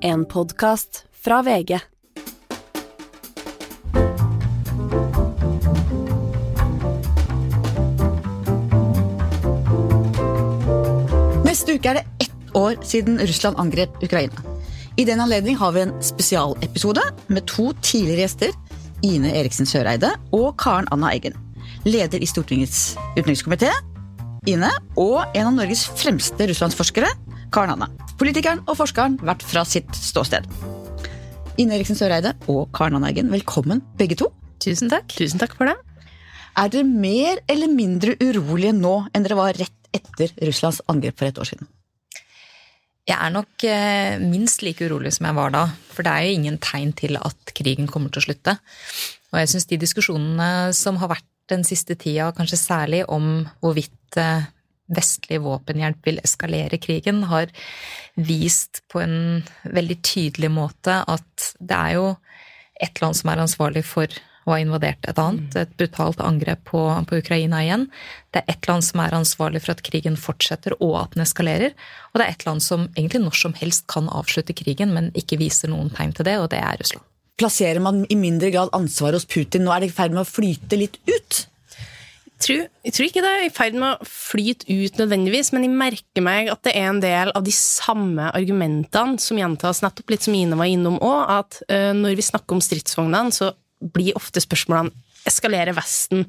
[0.00, 1.72] En podkast fra VG.
[11.42, 14.44] Neste uke er det ett år siden Russland angrep Ukraina.
[14.96, 18.54] I den anledning har vi en spesialepisode med to tidligere gjester.
[19.02, 21.34] Ine Eriksen Søreide og Karen Anna Eggen.
[21.86, 23.72] Leder i Stortingets utenrikskomité,
[24.46, 27.10] Ine, og en av Norges fremste russlandsforskere,
[27.52, 28.07] Karen Anna.
[28.18, 30.46] Politikeren og forskeren hvert fra sitt ståsted.
[31.62, 34.32] Ine Eriksen Søreide og Karen Anna velkommen begge to.
[34.58, 35.06] Tusen takk.
[35.14, 35.76] Tusen takk for det.
[36.58, 41.30] Er dere mer eller mindre urolige nå enn dere var rett etter Russlands angrep for
[41.30, 41.70] et år siden?
[43.06, 45.64] Jeg er nok eh, minst like urolig som jeg var da.
[45.94, 48.58] For det er jo ingen tegn til at krigen kommer til å slutte.
[49.30, 54.18] Og jeg syns de diskusjonene som har vært den siste tida, kanskje særlig om hvorvidt
[54.18, 54.50] eh,
[54.88, 57.52] vestlig våpenhjelp vil eskalere krigen, har
[58.16, 59.18] vist på en
[59.64, 62.08] veldig tydelig måte at det er jo
[62.80, 64.12] ett land som er ansvarlig for
[64.48, 65.56] og har invadert et annet.
[65.60, 67.84] Et brutalt angrep på, på, Ukraina igjen.
[68.32, 71.76] Det er ett land som er ansvarlig for at krigen fortsetter og at den eskalerer.
[72.12, 75.36] Og det er ett land som egentlig når som helst kan avslutte krigen, men ikke
[75.42, 77.04] viser noen tegn til det, og det er Russland.
[77.38, 79.66] Plasserer man i mindre grad ansvaret hos Putin?
[79.66, 81.44] Nå er det i ferd med å flyte litt ut?
[82.38, 85.74] Tror, jeg tror, ikke det er i ferd med å flyte ut nødvendigvis, men jeg
[85.74, 90.26] merker meg at det er en del av de samme argumentene som gjentas, nettopp litt
[90.28, 93.50] som Ine var innom òg, at uh, når vi snakker om stridsvognene, så
[93.94, 94.94] blir ofte spørsmålene
[95.28, 96.28] eskalerer Vesten?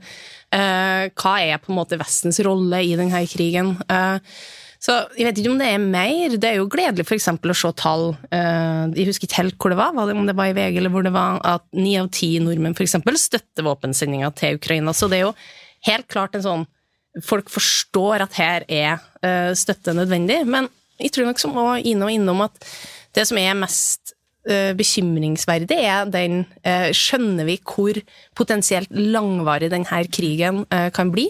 [0.49, 3.75] Uh, hva er på en måte Vestens rolle i denne krigen?
[3.85, 4.17] Uh,
[4.79, 6.35] så jeg vet ikke om det er mer.
[6.39, 7.27] Det er jo gledelig f.eks.
[7.35, 10.55] å se tall uh, Jeg husker ikke helt hvor det var, om det var i
[10.55, 12.97] VG eller hvor det var, at ni av ti nordmenn f.eks.
[13.27, 14.95] støtter våpensendinga til Ukraina.
[14.95, 15.35] Så det er jo
[15.87, 16.67] helt klart en sånn
[17.25, 20.43] Folk forstår at her er støtte nødvendig.
[20.47, 20.67] Men
[21.01, 22.67] jeg tror nok som òg Ine var innom at
[23.17, 24.13] det som er mest
[24.49, 27.97] Eh, bekymringsverdig er den eh, Skjønner vi hvor
[28.39, 31.27] potensielt langvarig denne krigen eh, kan bli?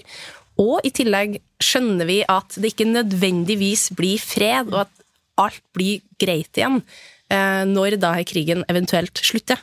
[0.62, 5.04] Og i tillegg skjønner vi at det ikke nødvendigvis blir fred, og at
[5.42, 6.82] alt blir greit igjen
[7.30, 9.60] når da krigen eventuelt slutter.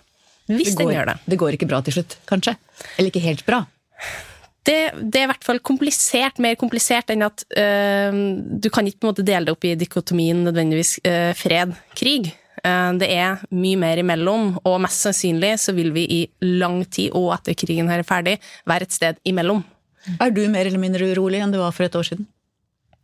[0.47, 1.16] Hvis går, den gjør det.
[1.27, 2.55] Det går ikke bra til slutt, kanskje?
[2.94, 3.59] Eller ikke helt bra?
[4.66, 8.16] Det, det, er i hvert fall komplisert, mer komplisert enn at øh,
[8.59, 12.32] du kan ikke på en måte dele det opp i dikotomien nødvendigvis øh, fred-krig.
[12.65, 17.12] Eh, det er mye mer imellom, og mest sannsynlig så vil vi i lang tid,
[17.15, 19.62] og etter krigen her er ferdig, være et sted imellom.
[20.19, 22.26] Er du mer eller mindre urolig enn du var for et år siden?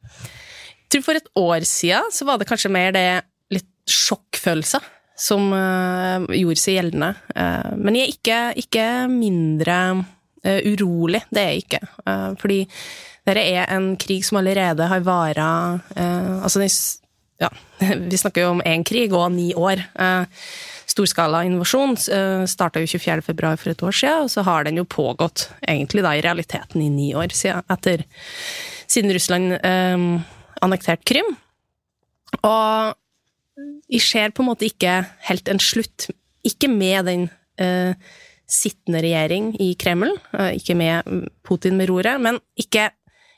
[0.02, 3.06] Jeg tror For et år siden så var det kanskje mer det
[3.54, 4.82] litt sjokkfølelser
[5.16, 5.46] som
[6.28, 7.08] gjorde seg gjeldende.
[7.78, 9.76] Men jeg er ikke, ikke mindre
[10.42, 11.80] urolig, det er jeg ikke.
[12.41, 12.56] fordi
[13.26, 15.47] dette er en krig som allerede har vara
[15.94, 16.72] Altså, den
[17.42, 17.50] ja,
[18.10, 19.82] vi snakker jo om én krig og ni år.
[19.98, 20.47] Eh,
[20.92, 24.88] storskala invasjon eh, starta jo 24.2 for et år siden, og så har den jo
[24.88, 28.04] pågått egentlig da i realiteten i ni år siden, etter,
[28.91, 30.08] siden Russland eh,
[30.62, 31.32] annekterte Krym.
[32.42, 32.98] Og
[33.92, 36.08] vi ser på en måte ikke helt en slutt,
[36.47, 37.26] ikke med den
[37.60, 37.94] eh,
[38.50, 42.91] sittende regjering i Kreml, eh, ikke med Putin med roret, men ikke,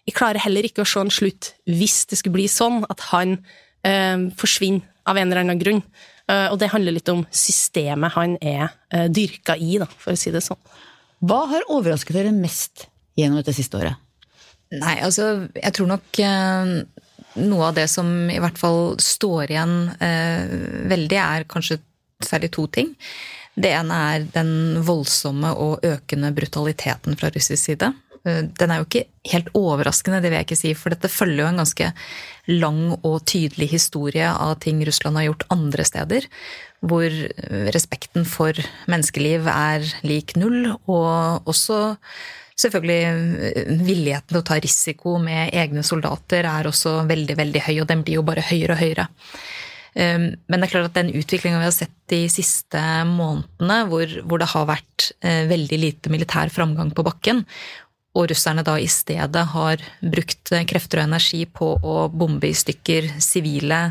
[0.04, 3.38] jeg klarer heller ikke å se en slutt hvis det skulle bli sånn at han
[3.86, 5.82] eh, forsvinner av en eller annen grunn.
[6.30, 10.18] Eh, og det handler litt om systemet han er eh, dyrka i, da, for å
[10.18, 10.60] si det sånn.
[11.24, 12.88] Hva har overrasket dere mest
[13.18, 14.00] gjennom dette siste året?
[14.74, 16.72] Nei, altså, jeg tror nok eh,
[17.44, 20.54] noe av det som i hvert fall står igjen eh,
[20.90, 21.80] veldig, er kanskje
[22.24, 22.94] særlig to ting.
[23.54, 27.92] Det ene er den voldsomme og økende brutaliteten fra russisk side.
[28.26, 31.44] Eh, den er jo ikke helt overraskende, det vil jeg ikke si, for dette følger
[31.44, 31.90] jo en ganske
[32.50, 36.30] lang og tydelig historie av ting Russland har gjort andre steder,
[36.84, 37.08] hvor
[37.72, 38.58] respekten for
[38.90, 41.96] menneskeliv er lik null, og også
[42.60, 47.76] selvfølgelig eh, villigheten til å ta risiko med egne soldater er også veldig, veldig høy,
[47.82, 49.08] og den blir jo bare høyere og høyere.
[49.94, 54.18] Eh, men det er klart at den utviklinga vi har sett de siste månedene, hvor,
[54.28, 57.40] hvor, det har vært veldig lite militær framgang på bakken,
[58.14, 63.08] og russerne da i stedet har brukt krefter og energi på å bombe i stykker
[63.22, 63.88] sivile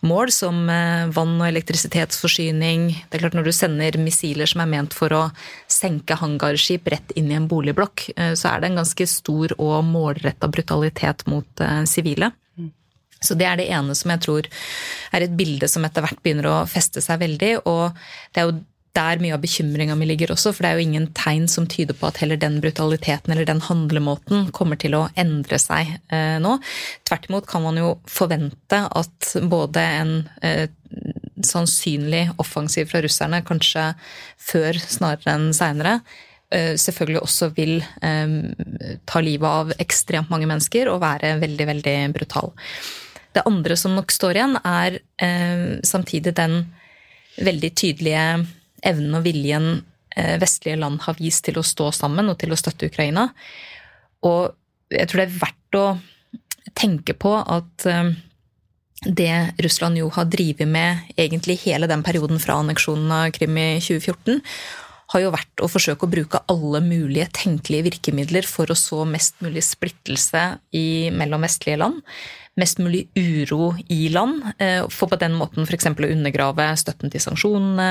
[0.00, 2.88] mål som eh, vann- og elektrisitetsforsyning.
[3.08, 5.22] Det er klart Når du sender missiler som er ment for å
[5.66, 9.84] senke hangarskip rett inn i en boligblokk, eh, så er det en ganske stor og
[9.84, 12.32] målretta brutalitet mot eh, sivile.
[13.20, 14.48] Så det er det ene som jeg tror
[15.14, 17.54] er et bilde som etter hvert begynner å feste seg veldig.
[17.66, 17.90] Og
[18.34, 18.58] det er jo
[18.98, 21.96] der mye av bekymringa mi ligger også, for det er jo ingen tegn som tyder
[21.98, 26.56] på at heller den brutaliteten eller den handlemåten kommer til å endre seg eh, nå.
[27.06, 30.66] Tvert imot kan man jo forvente at både en eh,
[31.46, 33.92] sannsynlig offensiv fra russerne, kanskje
[34.42, 36.00] før snarere enn seinere,
[36.48, 37.74] selvfølgelig også vil
[39.04, 42.54] ta livet av ekstremt mange mennesker og være veldig, veldig brutal.
[43.38, 44.98] Det andre som nok står igjen, er
[45.86, 46.56] samtidig den
[47.38, 48.24] veldig tydelige
[48.82, 49.68] evnen og viljen
[50.42, 53.28] vestlige land har vist til å stå sammen og til å støtte Ukraina.
[54.26, 54.50] Og
[54.90, 55.86] jeg tror det er verdt å
[56.78, 58.10] tenke på at eh,
[59.06, 59.32] det
[59.62, 64.42] Russland jo har drevet med egentlig hele den perioden fra anneksjonen av Krim i 2014,
[65.08, 69.38] har jo vært å forsøke å bruke alle mulige tenkelige virkemidler for å så mest
[69.40, 70.42] mulig splittelse
[70.76, 72.02] i, mellom vestlige land
[72.58, 74.42] mest mulig uro i land.
[74.58, 75.88] Eh, for på den måten f.eks.
[75.90, 77.88] å undergrave støtten til sanksjonene,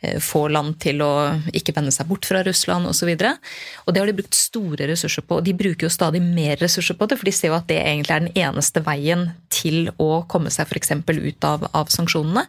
[0.00, 1.12] eh, få land til å
[1.56, 3.12] ikke vende seg bort fra Russland osv.
[3.14, 3.50] Og,
[3.86, 5.40] og det har de brukt store ressurser på.
[5.40, 7.80] og De bruker jo stadig mer ressurser på det, for de ser jo at det
[7.82, 10.94] egentlig er den eneste veien til å komme seg f.eks.
[10.96, 12.46] ut av, av sanksjonene.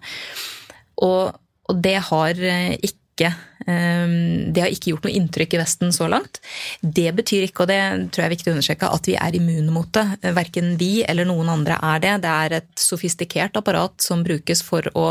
[1.05, 1.35] Og,
[1.67, 3.31] og det har eh, ikke ikke
[3.65, 6.39] ehm, Det har ikke gjort noe inntrykk i Vesten så langt.
[6.81, 7.79] Det betyr ikke, og det
[8.13, 10.05] tror jeg er viktig å understreke, at vi er immune mot det.
[10.37, 12.13] Verken vi eller noen andre er det.
[12.23, 15.07] Det er et sofistikert apparat som brukes for å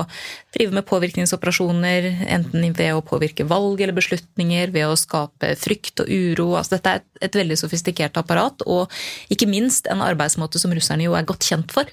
[0.57, 2.09] drive med påvirkningsoperasjoner,
[2.39, 6.53] enten ved å påvirke valg eller beslutninger, ved å skape frykt og uro.
[6.57, 8.93] Altså, dette er et, et veldig sofistikert apparat, og
[9.33, 11.91] ikke minst en arbeidsmåte som russerne jo er godt kjent for.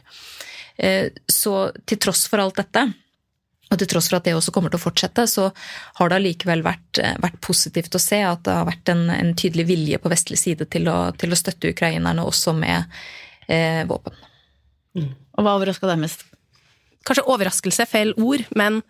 [0.78, 2.88] Eh, så til tross for alt dette,
[3.74, 5.50] og til tross for at det også kommer til å fortsette, så
[6.00, 9.34] har det allikevel vært, eh, vært, positivt å se at det har vært en, en
[9.34, 12.86] tydelig vilje på vestlig side til å, til å støtte ukrainerne, også med
[13.50, 14.16] eh, våpen.
[14.94, 15.12] Mm.
[15.12, 16.28] Og hva overraska deg mest?
[17.04, 18.84] Kanskje overraskelse er feil ord, men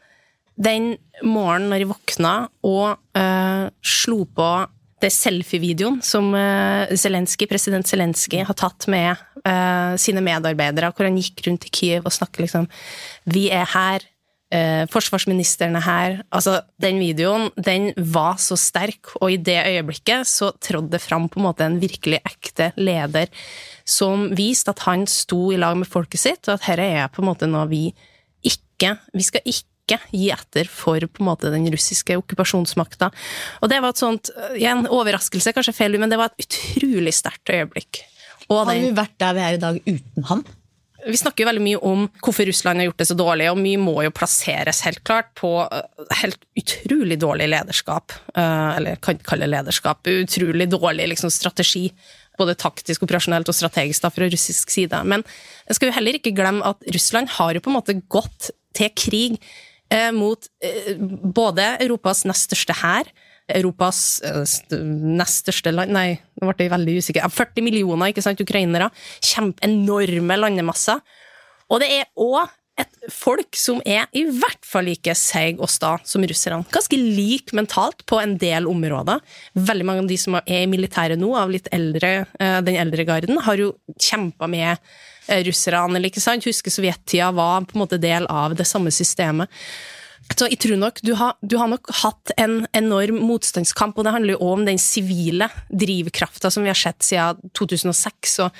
[0.54, 2.34] den morgenen når jeg våkna
[2.68, 4.50] og øh, slo på
[5.04, 11.20] det selfie-videoen som uh, Zelensky, president Zelenskyj har tatt med uh, sine medarbeidere, hvor han
[11.20, 12.70] gikk rundt i Kyiv og snakket liksom
[13.36, 14.06] Vi er her,
[14.54, 16.16] eh, forsvarsministeren er her.
[16.34, 21.28] Altså, den videoen, den var så sterk, og i det øyeblikket så trådde det fram
[21.32, 23.32] på en måte en virkelig ekte leder
[23.84, 27.24] som viste at han sto i lag med folket sitt, og at dette er på
[27.24, 27.86] en måte noe vi
[28.44, 33.08] ikke Vi skal ikke gi etter for på en måte den russiske okkupasjonsmakta.
[33.62, 37.54] Og det var et sånt, igjen, overraskelse, kanskje feil, men det var et utrolig sterkt
[37.54, 38.02] øyeblikk.
[38.50, 40.44] Og Har vi vært der vi er i dag uten han?
[41.08, 43.82] Vi snakker jo veldig mye om hvorfor Russland har gjort det så dårlig, og mye
[43.82, 48.16] må jo plasseres helt klart på eh, helt utrolig dårlig lederskap.
[48.34, 50.12] Eh, eller kan ikke kalle det lederskap.
[50.24, 51.90] Utrolig dårlig liksom, strategi.
[52.40, 55.04] Både taktisk, operasjonelt og strategisk da, fra russisk side.
[55.10, 55.26] Men
[55.68, 58.90] jeg skal jo heller ikke glemme at Russland har jo på en måte gått til
[58.98, 59.38] krig
[59.94, 63.12] eh, mot eh, både Europas nest største hær,
[63.52, 64.42] Europas eh,
[65.20, 67.30] nest største land Nei, nå ble jeg veldig usikker.
[67.30, 68.90] 40 millioner ikke sant, ukrainere.
[69.24, 71.04] Kjempeenorme landemasser.
[71.72, 75.94] Og det er òg et folk som er i hvert fall like seig og sta
[76.10, 76.66] som russerne.
[76.74, 79.22] Ganske lik mentalt på en del områder.
[79.54, 83.06] Veldig mange av de som er i militæret nå, av litt eldre, eh, den eldre
[83.06, 84.72] garden, har jo kjempa med
[85.28, 85.96] eh, russerne.
[85.96, 86.50] eller ikke sant?
[86.50, 89.50] Husker sovjettida var på en måte del av det samme systemet.
[90.32, 94.14] Så jeg tror nok, du har, du har, nok hatt en enorm motstandskamp, og det
[94.16, 98.56] handler jo òg om den sivile drivkrafta som vi har sett siden 2006 og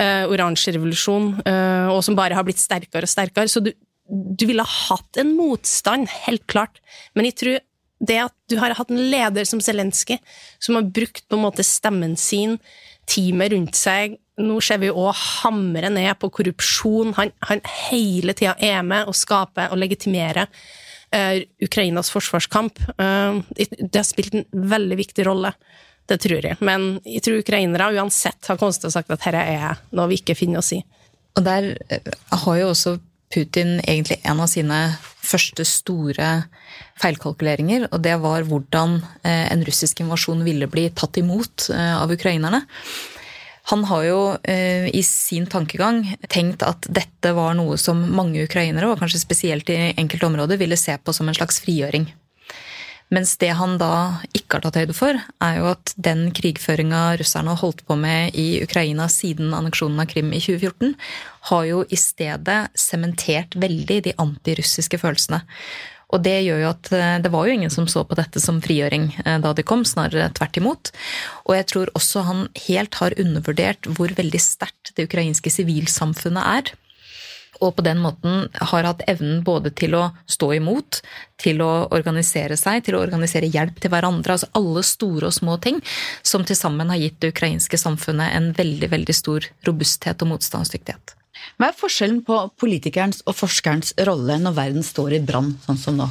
[0.00, 3.52] uh, oransje revolusjon, uh, og som bare har blitt sterkere og sterkere.
[3.52, 3.70] Så du,
[4.08, 6.82] du ville ha hatt en motstand, helt klart.
[7.14, 7.62] Men jeg tror
[8.04, 10.18] det at du har hatt en leder som Zelenskyj,
[10.58, 12.58] som har brukt på en måte stemmen sin,
[13.10, 17.12] teamet rundt seg Nå ser vi òg hamre ned på korrupsjon.
[17.14, 20.48] Han, han hele tida er med og skaper og legitimerer
[21.62, 22.80] Ukrainas forsvarskamp.
[22.98, 25.54] Uh, det har spilt en veldig viktig rolle.
[26.10, 26.58] Det tror jeg.
[26.60, 30.20] Men jeg tror ukrainere uansett har kommet til å sagt at dette er noe vi
[30.20, 30.82] ikke finner oss i.
[31.34, 32.10] Og der eh,
[32.44, 32.98] har jo også
[33.32, 34.80] Putin egentlig en av sine
[35.24, 36.28] første store
[37.00, 42.60] feilkalkuleringer, og det var hvordan en russisk invasjon ville bli tatt imot av ukrainerne.
[43.72, 48.90] Han har jo eh, i sin tankegang tenkt at dette var noe som mange ukrainere,
[48.90, 52.10] og kanskje spesielt i enkelte områder, ville se på som en slags frigjøring.
[53.12, 57.52] Mens det han da ikke har tatt høyde for, er jo at den krigføringa russerne
[57.52, 60.94] har holdt på med i Ukraina siden anneksjonen av Krim i 2014,
[61.50, 65.44] har jo i stedet sementert veldig de antirussiske følelsene.
[66.14, 68.62] Og det gjør jo at eh, det var jo ingen som så på dette som
[68.62, 70.92] frigjøring eh, da de kom, snarere tvert imot.
[71.48, 76.74] Og jeg tror også han helt har undervurdert hvor veldig sterkt det ukrainske sivilsamfunnet er.
[77.62, 81.00] Og på den måten har hatt evnen både til å stå imot,
[81.40, 84.36] til å organisere seg, til å organisere hjelp til hverandre.
[84.36, 85.80] Altså alle store og små ting
[86.26, 91.14] som til sammen har gitt det ukrainske samfunnet en veldig, veldig stor robusthet og motstandsdyktighet.
[91.58, 95.98] Hva er forskjellen på politikerens og forskerens rolle når verden står i brann, sånn som
[95.98, 96.08] nå?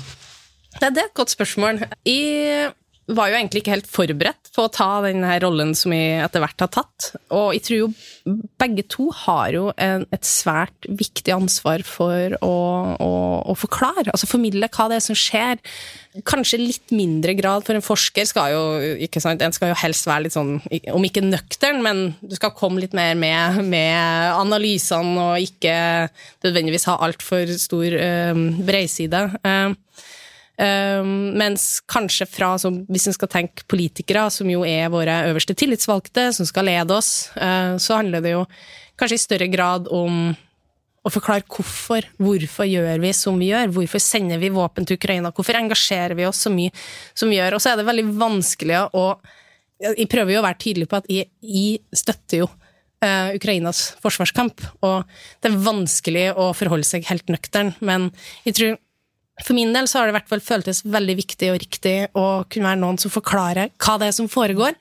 [0.79, 1.83] Det er et godt spørsmål.
[2.07, 2.71] Jeg
[3.11, 6.63] var jo egentlig ikke helt forberedt på å ta den rollen som vi etter hvert
[6.63, 7.09] har tatt.
[7.35, 7.89] Og jeg tror jo
[8.61, 12.53] begge to har jo en, et svært viktig ansvar for å,
[12.95, 13.11] å,
[13.51, 15.59] å, forklare, altså formidle hva det er som skjer.
[16.29, 18.63] Kanskje litt mindre grad, for en forsker skal jo
[19.03, 20.55] ikke sant, en skal jo helst være litt sånn,
[20.95, 25.75] om ikke nøktern, men du skal komme litt mer med, med analysene og ikke
[26.45, 29.27] nødvendigvis ha altfor stor øh, breiside.
[29.43, 29.73] Uh,
[30.53, 36.27] Um, mens kanskje fra, hvis en skal tenke politikere, som jo er våre øverste tillitsvalgte,
[36.37, 38.43] som skal lede oss, uh, så handler det jo
[38.99, 40.35] kanskje i større grad om
[41.03, 42.05] å forklare hvorfor.
[42.21, 43.73] Hvorfor gjør vi som vi gjør?
[43.75, 45.33] Hvorfor sender vi våpen til Ukraina?
[45.35, 46.71] Hvorfor engasjerer vi oss så mye
[47.17, 47.57] som vi gjør?
[47.57, 49.07] Og så er det veldig vanskelig å
[49.83, 55.09] Jeg prøver jo å være tydelig på at jeg, støtter jo uh, Ukrainas forsvarskamp, og
[55.41, 58.05] det er vanskelig å forholde seg helt nøktern, men
[58.45, 58.77] jeg tror
[59.41, 62.69] for min del så har det hvert fall føltes veldig viktig og riktig å kunne
[62.69, 64.77] være noen som forklarer hva det er som foregår.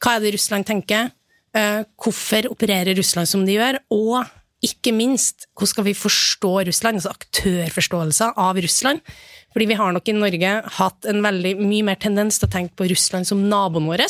[0.00, 1.10] Hva er det Russland tenker?
[1.56, 3.78] Eh, hvorfor opererer Russland som de gjør?
[3.92, 4.24] Og
[4.64, 7.00] ikke minst, hvordan skal vi forstå Russland?
[7.00, 9.04] Altså aktørforståelse av Russland.
[9.52, 12.76] Fordi vi har nok i Norge hatt en veldig mye mer tendens til å tenke
[12.76, 14.04] på Russland som naboen vår,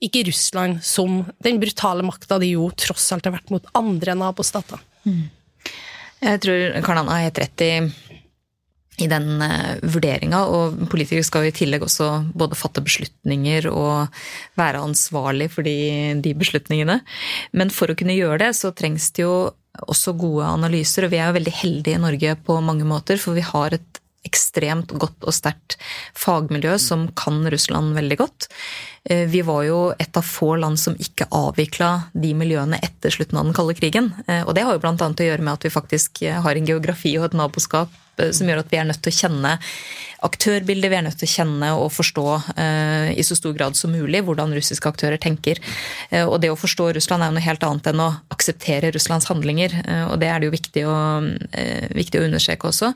[0.00, 4.80] ikke Russland som den brutale makta de jo tross alt har vært mot andre nabostater.
[5.04, 5.28] Mm.
[6.20, 7.72] Jeg tror Karl Anna har helt rett i
[9.00, 10.42] i den uh, vurderinga.
[10.48, 14.20] Og politikere skal i tillegg også både fatte beslutninger og
[14.60, 17.00] være ansvarlig for de, de, beslutningene.
[17.56, 19.34] Men for å kunne gjøre det, så trengs det jo
[19.86, 21.06] også gode analyser.
[21.06, 24.00] Og vi er jo veldig heldige i Norge på mange måter, for vi har et
[24.26, 25.78] ekstremt godt og sterkt
[26.18, 28.50] fagmiljø som kan Russland veldig godt.
[29.04, 33.40] Eh, vi var jo et av få land som ikke avvikla de miljøene etter slutten
[33.40, 34.12] av den kalde krigen.
[34.26, 34.94] Eh, og det har jo bl.a.
[34.94, 38.62] å gjøre med at vi faktisk har en geografi og et naboskap Eh, som gjør
[38.62, 39.56] at vi er nødt til å kjenne
[40.26, 42.24] aktørbildet, vi er nødt til å kjenne og forstå
[42.60, 45.60] eh, i så stor grad som mulig hvordan russiske aktører tenker.
[46.10, 49.30] Eh, og det å forstå Russland er jo noe helt annet enn å akseptere Russlands
[49.30, 49.76] handlinger.
[49.84, 50.98] Eh, og det er det jo viktig å,
[51.52, 52.92] eh, viktig å understreke også.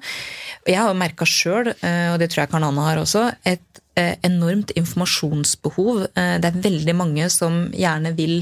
[0.68, 3.73] Jeg har jo merka sjøl, eh, og det tror jeg Karl Anna har også, et
[3.96, 6.06] enormt informasjonsbehov.
[6.14, 8.40] Det er veldig mange som gjerne vil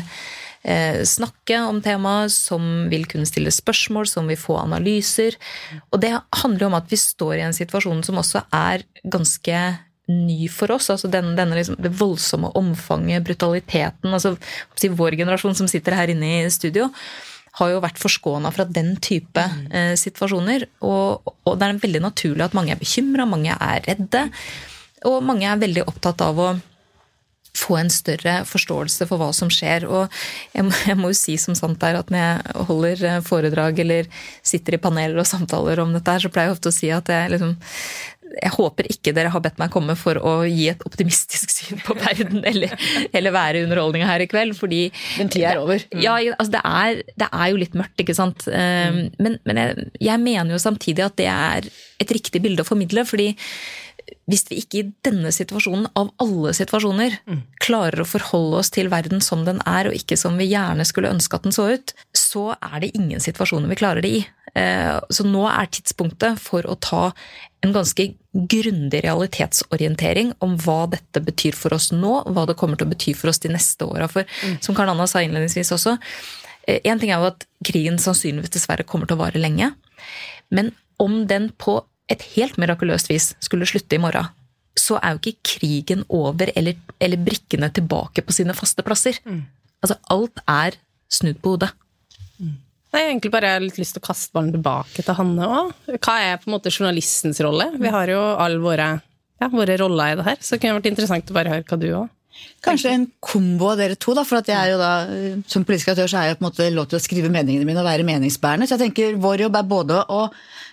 [0.62, 5.34] Eh, snakke om temaet, som vil kunne stille spørsmål, som vil få analyser.
[5.90, 9.62] Og det handler jo om at vi står i en situasjon som også er ganske
[10.12, 10.90] ny for oss.
[10.90, 14.14] altså denne, denne liksom, Det voldsomme omfanget, brutaliteten.
[14.14, 14.36] altså
[14.78, 16.90] Vår generasjon som sitter her inne i studio,
[17.54, 20.68] har jo vært forskåna fra den type eh, situasjoner.
[20.80, 24.30] Og, og, det er veldig naturlig at mange er bekymra, mange er redde.
[25.08, 26.52] Og mange er veldig opptatt av å
[27.56, 29.86] få en større forståelse for hva som skjer.
[29.88, 30.08] Og
[30.54, 33.84] jeg må, jeg må, jo si som sant er at når jeg holder eh, foredrag
[33.84, 34.08] eller
[34.40, 37.36] sitter i paneler og samtaler om dette, så pleier jeg ofte å si at jeg
[37.36, 37.56] liksom
[38.32, 41.92] jeg håper ikke dere har bedt meg komme for å gi et optimistisk syn på
[41.98, 42.72] verden eller,
[43.12, 44.86] eller være underholdninga her i kveld, fordi
[45.18, 45.84] Den tida er over.
[45.92, 46.00] Mm.
[46.00, 48.46] Ja, altså det er, det er, jo litt mørkt, ikke sant.
[48.48, 49.02] Mm.
[49.20, 51.68] Men, men jeg, jeg, mener jo samtidig at det er
[52.00, 53.34] et riktig bilde å formidle, fordi
[54.30, 57.40] hvis vi ikke i denne situasjonen, av alle situasjoner, mm.
[57.62, 61.12] klarer å forholde oss til verden som den er, og ikke som vi gjerne skulle
[61.12, 64.22] ønske at den så ut, så er det ingen situasjoner vi klarer det i.
[64.58, 67.06] Eh, så nå er tidspunktet for å ta
[67.64, 72.88] en ganske grundig realitetsorientering om hva dette betyr for oss nå, hva det kommer til
[72.88, 74.08] å bety for oss de neste åra.
[74.12, 74.58] For mm.
[74.64, 75.96] som Karl Anna sa innledningsvis også,
[76.68, 79.72] én eh, ting er jo at krigen sannsynligvis dessverre kommer til å vare lenge.
[80.52, 84.30] Men om den på et helt mirakuløst vis skulle slutte i morgen,
[84.78, 89.18] så er jo ikke krigen over eller, eller brikkene tilbake på sine faste plasser.
[89.28, 89.44] Mm.
[89.84, 90.78] Altså, alt er
[91.12, 91.70] snudd på hodet.
[92.40, 92.56] Mm.
[92.92, 95.70] Jeg har egentlig bare litt lyst til å kaste ballen tilbake til Hanne òg.
[95.98, 97.70] Hva er på en måte journalistens rolle?
[97.80, 98.88] Vi har jo alle våre,
[99.40, 101.80] ja, våre roller i det her, så det kunne vært interessant å bare høre hva
[101.80, 102.10] du òg
[102.62, 104.92] Kanskje en kombo av dere to, da, for at jeg er jo da,
[105.50, 107.82] som politisk aktør så er jeg på en måte lov til å skrive meningene mine
[107.82, 108.68] og være meningsbærende.
[108.68, 110.20] Så jeg tenker vår jobb er både å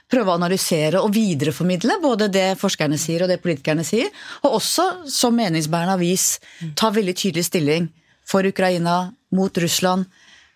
[0.09, 4.09] prøve å analysere og videreformidle både det forskerne sier og det politikerne sier,
[4.41, 6.39] og også som meningsbærende avis
[6.79, 7.89] ta veldig tydelig stilling
[8.29, 10.07] for Ukraina, mot Russland.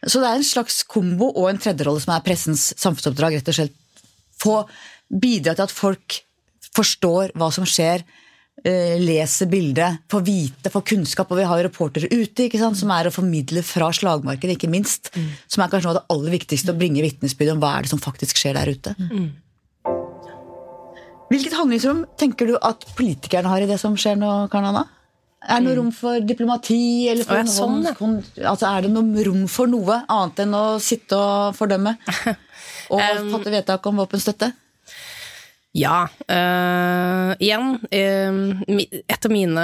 [0.02, 3.38] Så det er en slags kombo og en tredjerolle som er pressens samfunnsoppdrag.
[3.38, 3.76] rett og slett.
[4.42, 4.56] Få
[5.08, 6.18] bidra til at folk
[6.74, 8.04] forstår hva som skjer,
[8.64, 11.32] leser bildet, får vite, får kunnskap.
[11.32, 15.12] Og vi har reportere ute ikke sant, som er å formidle fra slagmarken, ikke minst.
[15.18, 15.30] Mm.
[15.52, 17.92] Som er kanskje noe av det aller viktigste, å bringe vitnesbyrd om hva er det
[17.92, 18.96] som faktisk skjer der ute.
[19.00, 19.32] Mm.
[21.34, 24.86] Hvilket handlingsrom tenker du at politikerne har i det som skjer nå, Karl Anna?
[25.44, 27.10] Er det noe rom for diplomati?
[27.12, 31.20] Eller for ja, sånn, altså, er det noe rom for noe annet enn å sitte
[31.20, 31.98] og fordømme?
[32.94, 33.00] Og
[33.32, 34.52] fatte vedtak om våpenstøtte?
[35.74, 36.06] Ja.
[36.30, 39.64] Uh, igjen, uh, et av mine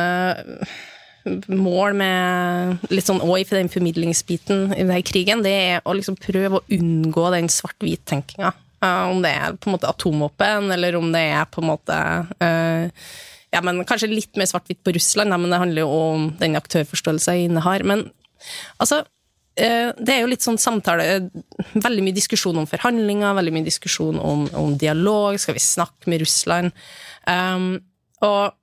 [1.53, 6.17] mål med litt sånn òg i den formidlingsbiten i denne krigen, det er å liksom
[6.17, 8.53] prøve å unngå den svart-hvit-tenkinga.
[8.81, 11.99] Uh, om det er på en måte atomvåpen, eller om det er på en måte
[13.49, 17.33] ja, men Kanskje litt mer svart-hvitt på Russland, men det handler jo om den aktørforståelsen
[17.33, 17.81] jeg innehar.
[17.81, 18.03] Men
[18.77, 19.01] altså
[19.59, 21.29] det er jo litt sånn samtale
[21.73, 25.39] Veldig mye diskusjon om forhandlinger, veldig mye diskusjon om, om dialog.
[25.41, 26.71] Skal vi snakke med Russland?
[27.27, 27.73] Um,
[28.25, 28.55] og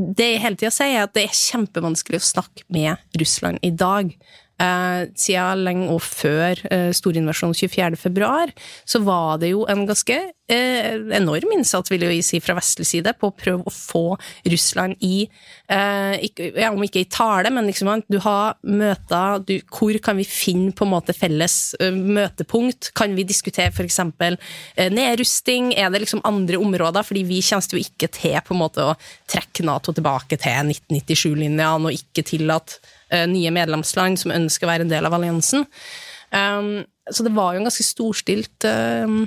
[0.00, 3.72] det jeg hele tida sier, er at det er kjempevanskelig å snakke med Russland i
[3.74, 4.12] dag.
[4.60, 7.96] Eh, siden lenge og før eh, storinvasjonen 24.
[7.96, 8.52] februar,
[8.84, 10.18] så var det jo en ganske
[10.50, 14.04] eh, enorm innsats, vil jeg si, fra vestlig side på å prøve å få
[14.50, 15.22] Russland i
[15.70, 20.26] eh, ja, Om ikke i tale, men liksom du har møter du, Hvor kan vi
[20.28, 22.92] finne på en måte felles eh, møtepunkt?
[22.96, 24.00] Kan vi diskutere f.eks.
[24.04, 25.72] Eh, nedrusting?
[25.72, 27.06] Er det liksom andre områder?
[27.06, 28.96] Fordi vi kommer jo ikke til på en måte å
[29.30, 32.96] trekke Nato tilbake til 1997-linjene og ikke tillate eh,
[33.30, 35.66] nye medlemsland som ønsker å være en del av alliansen.
[36.30, 39.24] Um, så det var jo en ganske storstilt um,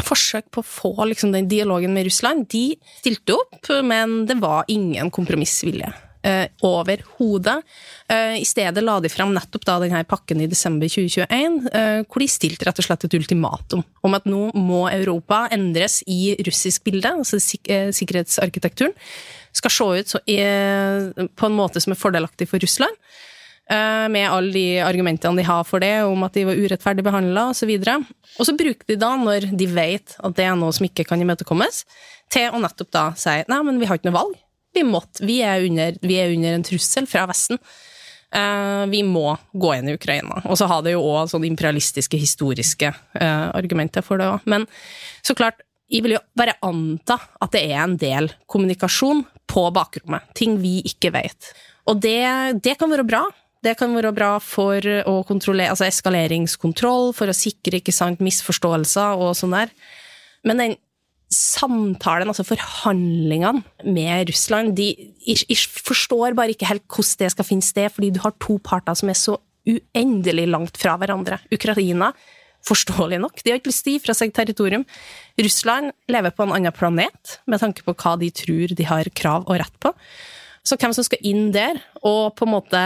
[0.00, 2.48] forsøk på å få liksom, den dialogen med Russland.
[2.52, 5.92] De stilte opp, men det var ingen kompromissvilje.
[6.22, 7.64] Uh, Overhodet.
[8.06, 12.22] Uh, I stedet la de fram nettopp da denne pakken i desember 2021, uh, hvor
[12.22, 16.86] de stilte rett og slett et ultimatum om at nå må Europa endres i russisk
[16.86, 18.94] bilde, altså sik sikkerhetsarkitekturen
[19.52, 22.96] skal se ut så, på en måte som er fordelaktig for Russland.
[23.70, 27.46] Uh, med alle de argumentene de har for det, om at de var urettferdig behandla
[27.52, 27.70] osv.
[27.78, 31.22] Og så bruker de da, når de vet at det er noe som ikke kan
[31.22, 31.84] imøtekommes,
[32.32, 34.36] til å nettopp da si nei, men vi har ikke noe valg.
[34.72, 37.60] Vi måtte, vi er under, vi er under en trussel fra Vesten.
[38.32, 40.40] Uh, vi må gå inn i Ukraina.
[40.48, 44.48] Og så har det jo òg sånne imperialistiske, historiske uh, argumenter for det òg.
[44.48, 44.64] Men
[45.20, 45.60] så klart,
[45.92, 50.30] jeg vil jo bare anta at det er en del kommunikasjon på bakrommet.
[50.38, 51.52] Ting vi ikke vet.
[51.90, 52.22] Og det,
[52.64, 53.26] det kan være bra.
[53.62, 59.20] Det kan være bra for å kontrollere altså eskaleringskontroll, for å sikre ikke sant, misforståelser
[59.22, 59.74] og sånn der.
[60.48, 60.74] Men den
[61.32, 64.90] samtalen, altså forhandlingene med Russland, de
[65.24, 68.98] jeg, forstår bare ikke helt hvordan det skal finne sted, fordi du har to parter
[68.98, 69.38] som er så
[69.68, 71.38] uendelig langt fra hverandre.
[71.54, 72.10] Ukraina
[72.66, 73.42] forståelig nok.
[73.42, 74.84] De har ikke lyst til å gi fra seg territorium.
[75.40, 79.48] Russland lever på en annen planet, med tanke på hva de tror de har krav
[79.48, 79.92] og rett på.
[80.62, 82.82] Så hvem som skal inn der, og på en måte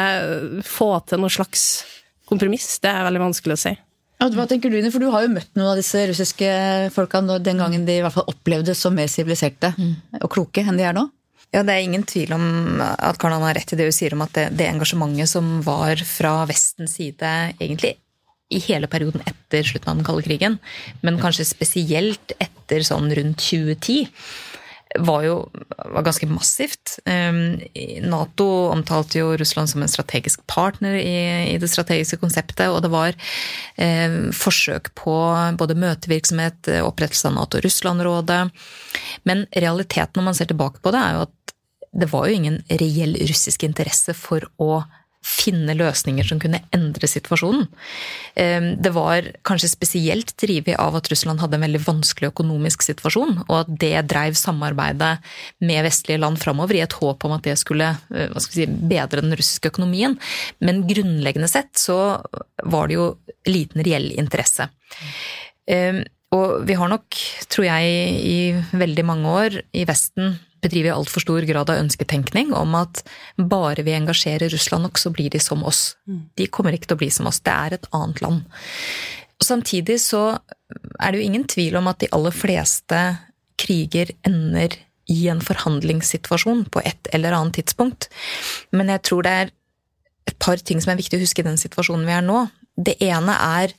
[0.65, 1.85] få til noe slags
[2.29, 3.75] kompromiss, det er veldig vanskelig å si.
[4.17, 4.79] Ja, hva tenker du?
[4.89, 6.49] For du har jo møtt noen av disse russiske
[6.95, 9.75] folka den gangen de i hvert fall opplevde som mer siviliserte
[10.23, 11.05] og kloke enn de er nå?
[11.53, 14.25] Ja, Det er ingen tvil om at Karlan har rett i det hun sier om
[14.25, 17.29] at det, det engasjementet som var fra Vestens side,
[17.61, 17.95] egentlig
[18.49, 20.59] i hele perioden etter slutten av den kalde krigen,
[21.03, 24.07] men kanskje spesielt etter sånn rundt 2010,
[25.03, 25.35] var jo
[25.77, 26.99] var ganske massivt.
[27.05, 27.59] Um,
[28.07, 31.17] Nato omtalte jo Russland som en strategisk partner i,
[31.53, 33.17] i det strategiske konseptet, og det var
[33.83, 35.17] eh, forsøk på
[35.59, 38.43] både møtevirksomhet, opprettelse av Nato-Russland-rådet.
[39.29, 41.57] Men realiteten når man ser tilbake på det, er jo at
[41.97, 44.85] det var jo ingen reell russisk interesse for å
[45.27, 47.67] finne løsninger som kunne endre situasjonen.
[48.37, 53.57] Det var kanskje spesielt drevet av at Russland hadde en veldig vanskelig økonomisk situasjon, og
[53.59, 55.17] at det dreiv samarbeidet
[55.67, 57.93] med vestlige land framover i et håp om at det skulle
[58.45, 60.19] si, bedre den russiske økonomien.
[60.63, 61.99] Men grunnleggende sett så
[62.63, 63.09] var det jo
[63.51, 64.71] liten reell interesse.
[66.37, 67.17] Og vi har nok,
[67.51, 67.85] tror jeg,
[68.27, 68.39] i
[68.77, 73.03] veldig mange år i Vesten bedriver i altfor stor grad av ønsketenkning om at
[73.37, 75.97] bare vi engasjerer Russland nok, så blir de som oss.
[76.37, 77.43] De kommer ikke til å bli som oss.
[77.45, 78.43] Det er et annet land.
[79.37, 80.39] Og samtidig så
[81.01, 83.01] er det jo ingen tvil om at de aller fleste
[83.61, 84.79] kriger ender
[85.13, 88.09] i en forhandlingssituasjon på et eller annet tidspunkt.
[88.75, 89.53] Men jeg tror det er
[90.27, 92.47] et par ting som er viktig å huske i den situasjonen vi er nå.
[92.77, 93.77] Det ene er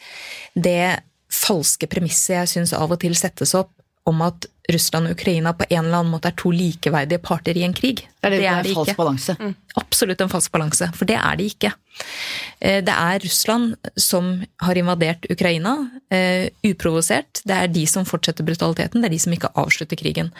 [0.55, 3.73] det falske premisset jeg syns av og til settes opp
[4.07, 7.63] om at Russland og Ukraina på en eller annen måte er to likeverdige parter i
[7.63, 8.01] en krig.
[8.03, 9.35] Det er, det, det er en falsk balanse.
[9.39, 9.53] Mm.
[9.79, 11.71] Absolutt en falsk balanse, for det er de ikke.
[12.59, 14.33] Det er Russland som
[14.65, 15.77] har invadert Ukraina,
[16.67, 17.39] uprovosert.
[17.47, 20.33] Det er de som fortsetter brutaliteten, det er de som ikke avslutter krigen.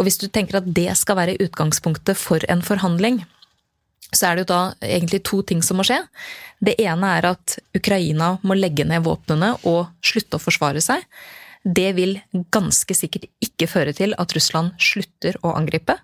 [0.00, 3.20] Og hvis du tenker at det skal være utgangspunktet for en forhandling,
[4.12, 6.00] så er det jo da egentlig to ting som må skje.
[6.60, 11.04] Det ene er at Ukraina må legge ned våpnene og slutte å forsvare seg.
[11.62, 12.16] Det vil
[12.54, 15.94] ganske sikkert ikke føre til at Russland slutter å angripe.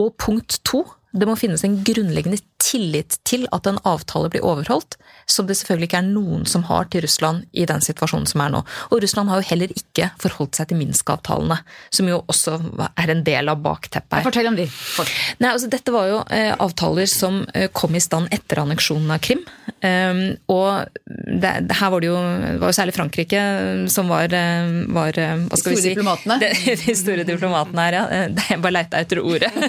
[0.00, 0.82] Og punkt to,
[1.14, 4.96] det må finnes en grunnleggende tillit til at en avtale blir overholdt,
[5.30, 8.50] som det selvfølgelig ikke er noen som har til Russland i den situasjonen som er
[8.54, 8.62] nå.
[8.90, 11.58] Og Russland har jo heller ikke forholdt seg til Minsk-avtalene,
[11.94, 12.56] som jo også
[12.98, 14.26] er en del av bakteppet her.
[14.26, 14.66] Fortell om de.
[15.40, 19.22] Nei, altså Dette var jo eh, avtaler som eh, kom i stand etter anneksjonen av
[19.24, 19.44] Krim.
[19.84, 23.40] Um, og det, her var det jo det var jo særlig Frankrike
[23.92, 25.94] som var, eh, var eh, hva skal De store vi si?
[25.94, 26.40] diplomatene.
[26.44, 28.04] De, de store diplomatene her, ja.
[28.08, 29.52] Eh, Jeg bare leita etter ordet.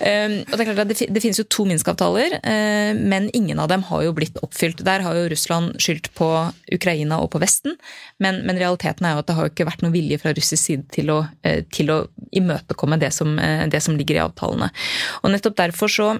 [0.00, 3.70] um, og Det er klart at det, finnes jo to Minsk-avtaler, eh, men ingen av
[3.72, 4.82] dem har jo blitt oppfylt.
[4.86, 6.28] Der har jo Russland skyldt på
[6.74, 7.76] Ukraina og på Vesten,
[8.22, 10.62] men, men realiteten er jo at det har jo ikke vært noen vilje fra russisk
[10.62, 11.98] side til å, eh, til å
[12.34, 14.70] imøtekomme det som, eh, det som ligger i avtalene.
[15.22, 16.12] Og nettopp derfor så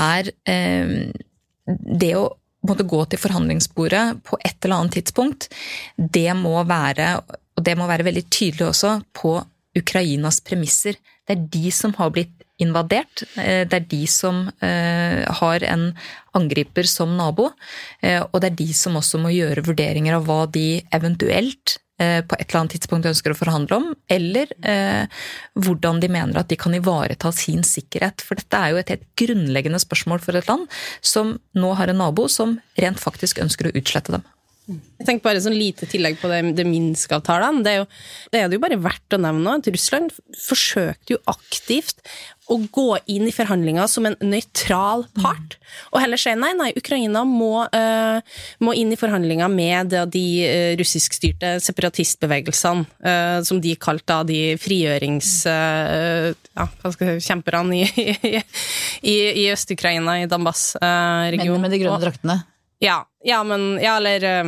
[0.00, 2.28] er det å
[2.68, 5.48] måtte gå til forhandlingsbordet på et eller annet tidspunkt,
[5.96, 7.10] det må være,
[7.56, 9.36] og det må være veldig tydelig også, på
[9.78, 10.98] Ukrainas premisser.
[11.26, 13.22] Det er de som har blitt invadert.
[13.36, 15.94] eh, Det er de som eh, har en
[16.34, 17.50] angriper som nabo.
[18.02, 22.34] eh, Og det er de som også må gjøre vurderinger av hva de eventuelt på
[22.34, 24.50] et eller annet tidspunkt ønsker å forhandle om, eller
[25.54, 28.18] hvordan de mener at de kan ivareta sin sikkerhet.
[28.20, 30.66] For dette er jo et helt grunnleggende spørsmål for et land
[31.00, 34.26] som nå har en nabo som rent faktisk ønsker å utslette dem.
[34.64, 37.60] Jeg tenker bare sånn lite tillegg på det, det Minsk-avtalene.
[37.66, 37.74] Det,
[38.32, 42.00] det er det jo bare verdt å nevne at Russland forsøkte jo aktivt
[42.52, 45.56] å gå inn i forhandlinger som en nøytral part,
[45.92, 48.18] og heller si nei, nei, Ukraina må, uh,
[48.64, 54.40] må inn i forhandlinger med de, eh, russiskstyrte separatistbevegelsene, uh, som de kalte da de
[54.60, 55.30] frigjørings...
[55.48, 56.68] eh, ja,
[57.72, 58.34] i, i,
[59.08, 61.40] i, i Øst-Ukraina, i Donbass-regionen.
[61.40, 62.42] Mennene med de grønne draktene.
[62.84, 64.44] Ja, ja, men Ja, eller eh,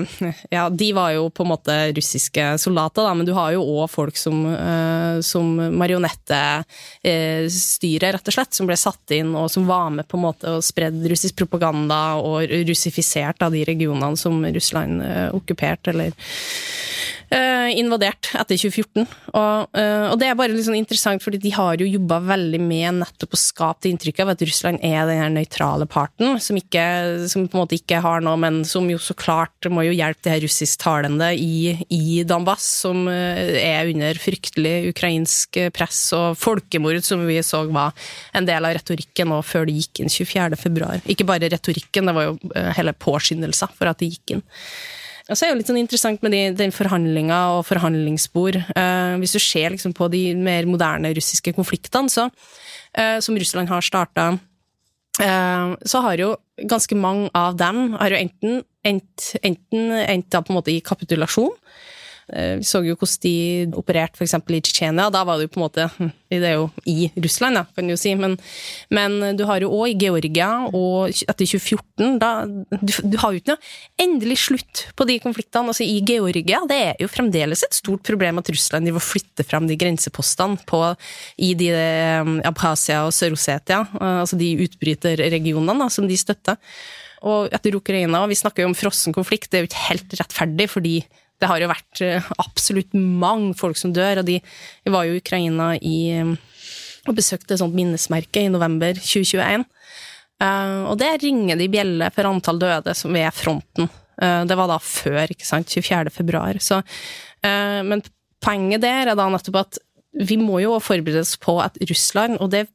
[0.50, 3.90] Ja, de var jo på en måte russiske soldater, da, men du har jo òg
[3.90, 9.90] folk som, eh, som marionettestyre, rett og slett, som ble satt inn, og som var
[9.94, 12.36] med på en måte og spredde russisk propaganda og
[12.68, 16.10] russifisert av de regionene som Russland eh, okkuperte, eller
[17.30, 19.06] eh, invadert etter 2014.
[19.32, 22.60] Og, eh, og det er bare litt sånn interessant, fordi de har jo jobba veldig
[22.62, 26.58] med nettopp å skape det inntrykket av at Russland er den her nøytrale parten, som,
[26.60, 26.86] ikke,
[27.30, 30.26] som på en måte ikke har noe, men som jo så klart må jo hjelpe
[30.26, 37.02] de her russisktalende i, i Donbass, som eh, er under fryktelig ukrainsk press og folkemord,
[37.07, 37.96] som vi så var
[38.37, 40.61] en del av retorikken nå før det gikk inn 24.
[40.61, 41.00] februar.
[41.11, 44.46] Ikke bare retorikken, det var jo eh, hele påskyndelser for at det gikk inn.
[45.26, 48.61] Og så er det jo litt sånn interessant med de, den forhandlinga og forhandlingsspor.
[48.79, 52.29] Eh, hvis du ser liksom på de mer moderne russiske konfliktene, så,
[52.94, 54.29] eh, som Russland har starta,
[55.16, 56.33] så har jo
[56.68, 60.83] ganske mange av dem har jo enten endt, enten endt da på en måte i
[60.85, 61.55] kapitulasjon.
[62.32, 64.34] Eh, Vi så jo hvordan de opererte f.eks.
[64.34, 65.10] i Tsjetsjenia.
[65.14, 67.94] Da var det jo på en måte hm, Det er jo i Russland, kan du
[67.94, 68.14] jo si.
[68.18, 68.34] Men,
[68.90, 73.40] men du har jo òg i Georgia, og etter 2014 da, du, du har jo
[73.40, 75.70] ikke noe endelig slutt på de konfliktene.
[75.70, 79.66] Altså I Georgia det er jo fremdeles et stort problem at Russland og flytter frem
[79.70, 80.82] de grensepostene på,
[81.42, 81.70] i de
[82.24, 86.58] um, Abkhasia og Sør-Ossetia, uh, altså de utbryterregionene da, som de støtter.
[87.26, 90.68] Og etter Ukraina, vi snakker jo om frossen konflikt, det er jo ikke helt rettferdig,
[90.70, 90.96] fordi
[91.40, 94.38] det har jo vært eh, absolutt mange folk som dør, og de
[94.92, 96.33] var jo i Ukraina i, eh,
[97.07, 99.66] og besøkte et sånt minnesmerke i november 2021.
[100.42, 103.90] Eh, og det ringer de bjelle for antall døde som ved fronten.
[104.16, 106.09] Det var da før, ikke sant, 24.
[106.09, 106.57] februar.
[106.64, 106.79] Så,
[107.44, 108.01] men
[108.40, 109.77] poenget der er da nettopp at
[110.25, 112.70] vi må jo forberede oss på at Russland, og det er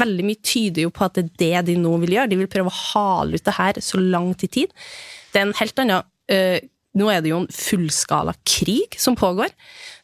[0.00, 2.32] veldig mye tyder jo på at det er det de nå vil gjøre.
[2.32, 4.74] De vil prøve å hale ut det her så langt i tid.
[5.30, 6.66] Det er en helt annen
[6.98, 9.52] Nå er det jo en fullskala krig som pågår,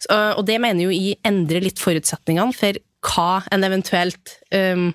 [0.09, 4.89] og det mener jo jeg endrer litt forutsetningene for hva en eventuelt um,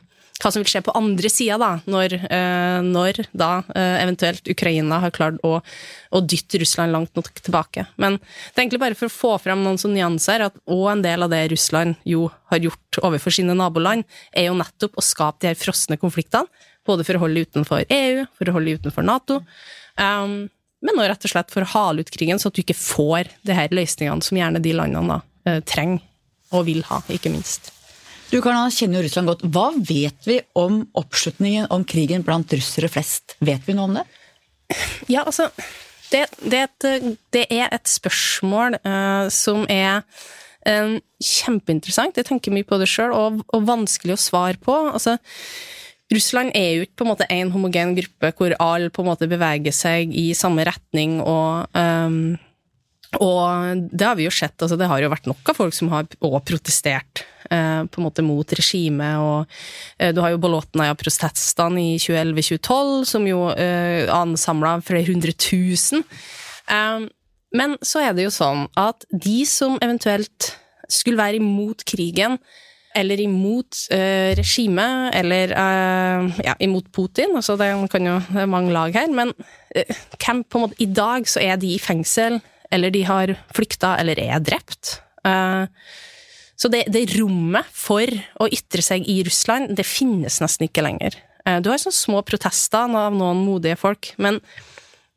[0.44, 5.00] hva som vil skje på andre sida, da, når, øh, når da øh, eventuelt Ukraina
[5.04, 7.86] har klart å, å dytte Russland langt nok tilbake.
[8.02, 11.06] Men det er egentlig bare for å få fram noen sånne nyanser, at òg en
[11.06, 15.46] del av det Russland jo har gjort overfor sine naboland, er jo nettopp å skape
[15.46, 16.50] de her frosne konfliktene.
[16.84, 19.40] Både for å holde utenfor EU, for å holde utenfor Nato.
[19.96, 20.50] Um,
[20.84, 23.32] men også rett og slett for å hale ut krigen, så at du ikke får
[23.48, 26.04] de her løsningene som gjerne de landene da, eh, trenger
[26.54, 27.72] og vil ha, ikke minst.
[28.34, 29.46] Du Karna, kjenner jo Russland godt.
[29.54, 33.36] Hva vet vi om oppslutningen om krigen blant russere flest?
[33.46, 34.06] Vet vi noe om det?
[35.12, 35.50] Ja, altså
[36.10, 40.04] Det, det, er, et, det er et spørsmål uh, som er
[40.70, 42.20] eh, kjempeinteressant.
[42.20, 44.76] Jeg tenker mye på det sjøl, og, og vanskelig å svare på.
[44.92, 45.16] Altså,
[46.14, 49.30] Russland er jo ikke på en måte en homogen gruppe hvor alle på en måte
[49.30, 52.36] beveger seg i samme retning og, um,
[53.22, 55.92] Og det har vi jo sett, altså det har jo vært nok av folk som
[55.92, 59.20] har protestert eh, på en måte mot regimet.
[59.22, 59.46] og
[60.00, 66.02] eh, Du har jo Bolotnaja-protestene i 2011-2012, som jo eh, ansamla flere hundre tusen.
[66.66, 67.06] Eh,
[67.54, 70.56] men så er det jo sånn at de som eventuelt
[70.90, 72.40] skulle være imot krigen,
[72.96, 77.36] eller imot uh, regimet, eller uh, ja, imot Putin.
[77.36, 79.12] altså Det kan jo det er mange lag her.
[79.12, 82.42] Men uh, hvem på en måte, i dag så er de i fengsel
[82.74, 84.98] eller de har flykta, eller er drept.
[85.28, 85.66] Eh,
[86.60, 88.08] så det, det, rommet for
[88.42, 91.18] å ytre seg i Russland, det finnes nesten ikke lenger.
[91.46, 94.42] Eh, du har sånne små protester av noen modige folk, men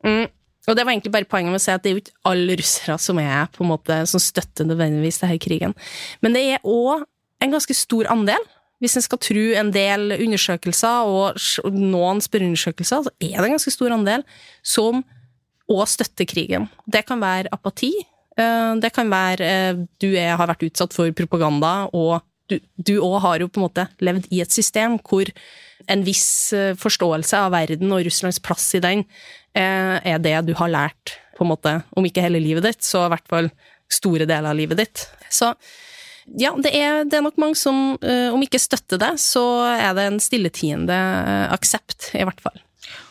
[0.05, 0.25] mm,
[0.67, 2.55] Og det var egentlig bare poenget med å si at det er jo ikke alle
[2.59, 5.75] russere som er på en måte, som støtter nødvendigvis denne krigen.
[6.19, 7.05] Men det er òg
[7.43, 8.43] en ganske stor andel
[8.83, 13.73] hvis en skal tro en del undersøkelser og noen spørreundersøkelser, så er det en ganske
[13.73, 14.25] stor andel
[14.65, 15.01] som
[15.67, 16.67] òg støtter krigen.
[16.85, 17.91] Det kan være apati.
[18.37, 23.17] Eh, det kan være eh, du er, har vært utsatt for propaganda, og du òg
[23.25, 25.27] har jo på en måte levd i et system hvor
[25.91, 29.07] en viss eh, forståelse av verden og Russlands plass i den
[29.57, 33.09] er det du har lært, på en måte, om ikke hele livet ditt, så i
[33.09, 33.47] hvert fall
[33.89, 35.05] store deler av livet ditt.
[35.33, 35.49] Så
[36.35, 40.07] ja, det er, det er nok mange som, om ikke støtter det, så er det
[40.09, 40.97] en stilletiende
[41.55, 42.57] aksept, i hvert fall.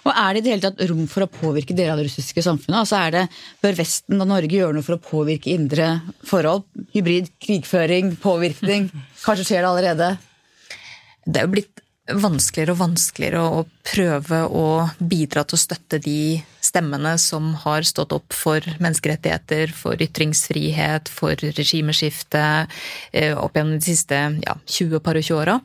[0.06, 2.44] Og Er det i det hele tatt rom for å påvirke deler av det russiske
[2.44, 2.78] samfunnet?
[2.78, 3.24] Altså er det,
[3.64, 5.88] Bør Vesten og Norge gjøre noe for å påvirke indre
[6.26, 6.66] forhold?
[6.94, 8.88] Hybrid krigføring, påvirkning?
[9.24, 10.12] Kanskje skjer det allerede?
[11.26, 14.66] Det er jo blitt vanskeligere og vanskeligere å prøve å
[14.98, 21.34] bidra til å støtte de stemmene som har stått opp for menneskerettigheter, for ytringsfrihet, for
[21.58, 22.42] regimeskifte
[23.12, 25.58] eh, opp gjennom de siste ja, 20 par og 20 åra.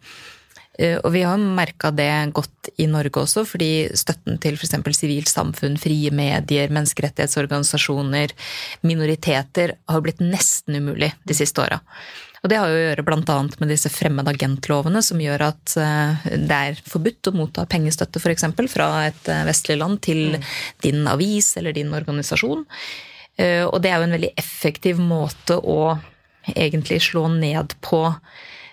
[0.79, 4.77] Eh, og vi har merka det godt i Norge også, fordi støtten til f.eks.
[4.97, 8.33] sivilt samfunn, frie medier, menneskerettighetsorganisasjoner,
[8.87, 11.81] minoriteter har blitt nesten umulig de siste åra.
[12.41, 13.37] Og det har jo å gjøre bl.a.
[13.61, 18.47] med disse fremmedagentlovene, som gjør at eh, det er forbudt å motta pengestøtte f.eks.
[18.73, 20.47] fra et eh, vestlig land til mm.
[20.85, 22.65] din avis eller din organisasjon.
[23.41, 25.95] Og det er jo en veldig effektiv måte å
[26.51, 28.03] egentlig slå ned på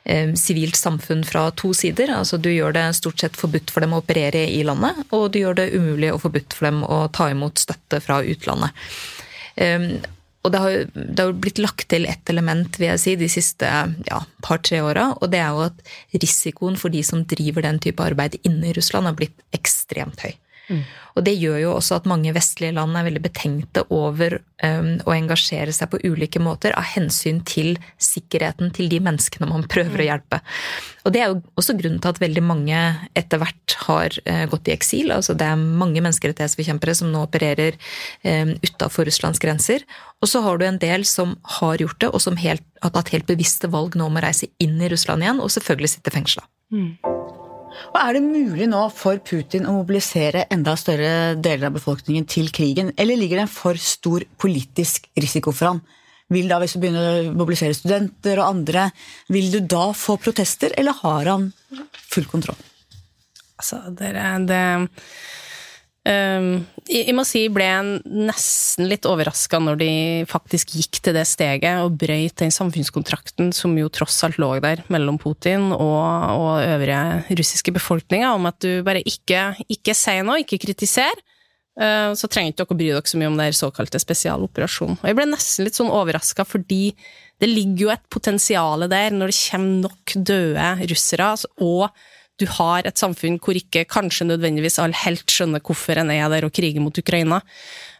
[0.09, 2.09] Eh, sivilt samfunn fra to sider.
[2.16, 5.42] Altså Du gjør det stort sett forbudt for dem å operere i landet, og du
[5.42, 8.72] gjør det umulig og forbudt for dem å ta imot støtte fra utlandet.
[10.48, 13.68] Og det har, det har blitt lagt til ett element vil jeg si, de siste
[14.08, 18.00] ja, par-tre åra, og det er jo at risikoen for de som driver den type
[18.00, 20.32] arbeid inne i Russland, har blitt ekstremt høy.
[20.68, 20.83] Mm.
[21.18, 25.14] Og det gjør jo også at mange vestlige land er veldig betenkte over um, å
[25.16, 30.04] engasjere seg på ulike måter av hensyn til sikkerheten til de menneskene man prøver mm.
[30.04, 30.40] å hjelpe.
[31.09, 32.83] Og det er jo også grunnen til at veldig mange
[33.18, 35.12] etter hvert har uh, gått i eksil.
[35.14, 37.78] Altså det er mange menneskerettighetsforkjempere som nå opererer
[38.22, 39.87] um, utafor Russlands grenser.
[40.22, 43.14] Og så har du en del som har gjort det, og som helt, har tatt
[43.14, 46.46] helt bevisste valg nå om å reise inn i Russland igjen, og selvfølgelig sitte fengsla.
[46.74, 47.17] Mm.
[47.92, 52.50] Og Er det mulig nå for Putin å mobilisere enda større deler av befolkningen til
[52.54, 55.82] krigen, eller ligger det en for stor politisk risiko for han?
[56.28, 58.90] Vil da, Hvis du begynner å mobilisere studenter og andre,
[59.32, 61.52] vil du da få protester, eller har han
[62.12, 62.58] full kontroll?
[63.58, 64.12] Altså, det,
[64.46, 64.88] det Um,
[66.08, 67.66] jeg, må si jeg ble
[68.06, 69.90] nesten litt overraska når de
[70.30, 74.84] faktisk gikk til det steget og brøyt den samfunnskontrakten som jo tross alt lå der
[74.92, 76.00] mellom Putin og,
[76.32, 81.12] og øvrige russiske befolkninger, om at du bare ikke, ikke sier noe, ikke kritiser.
[81.78, 84.98] Uh, så trenger ikke dere å bry dere så mye om den såkalte spesialoperasjonen.
[84.98, 86.94] Og jeg ble nesten litt sånn overraska, fordi
[87.38, 91.86] det ligger jo et potensial der når det kommer nok døde russere, og
[92.38, 96.46] du har et samfunn hvor ikke kanskje nødvendigvis alle helt skjønner hvorfor en er der
[96.46, 97.40] og kriger mot Ukraina,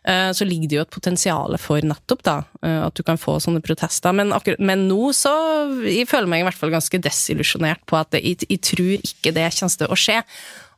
[0.07, 3.39] eh, så ligger det jo et potensial for nettopp da, eh, at du kan få
[3.43, 4.15] sånne protester.
[4.15, 5.35] Men, men nå så
[5.85, 9.51] jeg føler meg i hvert fall ganske desillusjonert på at jeg, jeg tror ikke det
[9.59, 10.21] kommer til å skje.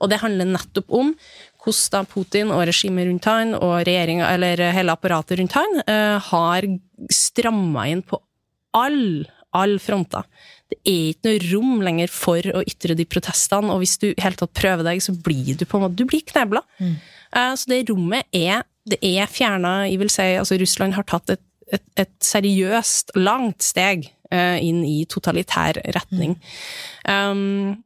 [0.00, 1.12] Og det handler nettopp om
[1.60, 6.70] hvordan Putin og regimet rundt han og regjeringa, eller hele apparatet rundt han, eh, har
[7.12, 8.22] stramma inn på
[8.76, 10.26] alle all fronter
[10.70, 14.38] det er ikke noe rom lenger for å ytre de protestene, og hvis du helt
[14.40, 16.62] tatt prøver deg, så blir du på en måte du blir knebla.
[16.78, 16.94] Mm.
[17.34, 21.34] Uh, så det rommet er, det er fjerna, jeg vil si, altså Russland har tatt
[21.36, 26.38] et, et, et seriøst, langt steg uh, inn i totalitær retning.
[27.06, 27.10] Mm.
[27.10, 27.78] Um,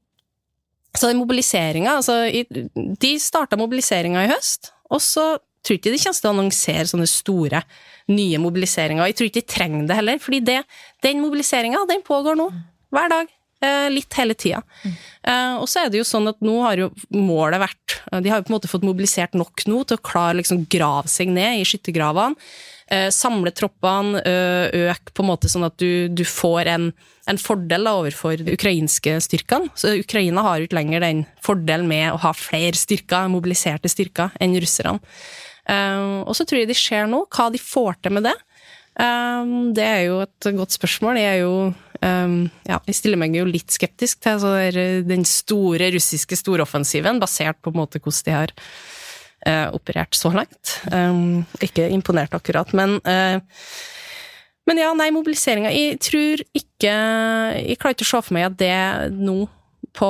[0.94, 5.32] så den mobiliseringa altså, De starta mobiliseringa i høst, og så
[5.64, 7.64] tror ikke de kommer til å annonsere sånne store,
[8.12, 9.08] nye mobiliseringer.
[9.08, 10.58] Jeg tror ikke de trenger det heller, fordi det,
[11.04, 12.50] den mobiliseringa, den pågår nå.
[12.94, 13.32] Hver dag.
[13.64, 14.60] Eh, litt hele tida.
[14.84, 14.94] Mm.
[15.24, 18.42] Uh, og så er det jo sånn at nå har jo målet vært De har
[18.42, 21.62] jo på en måte fått mobilisert nok nå til å klare liksom grave seg ned
[21.62, 22.36] i skyttergravene.
[22.92, 26.90] eh, samle troppene, øke på en måte sånn at du, du får en,
[27.30, 29.72] en fordel da, overfor de ukrainske styrkene.
[29.74, 34.36] Så Ukraina har jo ikke lenger den fordelen med å ha flere styrker, mobiliserte styrker,
[34.44, 35.00] enn russerne.
[35.64, 38.36] Eh, og så tror jeg de ser nå hva de får til med det.
[39.00, 41.18] Eh, det er jo et godt spørsmål.
[41.20, 41.54] Jeg er jo
[42.04, 42.36] um,
[42.68, 47.60] ja, jeg stiller meg jo litt skeptisk til så der, den store russiske storoffensiven, basert
[47.62, 48.54] på en måte hvordan de har
[49.48, 50.78] uh, operert så langt.
[50.92, 53.40] Um, ikke imponert akkurat, men uh,
[54.64, 56.92] Men ja, nei, mobiliseringa Jeg tror ikke
[57.68, 58.76] Jeg klarer ikke å se for meg at det
[59.12, 59.42] nå,
[59.92, 60.08] på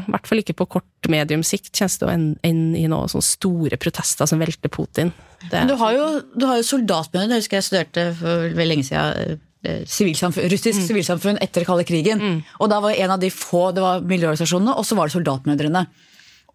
[0.00, 3.12] I hvert fall ikke på kort medium sikt, kommer til å ende inn i noen
[3.12, 5.14] sånne store protester som velter Putin.
[5.50, 6.04] Men du har jo,
[6.38, 7.34] du har jo soldatbønder.
[7.36, 9.40] jeg husker jeg studerte for veldig lenge siden.
[9.64, 12.42] eh, Sivilsamfunn, russisk sivilsamfunn etter kalde krigen.
[12.60, 15.86] Og da var en av de få det var miljøorganisasjonene, og så var det soldatmødrene.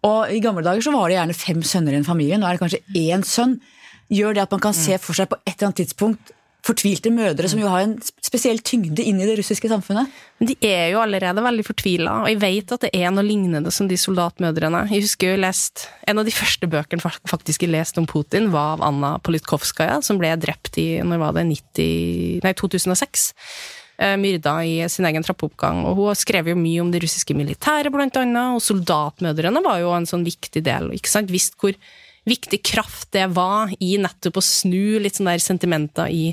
[0.04, 2.56] Og I gamle dager så var det gjerne fem sønner i en familie, nå er
[2.56, 3.60] det kanskje én sønn.
[4.08, 6.30] Gjør det at man kan se for seg på et eller annet tidspunkt
[6.66, 7.94] fortvilte mødre som jo har en
[8.24, 10.10] spesiell tyngde inn i det russiske samfunnet?
[10.42, 13.88] De er jo allerede veldig fortvila, og jeg vet at det er noe lignende som
[13.90, 14.84] de soldatmødrene.
[14.92, 18.78] Jeg husker jo lest, En av de første bøkene faktisk jeg leste om Putin, var
[18.78, 23.28] av Anna Politkovskaja, som ble drept i når var det, 90, nei, 2006.
[23.98, 25.82] Eh, Myrda i sin egen trappeoppgang.
[25.88, 29.90] Og hun skrev jo mye om det russiske militæret, blant annet, og soldatmødrene var jo
[29.96, 30.92] en sånn viktig del.
[30.94, 31.32] ikke sant?
[31.34, 31.74] Visst hvor
[32.28, 36.30] viktig kraft det var i nettopp å snu litt sånne der sentimenter i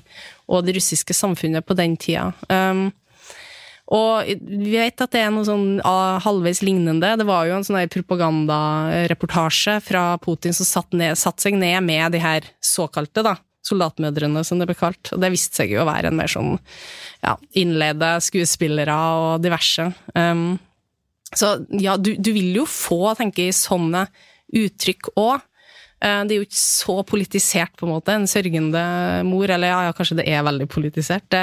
[0.52, 2.30] og det russiske samfunnet på den tida.
[2.50, 2.92] Um,
[3.94, 7.12] og vi vet at det er noe sånn ah, halvveis lignende.
[7.20, 12.22] Det var jo en sånn propagandareportasje fra Putin som satte satt seg ned med de
[12.24, 15.14] her såkalte da, soldatmødrene, som det ble kalt.
[15.14, 16.56] Og det viste seg jo å være en mer sånn
[17.22, 19.92] ja, innleide skuespillere og diverse.
[20.18, 20.56] Um,
[21.36, 24.08] så ja, du, du vil jo få, tenker jeg, sånne
[24.56, 25.46] uttrykk òg.
[26.02, 28.14] Det er jo ikke så politisert, på en måte.
[28.14, 28.82] En sørgende
[29.26, 31.26] mor, eller ja, ja kanskje det er veldig politisert.
[31.34, 31.42] Det,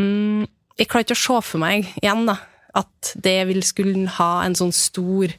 [0.00, 0.46] mm,
[0.80, 2.38] jeg klarer ikke å se for meg igjen da,
[2.76, 5.32] at det vil skulle ha en sånn stor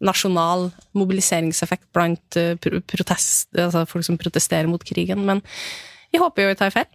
[0.00, 5.26] nasjonal mobiliseringseffekt blant eh, protest, altså folk som protesterer mot krigen.
[5.28, 5.42] Men
[6.12, 6.90] jeg håper jo jeg tar feil.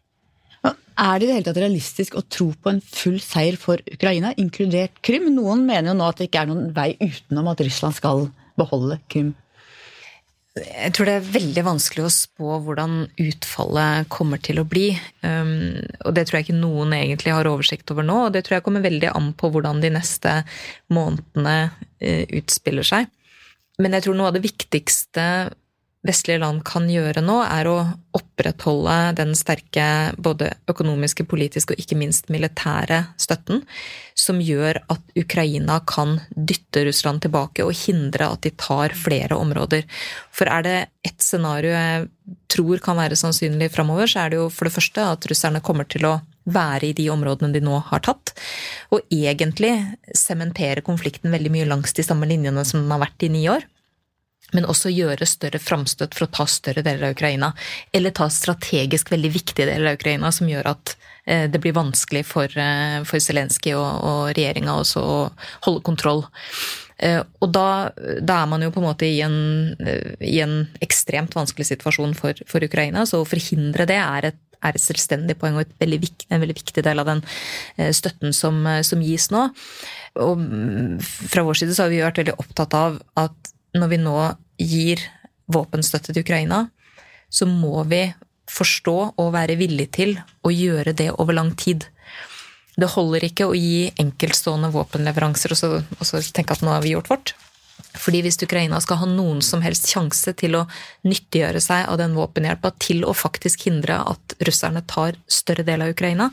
[0.65, 4.31] Er det i det hele tatt realistisk å tro på en full seier for Ukraina,
[4.39, 5.27] inkludert Krim?
[5.35, 8.97] Noen mener jo nå at det ikke er noen vei utenom at Russland skal beholde
[9.11, 9.33] Krim.
[10.55, 14.85] Jeg tror det er veldig vanskelig å spå hvordan utfallet kommer til å bli.
[15.19, 18.57] Um, og det tror jeg ikke noen egentlig har oversikt over nå, og det tror
[18.57, 20.37] jeg kommer veldig an på hvordan de neste
[20.95, 21.57] månedene
[21.99, 23.11] eh, utspiller seg.
[23.83, 25.25] Men jeg tror noe av det viktigste
[26.05, 27.77] vestlige land kan gjøre nå, er å
[28.15, 29.85] opprettholde den sterke
[30.21, 33.63] både økonomiske, politiske og ikke minst militære støtten,
[34.15, 39.83] som gjør at Ukraina kan dytte Russland tilbake og hindre at de tar flere områder.
[40.35, 42.07] For er det ett scenario jeg
[42.51, 45.89] tror kan være sannsynlig framover, så er det jo for det første at russerne kommer
[45.89, 48.35] til å være i de områdene de nå har tatt,
[48.93, 49.73] og egentlig
[50.13, 53.65] sementere konflikten veldig mye langs de samme linjene som den har vært i ni år
[54.53, 57.51] men også gjøre større framstøt for å ta større deler av Ukraina.
[57.95, 62.25] Eller ta strategisk veldig viktige deler av Ukraina, som gjør at eh, det blir vanskelig
[62.29, 65.19] for, eh, for Zelenskyj og, og regjeringa å
[65.65, 66.25] holde kontroll.
[66.97, 69.37] Eh, Og da, da er man jo på en måte i en,
[70.21, 74.73] i en ekstremt vanskelig situasjon for, for Ukraina, så å forhindre det er et er
[74.79, 77.19] et selvstendig poeng og veldig viktig, en veldig viktig del av den
[77.93, 79.43] støtten som, som gis nå.
[80.23, 83.99] Og mm, fra vår side så har vi vært veldig opptatt av at når vi
[84.01, 84.15] nå
[84.61, 85.01] gir
[85.51, 86.65] våpenstøtte til Ukraina,
[87.29, 88.07] så må vi
[88.51, 91.87] forstå og være villig til å gjøre det over lang tid.
[92.75, 96.83] Det holder ikke å gi enkeltstående våpenleveranser og så, og så tenke at nå har
[96.83, 97.35] vi gjort vårt.
[97.99, 100.65] Fordi hvis Ukraina skal ha noen som helst sjanse til å
[101.07, 105.93] nyttiggjøre seg av den våpenhjelpa til å faktisk hindre at russerne tar større del av
[105.95, 106.29] Ukraina,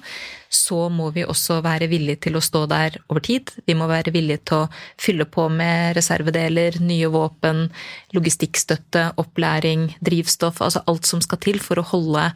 [0.52, 3.50] så må vi også være villige til å stå der over tid.
[3.64, 4.68] Vi må være villige til å
[5.00, 7.64] fylle på med reservedeler, nye våpen,
[8.12, 10.60] logistikkstøtte, opplæring, drivstoff.
[10.60, 12.28] Altså alt som skal til for å holde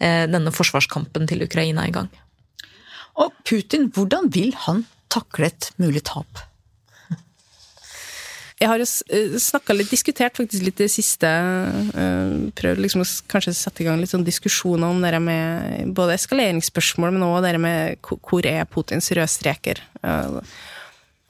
[0.00, 2.08] eh, denne forsvarskampen til Ukraina i gang.
[3.20, 6.49] Og Putin, hvordan vil han takle et mulig tap?
[8.60, 8.82] Jeg har
[9.40, 11.28] snakka litt, diskutert faktisk litt det siste.
[11.96, 16.18] eh, Prøvd liksom å kanskje sette i gang litt sånn diskusjoner om det med både
[16.18, 19.80] eskaleringsspørsmål, men òg det med hvor- er Putins rødstreker.
[20.02, 20.44] streker?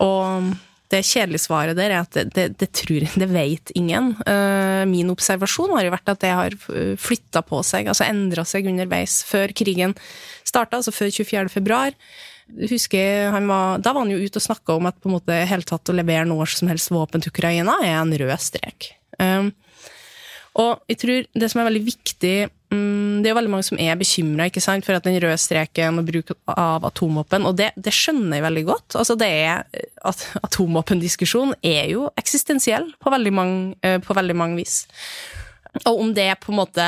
[0.01, 0.57] Og
[0.91, 4.17] det kjedelige svaret der er at det, det, det tror det vet ingen.
[4.27, 6.51] Eh, Min observasjon har jo vært at det har
[6.99, 9.21] flytta på seg, altså endra seg underveis.
[9.29, 9.95] Før krigen
[10.43, 11.49] starta, altså før 24.
[11.49, 11.95] februar,
[12.71, 15.41] husker han var, Da var han jo ute og snakka om at på en måte
[15.51, 18.93] helt tatt å levere noe som helst våpen til Ukraina er en rød strek.
[19.21, 19.53] Um,
[20.61, 22.35] og jeg tror det som er veldig viktig
[22.75, 24.49] um, det er jo veldig mange som er bekymra
[24.83, 28.65] for at den røde streken og bruk av atomvåpen, og det, det, skjønner jeg veldig
[28.67, 28.97] godt.
[28.97, 29.65] Altså det er,
[30.05, 34.83] at Atomvåpendiskusjon er jo eksistensiell på veldig mange, uh, på veldig mange vis.
[35.85, 36.85] Og om det på en måte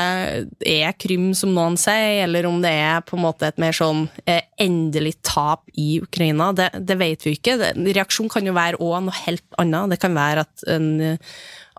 [0.67, 4.05] er Krym, som noen sier, eller om det er på en måte et mer sånn
[4.25, 7.57] eh, endelig tap i Ukraina, det, det vet vi ikke.
[7.79, 9.95] Reaksjon kan jo være òg noe helt annet.
[9.95, 11.17] Det kan være at, en,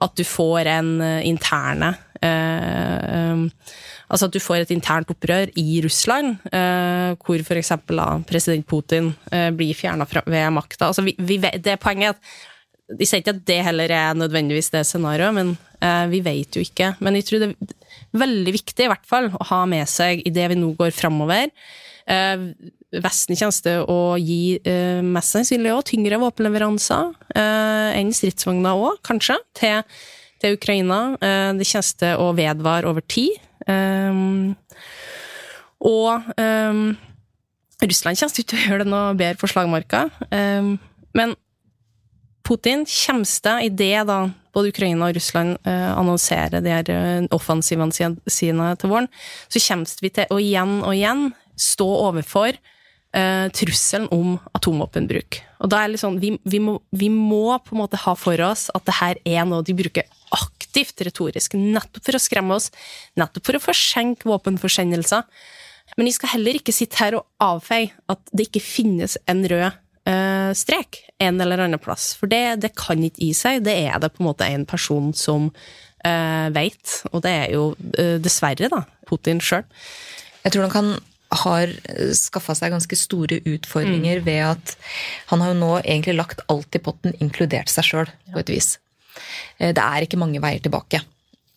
[0.07, 0.94] at du får en
[1.24, 1.94] interne
[2.24, 3.48] eh, um,
[4.12, 7.72] Altså at du får et internt opprør i Russland, eh, hvor f.eks.
[8.28, 10.90] president Putin eh, blir fjerna ved makta.
[10.90, 12.20] Altså, det er at
[12.93, 16.64] de sier ikke at det heller er nødvendigvis det scenarioet, men eh, vi vet jo
[16.64, 16.93] ikke.
[17.01, 17.74] Men jeg tror det er
[18.24, 21.53] veldig viktig i hvert fall å ha med seg i det vi nå går framover.
[22.11, 22.51] Eh,
[23.03, 29.01] Vesten kommer til å gi eh, mest sannsynlig òg tyngre våpenleveranser eh, enn stridsvogner òg,
[29.07, 29.80] kanskje, til,
[30.43, 31.01] til Ukraina.
[31.18, 33.41] Eh, det kommer til å vedvare over tid.
[33.66, 34.20] Eh,
[35.85, 36.30] og
[37.85, 40.07] Russland kommer til å gjøre det noe bedre for slagmarka.
[40.30, 41.35] men
[42.45, 44.18] Putin kommer i idet da
[44.55, 49.09] både Ukraina og Russland eh, annonserer de her eh, offensivene sine til våren,
[49.49, 51.24] så kommer vi til å igjen og igjen
[51.57, 55.40] stå overfor eh, trusselen om atomvåpenbruk.
[55.64, 58.14] Og da er det litt sånn, vi, vi, må, vi, må, på en måte ha
[58.18, 62.59] for oss at det her er noe de bruker aktivt retorisk, nettopp for å skremme
[62.59, 62.68] oss,
[63.18, 65.24] nettopp for å forsenke våpenforsendelser.
[65.97, 69.80] Men vi skal heller ikke sitte her og avfeie at det ikke finnes en rød
[70.09, 72.12] uh, strek en eller annen plass.
[72.18, 73.64] For det, det kan ikke gi seg.
[73.66, 77.55] Det er det på en måte en person som uh, eh, veit, og det er
[77.55, 79.64] jo uh, dessverre da, Putin sjøl.
[80.44, 80.94] Jeg tror nok han
[81.34, 81.70] har
[82.14, 84.26] skaffa seg ganske store utfordringer mm.
[84.26, 84.74] ved at
[85.32, 88.68] han har jo nå egentlig lagt alt i potten, inkludert seg sjøl, på et vis.
[89.59, 91.00] Det er ikke mange veier tilbake.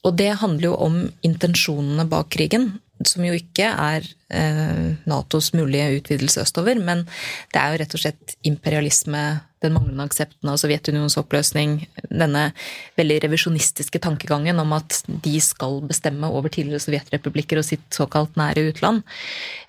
[0.07, 5.99] Og det handler jo om intensjonene bak krigen som jo ikke er eh, Natos mulige
[5.99, 7.03] utvidelse østover, men
[7.53, 9.23] det er jo rett og slett imperialisme,
[9.61, 11.79] den manglende aksepten av Sovjetunionens oppløsning,
[12.09, 12.51] denne
[12.97, 18.67] veldig revisjonistiske tankegangen om at de skal bestemme over tidligere sovjetrepublikker og sitt såkalt nære
[18.71, 19.05] utland.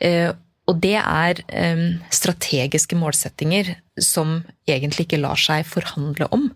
[0.01, 0.30] Eh,
[0.68, 6.51] og det er eh, strategiske målsettinger som egentlig ikke lar seg forhandle om.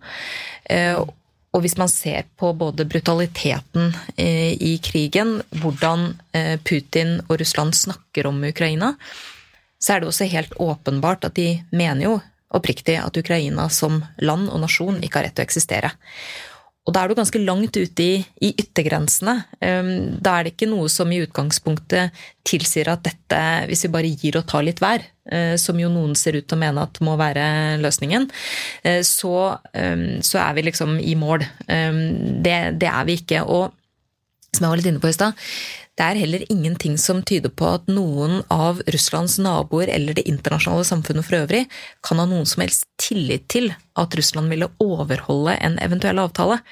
[1.53, 7.77] Og hvis man ser på både brutaliteten eh, i krigen, hvordan eh, Putin og Russland
[7.77, 8.95] snakker om Ukraina,
[9.83, 12.15] så er det også helt åpenbart at de mener jo
[12.57, 15.93] oppriktig at Ukraina som land og nasjon ikke har rett til å eksistere.
[16.83, 19.37] Og da er du ganske langt ute i, i, yttergrensene.
[19.63, 24.11] Ehm, da er det ikke noe som i utgangspunktet tilsier at dette, hvis vi bare
[24.11, 25.05] gir og tar litt vær,
[25.57, 27.45] som jo noen ser ut til å mene at må være
[27.83, 28.27] løsningen,
[28.83, 31.47] eh, så, ehm, så er vi liksom i mål.
[31.67, 33.45] Det, det er vi ikke.
[33.47, 33.71] Og
[34.53, 35.39] som jeg var litt inne på i stad,
[35.93, 40.87] det er heller ingenting som tyder på at noen av Russlands naboer eller det internasjonale
[40.89, 41.67] samfunnet for øvrig
[42.05, 43.69] kan ha noen som helst tillit til
[44.01, 46.63] at Russland ville overholde en eventuell avtale.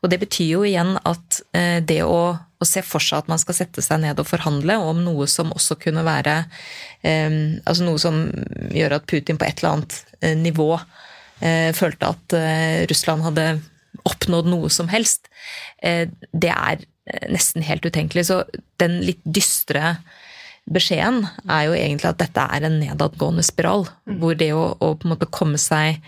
[0.00, 3.40] Og det betyr jo igjen at eh, det å, å, se for seg at man
[3.40, 6.38] skal sette seg ned og forhandle om noe som også kunne være
[7.04, 7.28] eh,
[7.64, 8.22] Altså noe som
[8.72, 12.38] gjør at Putin på et eller annet eh, nivå eh, følte at
[12.90, 13.50] Russland hadde
[14.08, 15.28] oppnådd noe som helst,
[15.82, 16.84] eh, det er
[17.28, 18.28] nesten helt utenkelig.
[18.28, 18.42] Så
[18.80, 19.96] den litt dystre
[20.70, 23.88] beskjeden er jo egentlig at dette er en nedadgående spiral.
[24.06, 24.18] Mm.
[24.22, 24.92] Hvor det å, å,
[25.26, 26.00] komme seg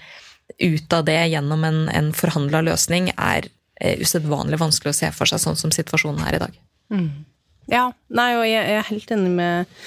[0.62, 3.48] ut av det gjennom en, en forhandla løsning er
[3.80, 6.58] usedvanlig vanskelig å se for seg sånn som situasjonen er i dag.
[6.92, 7.10] Mm.
[7.70, 9.78] Ja, nei, og jeg, jeg er helt enig med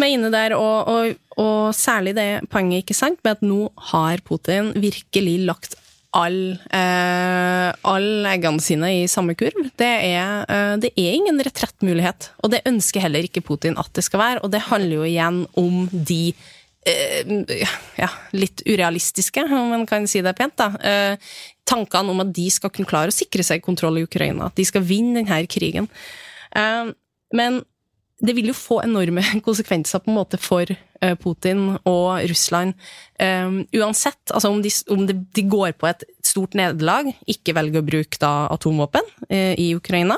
[0.00, 4.22] med inne der, og, og, og, særlig det poenget ikke sant, med at nå har
[4.26, 5.76] Putin virkelig lagt
[6.16, 9.70] all, eh, all eggene sine i samme kurv.
[9.80, 12.30] Det er, eh, det er ingen retrettmulighet.
[12.44, 14.42] Og det ønsker heller ikke Putin at det skal være.
[14.44, 16.50] Og det handler jo igjen om de eh,
[16.84, 20.72] ja, litt urealistiske, om man kan si det pent, da.
[20.82, 21.34] Eh,
[21.68, 24.48] tankene om at de skal kunne klare å sikre seg kontroll i Ukraina.
[24.48, 25.88] At de skal vinne denne krigen.
[26.56, 26.90] Eh,
[27.38, 27.60] men
[28.22, 32.74] det vil jo få enorme konsekvenser på en måte for eh, Putin og Russland.
[33.22, 36.02] Uansett, altså om, de, om de, går på et
[36.32, 40.16] stort nederlag, ikke velger å bruke da atomvåpen eh, i Ukraina,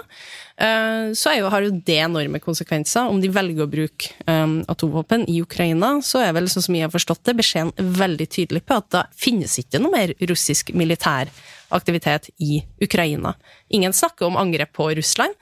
[0.57, 3.11] eh, så jo, har jo det enorme konsekvenser.
[3.11, 6.87] Om de velger å bruke eh, atomvåpen i Ukraina, så er vel, sånn som jeg
[6.87, 11.33] har forstått det, beskjeden veldig tydelig på at da finnes ikke noe mer russisk militær
[11.75, 13.35] aktivitet i Ukraina.
[13.75, 15.35] Ingen snakker om angrep på Russland.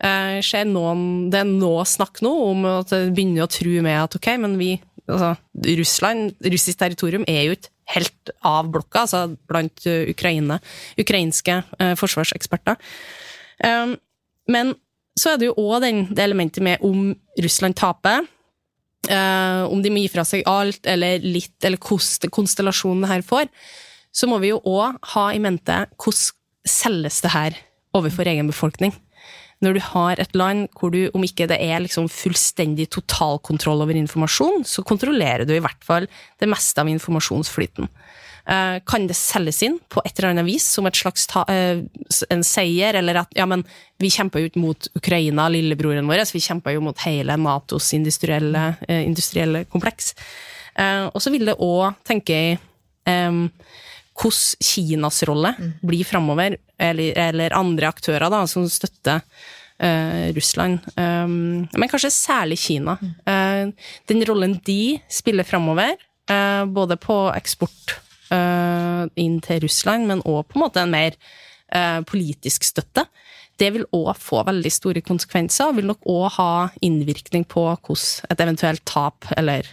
[0.00, 1.02] Eh, noen,
[1.32, 4.56] det er nå snakk nå om at det begynner å true med at ok, men
[4.60, 4.70] vi
[5.10, 5.34] altså,
[5.80, 10.60] Russland, russisk territorium er jo ikke helt av blokka, altså blant Ukraine,
[11.00, 12.78] ukrainske uh, forsvarseksperter.
[13.64, 13.96] Um,
[14.50, 14.74] men
[15.18, 17.10] så er det jo òg det elementet med om
[17.42, 18.24] Russland taper.
[19.08, 23.48] Eh, om de må gi fra seg alt eller litt, eller hvordan konstellasjonen her får.
[24.12, 26.36] Så må vi jo òg ha i mente hvordan
[26.68, 27.56] selges det her
[27.96, 28.92] overfor egen befolkning.
[29.60, 33.98] Når du har et land hvor du, om ikke det er liksom fullstendig totalkontroll over
[33.98, 36.08] informasjon, så kontrollerer du i hvert fall
[36.40, 37.90] det meste av informasjonsflyten.
[38.50, 41.82] Eh, kan det selges inn på et eller annet vis som et slags eh,
[42.32, 43.62] en seier, eller at ja, men
[44.00, 48.72] vi kjemper jo ikke mot Ukraina, lillebroren vår, vi kjemper jo mot hele Natos industrielle,
[48.88, 50.14] eh, industrielle kompleks.
[50.80, 52.58] Og så vil det òg, tenker jeg,
[53.04, 55.50] hvordan Kinas rolle
[55.84, 59.24] blir framover, eller, eller, andre aktører da, som støtter
[59.80, 62.98] Uh, Russland, um, men kanskje særlig Kina.
[63.24, 63.70] Uh,
[64.12, 65.94] den rollen de spiller framover,
[66.28, 67.94] uh, både på eksport
[68.28, 71.16] uh, inn til Russland, men òg på en måte en mer
[72.04, 73.06] politisk støtte.
[73.62, 76.52] Det vil òg få veldig store konsekvenser, og vil nok òg ha
[76.84, 79.68] innvirkning på hvordan et eventuelt tap, eller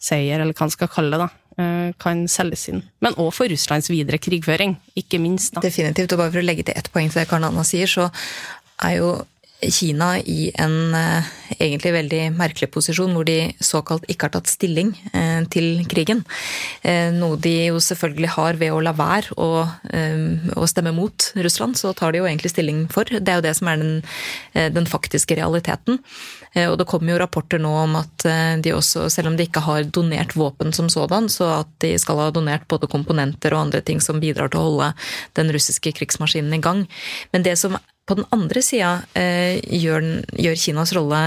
[0.00, 1.41] seier, eller hva man skal kalle det, da,
[2.02, 2.82] kan selges inn.
[3.04, 5.54] Men òg for Russlands videre krigføring, ikke minst.
[5.56, 5.64] Da.
[5.64, 8.08] Definitivt, og bare for å legge til ett poeng til det Karen Anna sier, så
[8.82, 9.12] er jo
[9.70, 14.90] Kina i en eh, egentlig veldig merkelig posisjon, hvor de såkalt ikke har tatt stilling
[15.14, 16.24] eh, til krigen.
[16.82, 19.50] Eh, noe de jo selvfølgelig har ved å la være å,
[20.66, 21.76] stemme mot Russland.
[21.76, 23.04] Så tar de jo egentlig stilling for.
[23.04, 23.98] Det er jo det som er den,
[24.72, 25.98] den faktiske realiteten.
[26.70, 28.24] Og det kommer jo rapporter nå om at
[28.64, 32.20] de også, selv om de ikke har donert våpen som sådan, så at de skal
[32.22, 34.92] ha donert både komponenter og andre ting som bidrar til å holde
[35.36, 36.86] den russiske krigsmaskinen i gang.
[37.34, 37.76] Men det som
[38.06, 41.20] på den andre sida eh, gjør, gjør, Kinas rolle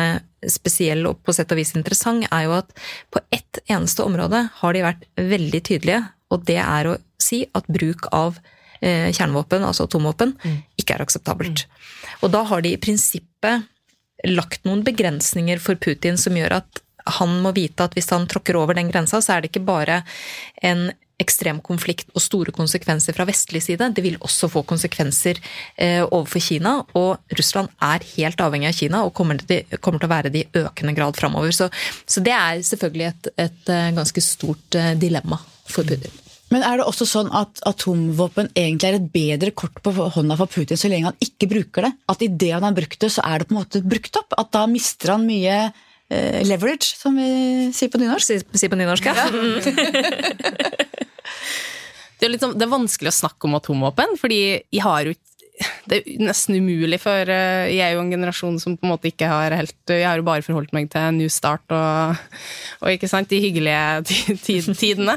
[0.52, 2.74] spesiell og på sett og vis interessant, er jo at
[3.14, 6.02] på ett eneste område har de vært veldig tydelige,
[6.34, 8.38] og det er å si at bruk av
[8.82, 10.58] eh, kjernevåpen, altså atomvåpen, mm.
[10.82, 11.66] ikke er akseptabelt.
[12.22, 13.72] Og da har de i prinsippet
[14.26, 16.84] lagt noen begrensninger for Putin som gjør at
[17.20, 20.02] han må vite at hvis han tråkker over den grensa, så er det ikke bare
[20.66, 20.88] en
[21.22, 23.88] ekstrem konflikt og store konsekvenser fra vestlig side.
[23.96, 25.40] Det vil også få konsekvenser
[25.78, 30.10] eh, overfor Kina, og Russland er helt avhengig av Kina og kommer til, kommer til
[30.10, 31.56] å være det i økende grad framover.
[31.56, 31.70] Så,
[32.04, 36.22] så, det er selvfølgelig et, et eh, ganske stort eh, dilemma for Putin.
[36.54, 40.52] Men er det også sånn at atomvåpen egentlig er et bedre kort på hånda for
[40.52, 41.96] Putin så lenge han ikke bruker det?
[42.12, 44.36] At idet han har brukt det, så er det på en måte brukt opp?
[44.38, 45.58] At da mister han mye
[46.46, 48.46] leverage, som vi sier på nynorsk?
[48.54, 49.26] Sier på nynorsk, ja.
[52.16, 54.38] Det er, liksom, det er vanskelig å snakke om atomvåpen, fordi
[54.72, 55.16] jeg har jo
[55.88, 59.08] det er nesten umulig, for eh, jeg er jo en generasjon som på en måte
[59.08, 62.18] ikke har helt Jeg har jo bare forholdt meg til New Start og,
[62.82, 64.04] og ikke sant, de hyggelige
[64.80, 65.16] tidene.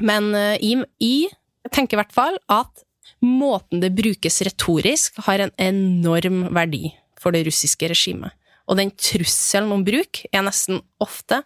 [0.00, 2.84] Men eh, jeg, jeg tenker i hvert fall at
[3.24, 8.32] måten det brukes retorisk, har en enorm verdi for det russiske regimet.
[8.68, 11.42] Og den trusselen om bruk er nesten ofte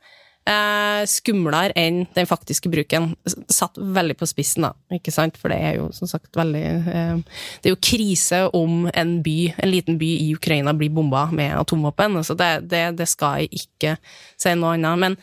[0.49, 3.11] eh, skumlere enn den faktiske bruken.
[3.53, 5.39] Satt veldig på spissen, da, ikke sant?
[5.41, 7.21] For det er jo som sagt veldig eh,
[7.59, 11.57] Det er jo krise om en by, en liten by i Ukraina blir bomba med
[11.59, 12.19] atomvåpen.
[12.21, 13.97] Altså det, det, det, skal jeg ikke
[14.39, 15.05] si noe annet.
[15.05, 15.19] Men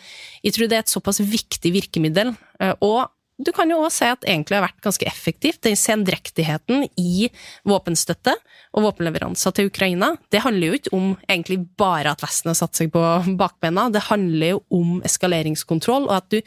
[0.45, 2.35] jeg tror det er et såpass viktig virkemiddel.
[2.59, 3.05] Eh, og
[3.35, 5.59] du kan jo òg si at egentlig har vært ganske effektivt.
[5.65, 7.27] Den sendrektigheten i
[7.67, 8.31] våpenstøtte
[8.75, 12.79] og våpenleveranser til Ukraina, det handler jo ikke om egentlig bare at Vesten har satt
[12.79, 13.01] seg på
[13.39, 16.39] bakbena, det handler jo om eskaleringskontroll, og at du,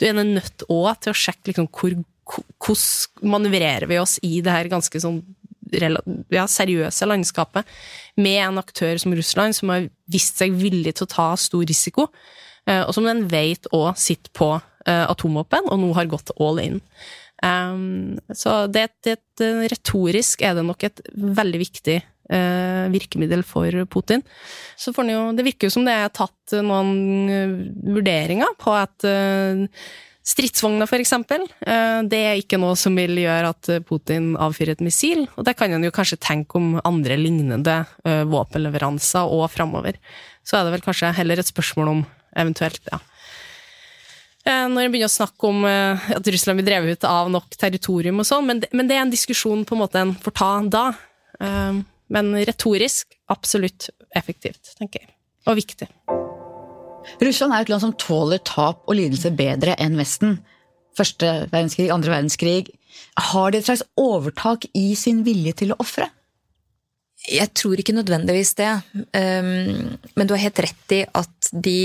[0.00, 1.96] du er nødt òg til å sjekke liksom hvor,
[2.28, 5.22] hvordan manøvrerer vi oss i det her ganske sånn
[5.74, 7.66] ja, seriøse landskapet
[8.20, 12.10] med en aktør som Russland, som har vist seg villig til å ta stor risiko,
[12.68, 14.52] eh, og som den vet òg sitter på
[14.84, 16.80] atomvåpen, og nå har gått all in.
[17.44, 19.18] Um, så det, det,
[19.72, 21.98] retorisk er det nok et veldig viktig
[22.32, 24.24] uh, virkemiddel for Putin.
[24.80, 26.94] Så jo, det virker jo som det er tatt noen
[27.28, 27.54] uh,
[27.96, 29.66] vurderinger på at uh,
[30.24, 31.42] Stridsvogner, for eksempel,
[32.08, 35.26] det er ikke noe som vil gjøre at Putin avfyrer et missil.
[35.36, 37.74] Og det kan en jo kanskje tenke om andre lignende
[38.32, 39.98] våpenleveranser og framover.
[40.40, 42.00] Så er det vel kanskje heller et spørsmål om
[42.40, 43.13] eventuelt ja, Eh,
[44.44, 48.20] når en begynner å snakke om eh, at Russland blir drevet ut av nok territorium
[48.20, 50.86] og sånn, men, men, det er en diskusjon på en måte en får ta da.
[51.40, 51.80] Eh,
[52.14, 55.14] men retorisk absolutt effektivt, tenker jeg.
[55.48, 55.88] Og viktig.
[57.20, 60.38] Russland er et land som tåler tap og lidelse bedre enn Vesten.
[60.96, 62.74] Første verdenskrig, andre verdenskrig.
[63.30, 66.10] Har de et slags overtak i sin vilje til å ofre?
[67.24, 68.70] Jeg tror ikke nødvendigvis det.
[69.16, 71.78] Um, men du har helt rett i at de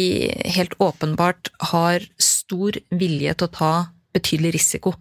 [0.56, 2.04] helt åpenbart har
[2.50, 3.74] stor vilje til å ta
[4.16, 4.96] betydelig risiko.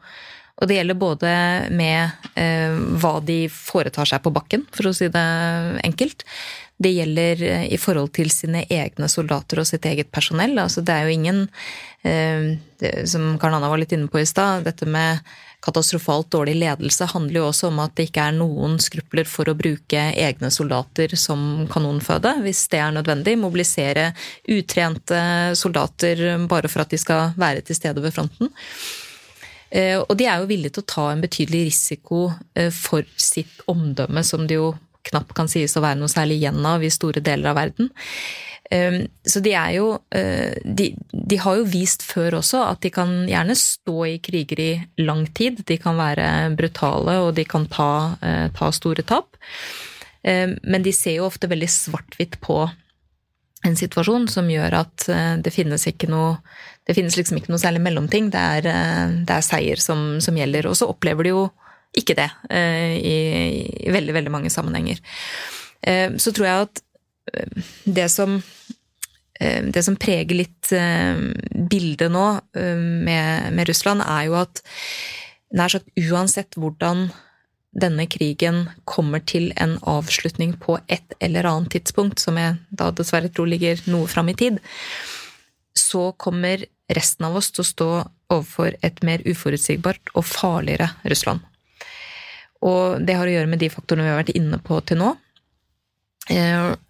[0.59, 1.33] Og det gjelder både
[1.71, 5.27] med eh, hva de foretar seg på bakken, for å si det
[5.87, 6.25] enkelt.
[6.79, 10.59] Det gjelder eh, i forhold til sine egne soldater og sitt eget personell.
[10.59, 11.45] Altså, det er jo ingen
[12.03, 12.59] eh,
[13.11, 15.23] Som Karl Anna var litt inne på i stad, dette med
[15.65, 19.57] katastrofalt dårlig ledelse handler jo også om at det ikke er noen skrupler for å
[19.59, 23.35] bruke egne soldater som kanonføde, hvis det er nødvendig.
[23.41, 24.13] Mobilisere
[24.55, 25.21] utrente
[25.59, 28.53] soldater bare for at de skal være til stede ved fronten.
[29.71, 33.67] Eh, og de er jo villige til å ta en betydelig risiko eh, for sitt
[33.69, 34.73] omdømme, som det jo
[35.09, 37.91] knapt kan sies å være noe særlig igjen av i store deler av verden.
[38.71, 42.91] Ehm, så de er jo eh, de, de, har jo vist før også at de
[42.93, 45.63] kan gjerne stå i kriger i lang tid.
[45.69, 46.27] De kan være
[46.59, 47.91] brutale, og de kan ta,
[48.21, 49.39] eh, ta store tap.
[50.23, 52.67] Ehm, men de ser jo ofte veldig svart-hvitt på
[53.67, 56.37] en situasjon som gjør at eh, det finnes ikke noe
[56.89, 58.31] det finnes liksom ikke noe særlig mellomting.
[58.33, 58.67] Det er,
[59.29, 60.71] det er seier som, som gjelder.
[60.71, 61.43] Og så opplever de jo
[62.01, 63.13] ikke det i,
[63.85, 64.97] i veldig, veldig mange sammenhenger.
[65.85, 66.81] Ehm, så tror jeg at
[67.85, 68.39] det som
[69.39, 71.19] det som preger litt eh,
[71.71, 72.27] bildet nå
[72.59, 74.63] eh, med, med, Russland, er jo at
[75.55, 77.09] nær sagt uansett hvordan
[77.79, 83.31] denne krigen kommer til en avslutning på et eller annet tidspunkt, som jeg da dessverre
[83.31, 84.59] tror ligger noe fram i tid,
[85.79, 87.91] så kommer resten av oss til å stå
[88.35, 91.45] overfor et mer uforutsigbart og farligere Russland.
[92.65, 95.13] Og det har å gjøre med de faktorene vi har vært inne på til nå.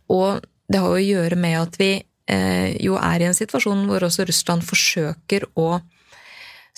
[0.08, 4.04] Og det har å gjøre med at vi eh, jo er i en situasjon hvor
[4.04, 5.78] også Russland forsøker å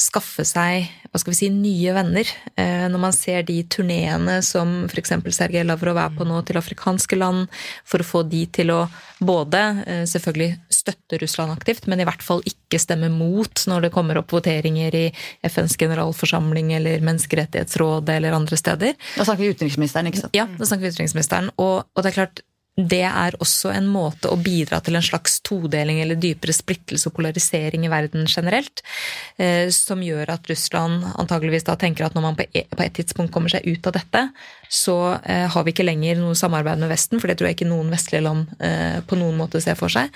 [0.01, 2.29] skaffe seg hva skal vi si, nye venner.
[2.55, 5.17] Eh, når man ser de turneene som f.eks.
[5.35, 7.49] Sergej Lavrov er på nå til afrikanske land,
[7.89, 8.85] for å få de til å
[9.19, 13.93] både eh, selvfølgelig støtte Russland aktivt, men i hvert fall ikke stemme mot når det
[13.95, 15.05] kommer opp voteringer i
[15.51, 18.95] FNs generalforsamling eller Menneskerettighetsrådet eller andre steder.
[19.17, 20.39] Da snakker vi utenriksministeren, ikke sant?
[20.39, 21.51] Ja, da snakker vi utenriksministeren.
[21.59, 22.45] Og, og det er klart,
[22.89, 27.17] det er også en måte å bidra til en slags todeling eller dypere splittelse og
[27.19, 28.83] polarisering i verden generelt,
[29.37, 33.35] eh, som gjør at Russland antageligvis da tenker at når man på e, et tidspunkt
[33.35, 34.25] kommer seg ut av dette,
[34.71, 37.71] så eh, har vi ikke lenger noe samarbeid med Vesten, for det tror jeg ikke
[37.73, 40.15] noen vestlige land eh, på noen måte ser for seg.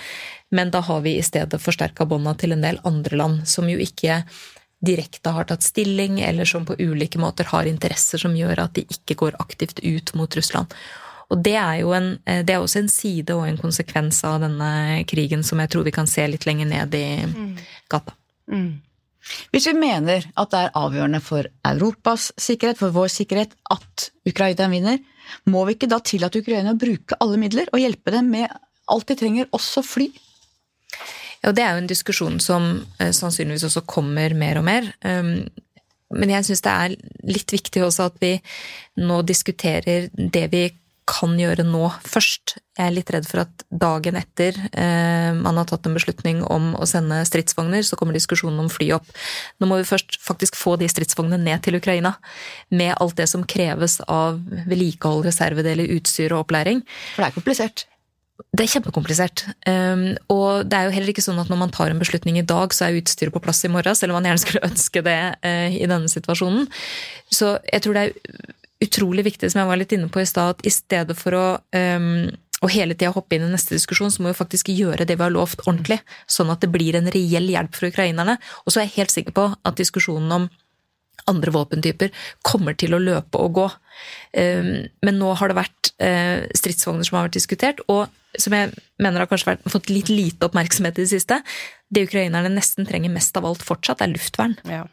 [0.55, 3.79] Men da har vi i stedet forsterka bånda til en del andre land, som jo
[3.81, 4.21] ikke
[4.85, 8.85] direkte har tatt stilling, eller som på ulike måter har interesser som gjør at de
[8.85, 10.71] ikke går aktivt ut mot Russland.
[11.33, 14.41] Og det er jo en, eh, det er også en side og en konsekvens av
[14.43, 17.47] denne krigen som jeg tror vi kan se litt lenger ned i mm.
[17.91, 18.13] gata.
[18.51, 18.81] Mm.
[19.53, 24.69] Hvis vi mener at det er avgjørende for Europas sikkerhet, for vår sikkerhet, at Ukraina
[24.69, 24.99] vinner,
[25.49, 28.51] må vi ikke da tillate Ukraina å bruke alle midler og hjelpe dem med
[28.91, 30.11] alt de trenger, også fly?
[31.41, 34.91] Ja, Det er jo en diskusjon som uh, sannsynligvis også kommer mer og mer.
[35.01, 35.47] Um,
[36.13, 36.95] men jeg syns det er
[37.25, 38.35] litt viktig også at vi
[39.01, 40.67] nå diskuterer det vi
[41.09, 42.55] kan gjøre nå først.
[42.75, 46.73] Jeg er litt redd for at dagen etter eh, man har tatt en beslutning om
[46.81, 49.07] å sende stridsvogner, så kommer diskusjonen om fly opp.
[49.61, 52.15] Nå må vi først faktisk få de stridsvognene ned til Ukraina.
[52.73, 56.81] Med alt det som kreves av vedlikehold, reservedeler, utstyr og opplæring.
[57.13, 57.85] For det er komplisert.
[58.35, 59.45] Det er kjempekomplisert.
[59.67, 62.43] Um, og det er jo heller ikke sånn at når man tar en beslutning i
[62.47, 65.19] dag, så er utstyret på plass i morgen, selv om man gjerne skulle ønske det
[65.39, 66.67] uh, i denne situasjonen.
[67.31, 70.57] Så jeg tror det er utrolig viktig, som jeg var litt inne på i stad,
[70.57, 71.45] at i stedet for å
[71.75, 72.25] um,
[72.63, 75.25] og hele tida hoppe inn i neste diskusjon, så må vi faktisk gjøre det vi
[75.25, 75.99] har lovt ordentlig.
[76.31, 78.37] Sånn at det blir en reell hjelp for ukrainerne.
[78.63, 80.47] Og så er jeg helt sikker på at diskusjonen om
[81.29, 82.13] andre våpentyper
[82.45, 83.65] kommer til å løpe og gå.
[84.37, 88.07] Um, men nå har det vært uh, stridsvogner som har vært diskutert, og
[88.39, 91.39] som jeg mener har kanskje vært, fått litt lite oppmerksomhet i det siste.
[91.91, 94.57] Det ukrainerne nesten trenger mest av alt fortsatt, er luftvern.
[94.69, 94.83] Ja.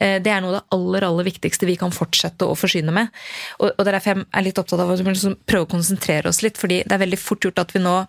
[0.00, 3.12] Eh, det er noe av det aller aller viktigste vi kan fortsette å forsyne med.
[3.60, 6.60] Og, og derfor jeg er litt opptatt av å liksom prøve å konsentrere oss litt,
[6.60, 8.02] fordi det er veldig fort gjort at vi nå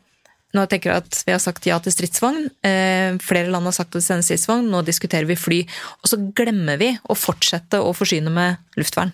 [0.56, 2.46] nå tenker jeg at Vi har sagt ja til stridsvogn.
[2.66, 4.70] Eh, flere land har sagt at de sender stridsvogn.
[4.72, 5.58] Nå diskuterer vi fly.
[6.00, 9.12] Og så glemmer vi å fortsette å forsyne med luftvern.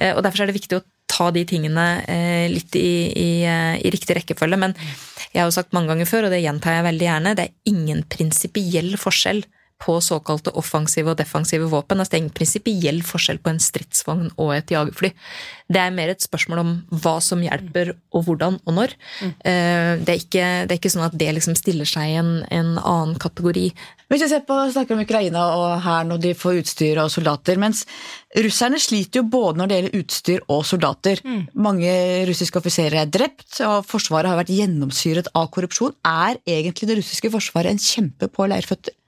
[0.00, 1.84] Eh, og Derfor er det viktig å ta de tingene
[2.48, 4.56] litt i, i, i, riktig rekkefølge.
[4.58, 4.72] Men
[5.28, 7.74] jeg har jo sagt mange ganger før, og det gjentar jeg veldig gjerne, det er
[7.74, 9.44] ingen prinsipiell forskjell
[9.82, 11.98] på såkalte offensive og defensive våpen.
[11.98, 15.10] Altså det er ingen prinsipiell forskjell på en stridsvogn og et jagerfly.
[15.72, 16.72] Det er mer et spørsmål om
[17.02, 18.94] hva som hjelper, og hvordan og når.
[19.22, 19.32] Mm.
[19.42, 22.74] Det, er ikke, det er ikke, sånn at det liksom stiller seg i en, en,
[22.78, 23.70] annen kategori.
[24.12, 27.60] Hvis vi ser på, snakker om Ukraina og hæren og de får utstyr og soldater,
[27.60, 27.86] mens
[28.44, 31.22] russerne sliter jo både når det gjelder utstyr og soldater.
[31.24, 31.44] Mm.
[31.68, 31.92] Mange
[32.28, 35.96] russiske offiserer er drept, og forsvaret har vært gjennomsyret av korrupsjon.
[36.04, 38.98] Er egentlig det russiske forsvaret en kjempe på leirføtter?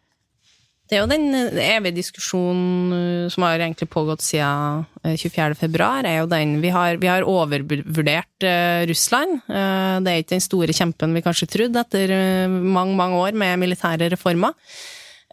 [0.95, 5.57] Det er jo den evige diskusjonen som har egentlig pågått siden 24.
[5.59, 8.47] februar, er jo den Vi har, vi har overvurdert
[8.86, 9.40] Russland.
[9.49, 12.14] Det er ikke den store kjempen vi kanskje trodde etter
[12.47, 14.55] mange, mange år med militære reformer.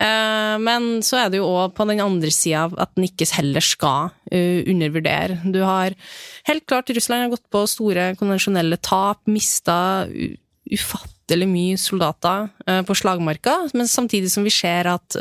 [0.02, 3.66] Eh, men så er det jo òg på den andre sida at den ikke heller
[3.66, 5.38] skal eh, undervurdere.
[5.54, 5.94] Du har
[6.50, 10.08] helt klart Russland har gått på store konvensjonelle tap, mista
[10.72, 15.20] ufattelig mye soldater eh, på slagmarka, men samtidig som vi ser at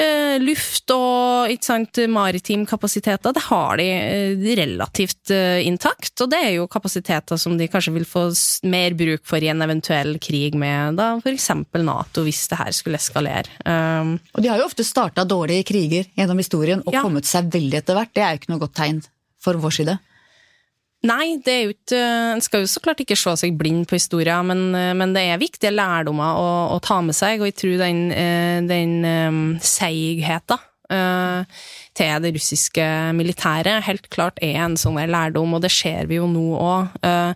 [0.00, 6.14] Eh, luft og sant, maritim kapasiteter, det har de eh, relativt eh, intakt.
[6.22, 8.28] Og det er jo kapasiteter som de kanskje vil få
[8.70, 11.50] mer bruk for i en eventuell krig med da f.eks.
[11.80, 13.50] Nato, hvis det her skulle eskalere.
[13.64, 17.02] Um, og de har jo ofte starta dårlige kriger gjennom historien og ja.
[17.04, 18.14] kommet seg veldig etter hvert.
[18.14, 19.02] Det er jo ikke noe godt tegn
[19.40, 19.96] for vår side.
[21.08, 22.00] Nei, det er jo ikke
[22.34, 25.40] En skal jo så klart ikke se seg blind på historier, men, men det er
[25.40, 30.60] viktige lærdommer å, å, ta med seg, og jeg tror den, eh, den um, seigheten
[30.92, 31.60] uh,
[31.96, 32.84] til det russiske
[33.16, 36.98] militæret helt klart er en sånn lærdom, og det ser vi jo nå òg.
[37.00, 37.32] Uh,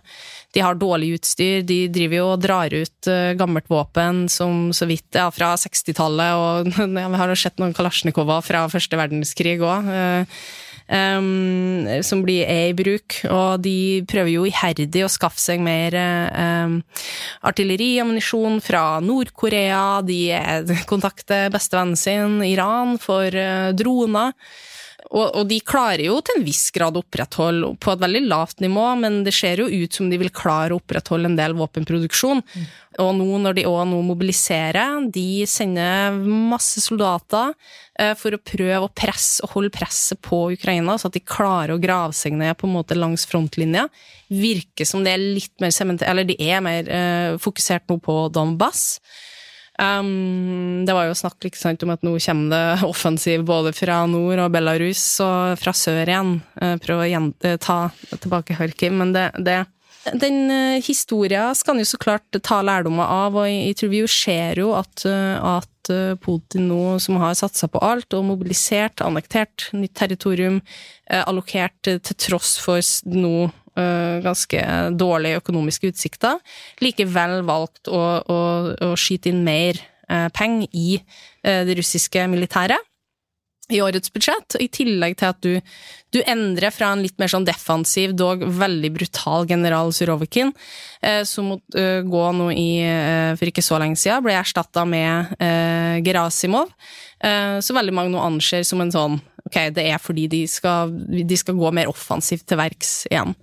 [0.55, 4.87] de har dårlig utstyr, de driver jo og drar ut uh, gammelt våpen som så
[4.89, 6.69] vidt ja, fra 60-tallet, og
[7.01, 9.89] ja, vi har jo sett noen kalasjnikover fra første verdenskrig òg
[10.89, 13.19] um, som blir, er i bruk.
[13.29, 16.79] Og de prøver jo iherdig å skaffe seg mer um,
[17.45, 20.01] artilleriammunisjon fra Nord-Korea.
[20.05, 20.35] De
[20.89, 24.33] kontakter bestevennen sin, Iran, for uh, droner.
[25.11, 28.63] Og, og, de klarer jo til en viss grad å opprettholde på et veldig lavt
[28.63, 32.41] nivå, men det ser jo ut som de vil klare å opprettholde en del våpenproduksjon.
[32.41, 32.65] Mm.
[33.03, 37.53] Og nå når de òg nå mobiliserer, de sender masse soldater
[37.99, 41.75] eh, for å prøve å presse og holde presset på Ukraina, så at de klarer
[41.75, 43.85] å grave seg ned på en måte langs frontlinja.
[44.31, 48.19] Virker som det er litt mer sementert, eller de er mer eh, fokusert nå på
[48.33, 48.97] Donbass.
[49.75, 54.39] Um, det var jo snakk sant, om at nå kommer det offensiv både fra nord
[54.45, 56.37] og Belarus og fra sør igjen.
[56.61, 57.79] Uh, prøve å uh, ta
[58.15, 59.65] tilbake Kharkiv, men det, det
[60.05, 64.01] den uh, historia skal jo så klart ta lærdommer av, og jeg, jeg tror vi
[64.03, 69.67] jo ser jo at, at Putin nå, som har satsa på alt og mobilisert, annektert
[69.73, 70.61] nytt territorium,
[71.09, 74.61] allokert til tross for nå Eh, ganske
[74.95, 76.39] dårlige økonomiske utsikter,
[76.83, 78.39] likevel valgt å, å,
[78.87, 79.81] å skyte inn mer
[80.37, 80.99] penger i
[81.41, 82.79] det russiske militæret
[83.73, 85.53] i årets budsjett, i tillegg til at du,
[86.13, 90.51] du, endrer fra en litt mer sånn defensiv, dog veldig brutal general Surovikin,
[91.25, 92.69] som måtte gå nå i,
[93.39, 95.33] for ikke så lenge siden, ble erstatta med
[96.05, 96.69] Gerasimov,
[97.17, 101.37] så veldig mange nå anser som en sånn ok, det er fordi de skal, de
[101.37, 103.35] skal gå mer offensivt til verks igjen.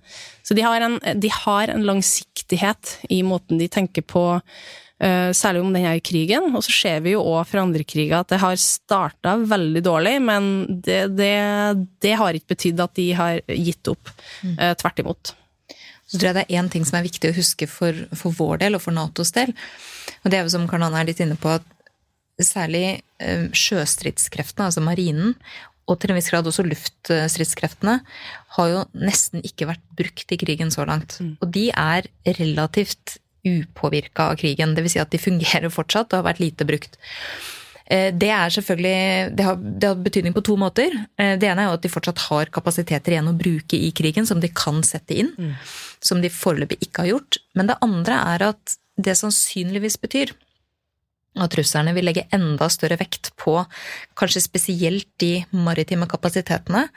[0.43, 4.25] Så de har, en, de har en langsiktighet i måten de tenker på
[5.03, 6.49] uh, særlig om denne krigen.
[6.51, 10.17] Og så ser vi jo òg fra andre kriger at det har starta veldig dårlig,
[10.27, 10.51] men
[10.83, 11.33] det, det,
[12.03, 14.11] det, har ikke betydd at de har gitt opp.
[14.43, 15.35] Uh, tvert imot.
[16.03, 18.65] Så tror jeg det er én ting som er viktig å huske for, for, vår
[18.65, 19.55] del og for Natos del.
[20.21, 24.67] Og det er jo som Karl Anne er litt inne på, at særlig uh, sjøstridskreftene,
[24.67, 25.37] altså marinen,
[25.89, 27.97] og til en viss grad også luftstridskreftene,
[28.55, 31.17] har jo nesten ikke vært brukt i krigen så langt.
[31.19, 31.33] Mm.
[31.43, 32.07] Og de er
[32.39, 34.75] relativt upåvirka av krigen.
[34.77, 34.95] Dvs.
[34.95, 36.95] Si at de fungerer fortsatt og har vært lite brukt.
[37.91, 40.95] Eh, det er selvfølgelig det har, det har, betydning på to måter.
[41.19, 44.29] Eh, det ene er jo at de fortsatt har kapasiteter igjen å bruke i krigen
[44.29, 45.33] som de kan sette inn.
[45.35, 45.51] Mm.
[46.03, 47.41] Som de foreløpig ikke har gjort.
[47.59, 50.31] Men det andre er at det sannsynligvis betyr
[51.41, 53.59] at russerne vil legge enda større vekt på
[54.19, 56.87] kanskje spesielt de maritime kapasitetene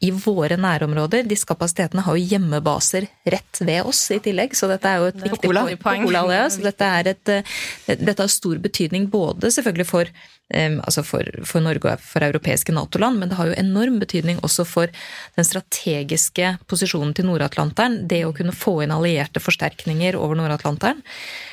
[0.00, 1.26] i våre nærområder.
[1.28, 5.18] Disse kapasitetene har jo hjemmebaser rett ved oss i tillegg, så dette er jo et
[5.18, 5.76] det viktig poeng.
[5.82, 6.06] poeng.
[6.54, 10.12] Så dette, er et, eh, dette har stor betydning både selvfølgelig for,
[10.50, 14.64] altså for, for Norge og for europeiske Nato-land, men det har jo enorm betydning også
[14.66, 14.88] for
[15.36, 18.06] den strategiske posisjonen til Nord-Atlanteren.
[18.08, 21.04] Det å kunne få inn allierte forsterkninger over Nord-Atlanteren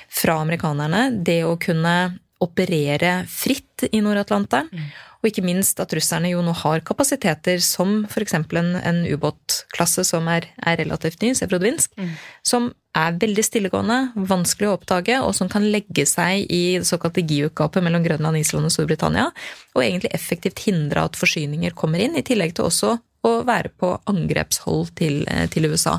[0.08, 1.10] fra amerikanerne.
[1.20, 1.98] Det å kunne
[2.44, 4.70] operere fritt i Nord-Atlanteren.
[4.72, 4.90] Mm.
[5.18, 8.36] Og ikke minst at russerne jo nå har kapasiteter som f.eks.
[8.38, 12.12] en, en ubåtklasse som er, er, relativt ny, Sevrodvinsk, mm.
[12.46, 13.98] som er veldig stillegående,
[14.30, 18.70] vanskelig å oppdage, og som kan legge seg i det såkalte GIUK-gapet mellom Grønland, Island
[18.70, 19.28] og Storbritannia,
[19.76, 23.96] og egentlig effektivt hindre at forsyninger kommer inn, i tillegg til også å være på
[24.10, 25.24] angrepshold til,
[25.54, 25.98] til USA.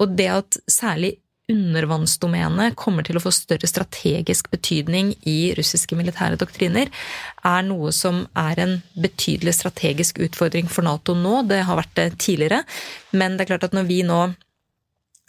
[0.00, 1.18] Og det at særlig
[1.52, 6.90] undervannsdomenet kommer til å få større strategisk betydning i russiske militære doktriner,
[7.44, 11.42] er noe som er en betydelig strategisk utfordring for Nato nå.
[11.48, 12.62] Det har vært det tidligere.
[13.12, 14.22] Men det er klart at når vi nå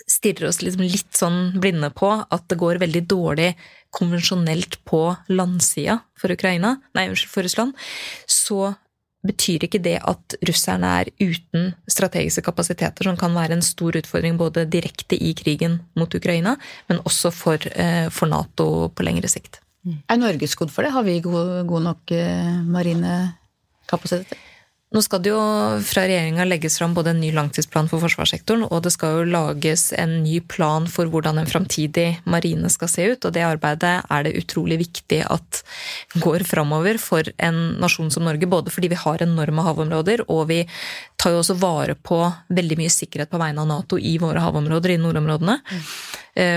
[0.10, 3.54] stirrer oss liksom litt sånn blinde på at det går veldig dårlig
[3.94, 7.78] konvensjonelt på landsida for Ukraina, nei, unnskyld, for Russland,
[8.28, 8.74] så
[9.24, 14.38] betyr ikke det at russerne er uten strategiske kapasiteter som kan være en stor utfordring
[14.40, 16.58] både direkte i krigen mot Ukraina,
[16.90, 19.62] men også for, eh, for Nato på lengre sikt.
[20.08, 20.94] Er Norge skodd for det?
[20.96, 23.34] Har vi god, god nok eh, marine
[23.88, 24.40] kapasiteter?
[24.94, 25.42] Nå skal det jo
[25.82, 29.88] fra regjeringa legges fram både en ny langtidsplan for forsvarssektoren, og det skal jo lages
[29.98, 33.26] en ny plan for hvordan en framtidig marine skal se ut.
[33.26, 35.64] Og det arbeidet er det utrolig viktig at
[36.22, 38.46] går framover for en nasjon som Norge.
[38.50, 40.62] Både fordi vi har enorme havområder, og vi
[41.18, 42.22] tar jo også vare på
[42.54, 45.58] veldig mye sikkerhet på vegne av Nato i våre havområder, i nordområdene.
[45.58, 45.84] Mm.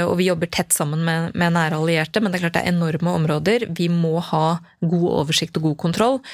[0.08, 2.76] Og vi jobber tett sammen med, med nære allierte, men det er klart det er
[2.76, 3.68] enorme områder.
[3.76, 4.46] Vi må ha
[4.84, 6.24] god oversikt og god kontroll.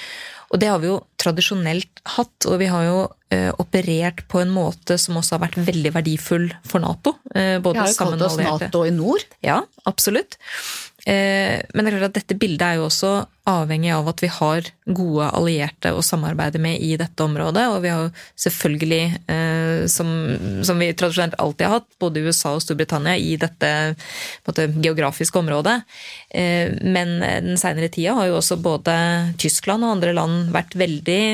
[0.52, 2.96] Og det har vi jo tradisjonelt hatt, og vi har jo
[3.32, 7.14] eh, operert på en måte som også har vært veldig verdifull for Nato.
[7.32, 9.24] Eh, både vi har jo kalt oss Nato i nord.
[9.44, 10.36] Ja, absolutt.
[11.02, 13.12] Eh, men det er klart at dette bildet er jo også
[13.50, 17.64] avhengig av at vi har gode allierte å samarbeide med i dette området.
[17.72, 19.00] Og vi har jo selvfølgelig,
[19.34, 20.12] eh, som,
[20.62, 23.70] som vi tradisjonelt alltid har hatt, både USA og Storbritannia i dette
[24.46, 25.74] måte, geografiske området.
[26.30, 28.94] Eh, men den seinere tida har jo også både
[29.42, 31.24] Tyskland og andre land vært veldig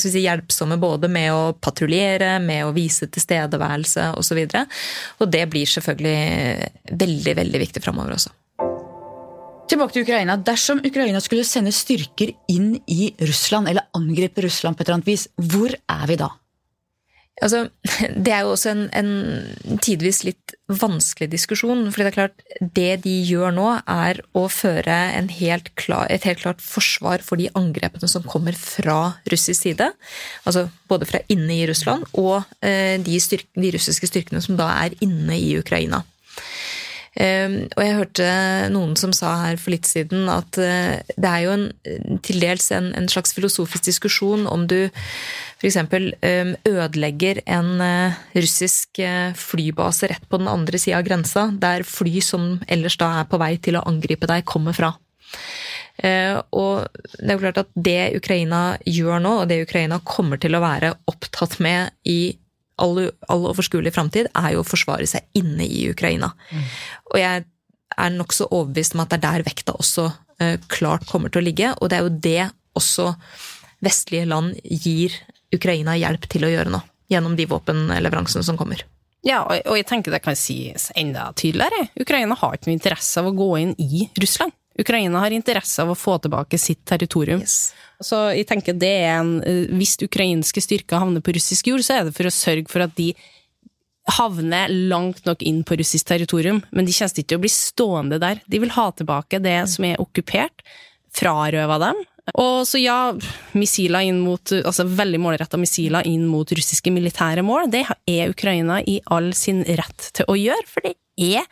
[0.00, 4.40] si, hjelpsomme både med å patruljere, med å vise tilstedeværelse osv.
[4.46, 4.64] Og, så
[5.20, 8.32] og det blir selvfølgelig veldig, veldig viktig framover også.
[9.64, 10.36] Tilbake til Ukraina.
[10.36, 15.12] Dersom Ukraina skulle sende styrker inn i Russland, eller angripe Russland på et eller annet
[15.12, 16.30] vis, hvor er vi da?
[17.42, 17.64] Altså,
[18.24, 21.82] det er jo også en, en tidvis litt vanskelig diskusjon.
[21.90, 22.44] fordi det er klart,
[22.76, 25.00] det de gjør nå, er å føre
[25.40, 29.90] helt klar, et helt klart forsvar for de angrepene som kommer fra russisk side.
[30.44, 34.70] Altså både fra inne i Russland og eh, de, styrk, de russiske styrkene som da
[34.84, 36.04] er inne i Ukraina.
[37.20, 38.28] Ehm, og jeg hørte
[38.74, 41.66] noen som sa her for litt siden at eh, det er jo en,
[42.26, 44.88] til dels en, en slags filosofisk diskusjon om du
[45.60, 45.78] f.eks.
[46.26, 51.86] Ehm, ødelegger en eh, russisk eh, flybase rett på den andre sida av grensa, der
[51.86, 54.94] fly som ellers da er på vei til å angripe deg, kommer fra.
[55.94, 60.56] Og det er jo klart at det Ukraina gjør nå, og det Ukraina kommer til
[60.58, 62.34] å være opptatt med i
[62.80, 63.00] all,
[63.30, 66.32] all overskuelig framtid, er jo å forsvare seg inne i Ukraina.
[66.50, 66.64] Mm.
[67.12, 67.44] Og jeg
[67.94, 71.46] er nokså overbevist om at det er der vekta også uh, klart kommer til å
[71.46, 71.74] ligge.
[71.80, 73.12] Og det er jo det også
[73.84, 75.14] vestlige land gir
[75.54, 76.82] Ukraina hjelp til å gjøre nå.
[77.12, 78.82] Gjennom de våpenleveransene som kommer.
[79.24, 81.88] Ja, og jeg tenker det kan sies enda tydeligere.
[82.00, 84.52] Ukraina har ikke noe interesse av å gå inn i Russland.
[84.78, 87.40] Ukraina har interesse av å få tilbake sitt territorium.
[87.44, 87.72] Yes.
[88.02, 92.00] Så jeg tenker det er en, eh, Hvis ukrainske styrker havner på russisk jord, så
[92.00, 93.14] er det for å sørge for at de
[94.18, 98.18] havner langt nok inn på russisk territorium, men de kommer ikke til å bli stående
[98.20, 98.40] der.
[98.46, 100.64] De vil ha tilbake det som er okkupert,
[101.14, 102.02] frarøva dem.
[102.40, 103.12] Og så ja,
[103.52, 108.80] missiler inn mot, altså veldig målretta missiler inn mot russiske militære mål, det er Ukraina
[108.80, 110.94] i all sin rett til å gjøre, for det
[111.36, 111.44] er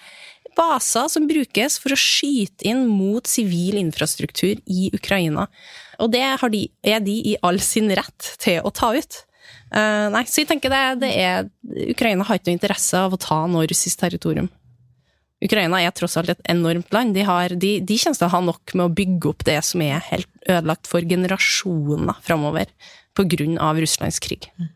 [0.56, 5.48] baser som brukes for å skyte inn mot sivil infrastruktur i Ukraina.
[6.02, 9.22] Og det de, er de i all sin rett til å ta ut.
[9.72, 11.46] Uh, nei, så jeg tenker det, det er
[11.92, 14.50] Ukraina har ikke noe interesse av å ta noe russisk territorium.
[15.42, 17.16] Ukraina er tross alt et enormt land.
[17.16, 19.82] De, har, de, de kommer til å ha nok med å bygge opp det som
[19.82, 22.70] er helt ødelagt for generasjoner framover
[23.16, 23.72] pga.
[23.82, 24.48] Russlands krig.
[24.60, 24.70] Mm.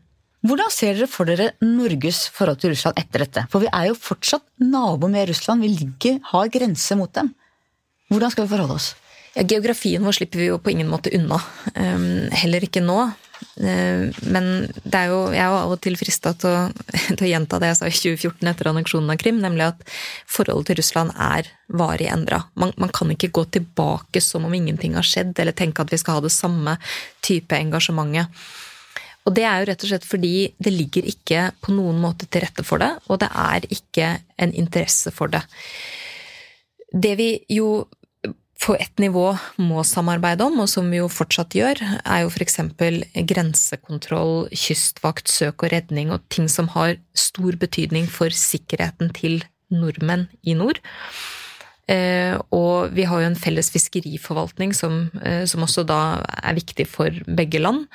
[0.46, 3.46] Hvordan ser dere for dere Norges forhold til Russland etter dette?
[3.50, 7.32] For vi er jo fortsatt nabo med Russland, vi ligger, har grense mot dem.
[8.12, 8.92] Hvordan skal vi forholde oss?
[9.34, 11.40] Ja, geografien vår slipper vi jo på ingen måte unna.
[11.74, 12.98] Um, heller ikke nå.
[13.58, 14.46] Uh, men
[14.84, 16.76] det er jo, jeg er jo av og til frista til,
[17.16, 19.82] til, å gjenta det jeg sa i 2014 etter anneksjonen av Krim, nemlig at
[20.30, 22.44] forholdet til Russland er varig endra.
[22.54, 26.00] Man, man, kan ikke gå tilbake som om ingenting har skjedd, eller tenke at vi
[26.00, 26.78] skal ha det samme
[27.26, 28.46] type engasjementet.
[29.26, 32.44] Og det er jo rett og slett fordi det ligger ikke på noen måte til
[32.46, 34.10] rette for det, og det er ikke
[34.42, 35.42] en interesse for det.
[36.94, 37.86] Det vi jo
[38.62, 39.26] på et nivå
[39.60, 42.56] må samarbeide om, og som vi jo fortsatt gjør, er jo f.eks.
[43.28, 49.42] grensekontroll, kystvakt, søk og redning, og ting som har stor betydning for sikkerheten til
[49.74, 50.80] nordmenn i nord.
[51.86, 56.00] Eh, og vi har jo en felles fiskeriforvaltning som, eh, som også da
[56.42, 57.86] er viktig for begge land.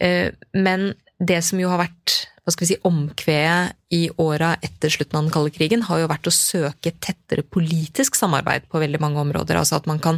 [0.00, 2.18] Eh, men det som jo har vært
[2.48, 6.06] hva skal vi si, omkvedet i åra etter slutten av den kalde krigen, har jo
[6.08, 9.58] vært å søke tettere politisk samarbeid på veldig mange områder.
[9.60, 10.16] Altså at man kan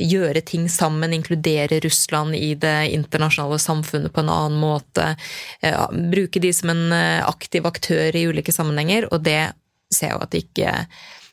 [0.00, 5.10] gjøre ting sammen, inkludere Russland i det internasjonale samfunnet på en annen måte.
[5.60, 5.76] Eh,
[6.14, 9.50] bruke de som en eh, aktiv aktør i ulike sammenhenger, og det
[9.92, 10.74] ser jeg jo at det ikke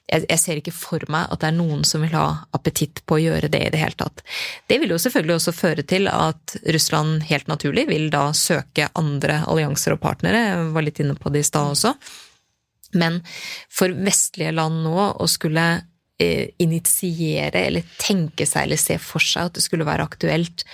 [0.05, 3.17] jeg, jeg, ser ikke for meg at det er noen som vil ha appetitt på
[3.17, 4.21] å gjøre det i det hele tatt.
[4.69, 9.41] Det vil jo selvfølgelig også føre til at Russland helt naturlig vil da søke andre
[9.49, 11.95] allianser og partnere, jeg var litt inne på det i stad også.
[12.95, 13.19] Men
[13.73, 15.65] for vestlige land nå å skulle
[16.21, 20.67] eh, initiere eller tenke seg eller se for seg at det skulle være aktuelt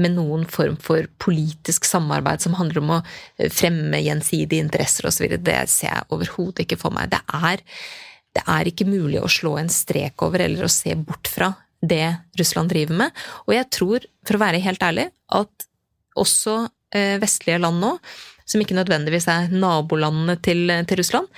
[0.00, 5.36] med noen form for politisk samarbeid som handler om å eh, fremme gjensidige interesser osv.,
[5.38, 7.12] det ser jeg overhodet ikke for meg.
[7.12, 7.62] Det er
[8.32, 11.52] det er ikke mulig å slå en strek over eller å se bort fra
[11.82, 12.06] det
[12.38, 13.22] Russland driver med.
[13.48, 15.66] Og jeg tror, for å være helt ærlig, at
[16.18, 16.56] også
[16.94, 17.96] eh, vestlige land nå,
[18.48, 21.28] som ikke nødvendigvis er nabolandene til, til Russland,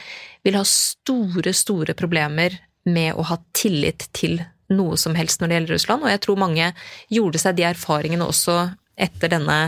[0.45, 4.39] vil ha store, store problemer med å ha tillit til
[4.75, 6.05] noe som helst når det gjelder Russland.
[6.05, 6.71] Og jeg tror mange
[7.13, 8.59] gjorde seg de erfaringene også
[8.95, 9.59] etter denne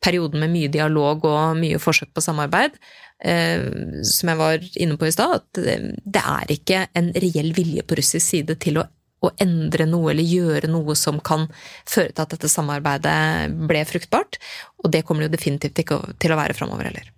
[0.00, 2.76] perioden med mye dialog og mye forsøk på samarbeid,
[3.20, 7.98] som jeg var inne på i stad, at det er ikke en reell vilje på
[7.98, 8.86] russisk side til å,
[9.20, 11.44] å, endre noe eller gjøre noe som kan
[11.84, 14.40] føre til at dette samarbeidet ble fruktbart.
[14.80, 17.10] Og det kommer det jo definitivt ikke til å være framover heller.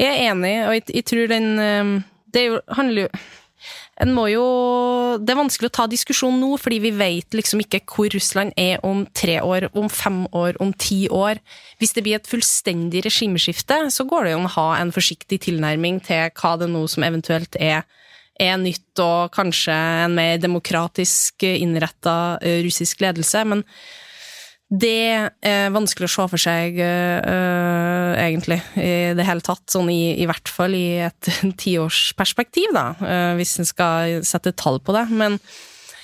[0.00, 1.94] Jeg er enig, og jeg, jeg tror den eh,
[2.32, 2.44] Det
[2.78, 3.08] handler jo
[4.00, 4.44] en må jo
[5.20, 8.78] Det er vanskelig å ta diskusjon nå, fordi vi vet liksom ikke hvor Russland er
[8.86, 11.40] om tre år, om fem år, om ti år.
[11.82, 15.40] Hvis det blir et fullstendig regimeskifte, så går det jo an å ha en forsiktig
[15.48, 17.82] tilnærming til hva det nå som eventuelt er,
[18.40, 19.74] er nytt, og kanskje
[20.06, 23.44] en mer demokratisk innretta eh, russisk ledelse.
[23.44, 23.66] men
[24.70, 29.64] det er vanskelig å se for seg, uh, egentlig, i det hele tatt.
[29.72, 31.30] Sånn i, i hvert fall i et
[31.64, 35.08] tiårsperspektiv, da, uh, hvis en skal sette tall på det.
[35.10, 35.40] Men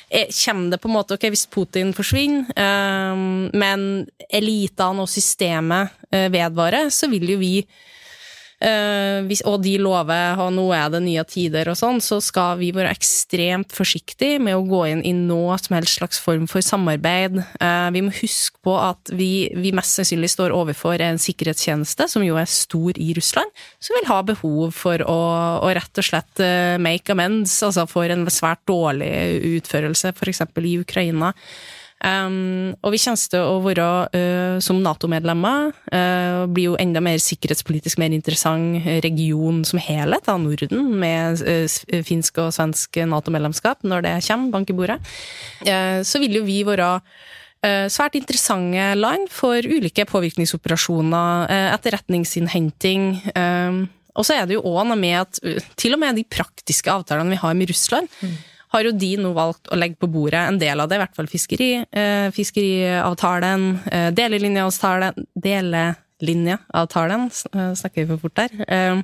[0.07, 6.91] kommer det på en måte Ok, hvis Putin forsvinner, uh, men elitene og systemet vedvarer,
[6.91, 7.61] så vil jo vi
[8.57, 12.71] hvis, og de lover at nå er det nye tider og sånn, så skal vi
[12.75, 17.39] være ekstremt forsiktige med å gå inn i noe som helst slags form for samarbeid.
[17.61, 22.25] Uh, vi må huske på at vi, vi, mest sannsynlig står overfor en sikkerhetstjeneste, som
[22.25, 25.19] jo er stor i Russland, som vil ha behov for å,
[25.67, 29.11] å rett og slett uh, make amends, altså for en svært dårlig
[29.57, 30.47] utførelse, f.eks.
[30.63, 31.35] i Ukraina.
[32.07, 37.19] Um, og vi kommer til å være, uh, som Nato-medlemmer, uh, blir jo enda mer
[37.23, 44.07] sikkerhetspolitisk mer interessant region som helhet av Norden, med uh, finsk og svensk Nato-medlemskap, når
[44.07, 45.01] det kommer, bank i bordet.
[46.07, 46.89] så vil jo vi være
[47.91, 53.07] svært interessante land for ulike påvirkningsoperasjoner, etterretningsinnhenting.
[54.15, 55.41] Og så er det jo òg noe med at
[55.81, 58.37] til og med de praktiske avtalene vi har med Russland, mm
[58.75, 61.17] har jo de nå valgt å legge på bordet en del av det, i hvert
[61.17, 68.51] fall fiskeri, eh, fiskeriavtalen, eh, delelinjeavtalen Delelinjeavtalen, eh, snakker vi for fort der.
[68.67, 69.03] Eh,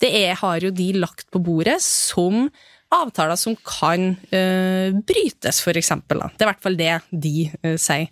[0.00, 2.50] det er, har jo de lagt på bordet som
[2.92, 6.20] avtaler som kan eh, brytes, for eksempel.
[6.20, 6.28] Da.
[6.28, 8.10] Det er i hvert fall det de eh, sier.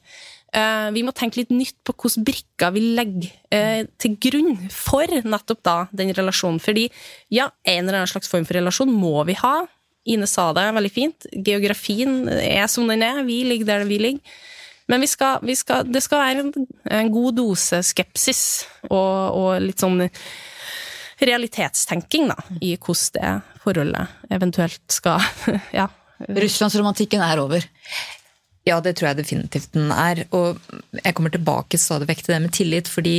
[0.52, 5.76] Vi må tenke litt nytt på hvilke brikker vi legger til grunn for nettopp da
[5.96, 6.60] den relasjonen.
[6.60, 6.90] Fordi
[7.32, 9.62] ja, en eller annen slags form for relasjon må vi ha.
[10.04, 11.28] Ine sa det veldig fint.
[11.32, 13.22] Geografien er som den er.
[13.26, 14.40] Vi ligger der vi ligger.
[14.90, 18.42] Men vi skal, vi skal, det skal være en, en, god dose skepsis
[18.90, 20.02] og, og, litt sånn
[21.22, 25.22] realitetstenking da, i hvordan det forholdet eventuelt skal
[25.78, 25.86] ja.
[26.26, 27.64] Russlandsromantikken er over?
[28.66, 30.24] Ja, det tror jeg definitivt den er.
[30.34, 30.60] Og
[30.98, 33.16] jeg kommer tilbake stadig vekk til det med tillit, fordi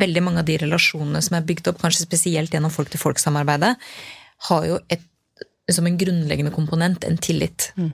[0.00, 3.74] veldig mange av de relasjonene som er bygd opp, kanskje spesielt gjennom folk-til-folk-samarbeidet,
[4.48, 5.04] har jo et
[5.72, 7.72] som en grunnleggende komponent en tillit.
[7.76, 7.92] Mm.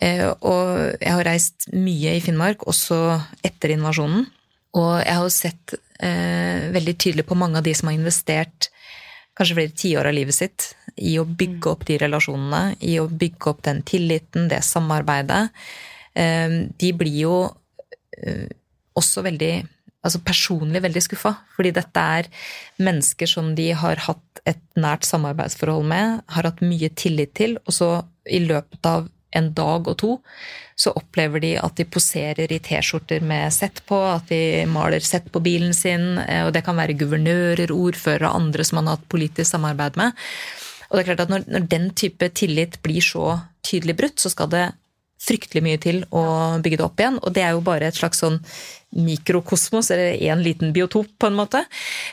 [0.00, 4.26] Eh, og jeg har reist mye i Finnmark, også etter invasjonen.
[4.76, 8.68] Og jeg har sett eh, veldig tydelig på mange av de som har investert
[9.36, 13.50] kanskje flere tiår av livet sitt i å bygge opp de relasjonene, i å bygge
[13.52, 15.46] opp den tilliten, det samarbeidet.
[16.16, 17.38] Eh, de blir jo
[18.96, 19.52] også veldig
[20.06, 21.34] altså personlig veldig skuffa.
[21.56, 22.30] Fordi dette er
[22.82, 27.74] mennesker som de har hatt et nært samarbeidsforhold med, har hatt mye tillit til, og
[27.74, 27.90] så
[28.26, 30.12] i løpet av en dag og to
[30.76, 35.30] så opplever de at de poserer i T-skjorter med sett på, at de maler sett
[35.32, 38.98] på bilen sin, eh, og det kan være guvernører, ordførere og andre som man har
[38.98, 40.16] hatt politisk samarbeid med.
[40.88, 44.30] Og det er klart at når, når den type tillit blir så tydelig brutt, så
[44.30, 44.66] skal det
[45.26, 46.22] fryktelig mye til å
[46.62, 47.16] bygge det opp igjen.
[47.24, 48.38] Og det er jo bare et slags sånn
[48.96, 51.64] mikrokosmos, eller én liten biotop, på en måte.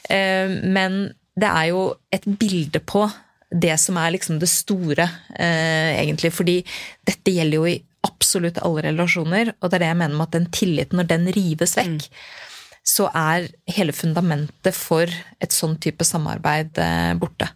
[0.09, 3.07] Eh, men det er jo et bilde på
[3.53, 5.07] det som er liksom det store,
[5.37, 6.33] eh, egentlig.
[6.33, 6.59] Fordi
[7.05, 10.37] dette gjelder jo i absolutt alle relasjoner, og det er det jeg mener med at
[10.37, 12.81] den tilliten, når den rives vekk, mm.
[12.83, 15.07] så er hele fundamentet for
[15.39, 17.47] et sånn type samarbeid eh, borte.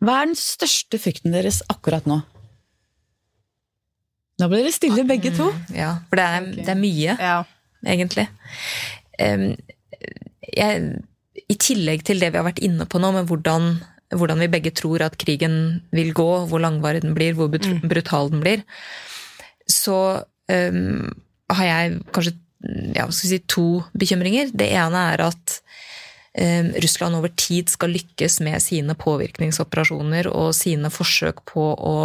[0.00, 2.22] Hva er den største frykten deres akkurat nå?
[4.40, 5.50] Nå ble dere stille, begge to.
[5.76, 7.40] Ja, for det er, det er mye, Ja.
[7.86, 8.26] Egentlig.
[9.20, 10.82] Jeg,
[11.40, 13.72] I tillegg til det vi har vært inne på nå, med hvordan,
[14.16, 18.30] hvordan vi begge tror at krigen vil gå, hvor langvarig den blir, hvor brut- brutal
[18.32, 18.64] den blir,
[19.70, 21.10] så um,
[21.52, 22.36] har jeg kanskje
[22.96, 24.50] ja, skal si, to bekymringer.
[24.52, 25.56] Det ene er at
[26.36, 31.96] um, Russland over tid skal lykkes med sine påvirkningsoperasjoner og sine forsøk på å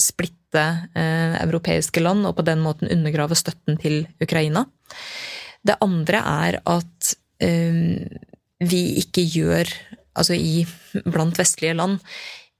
[0.00, 4.66] splitte eh, europeiske land og på den måten undergrave støtten til Ukraina.
[5.62, 8.04] Det andre er at eh,
[8.62, 9.70] vi ikke gjør,
[10.18, 10.62] altså i,
[11.06, 11.98] blant vestlige land,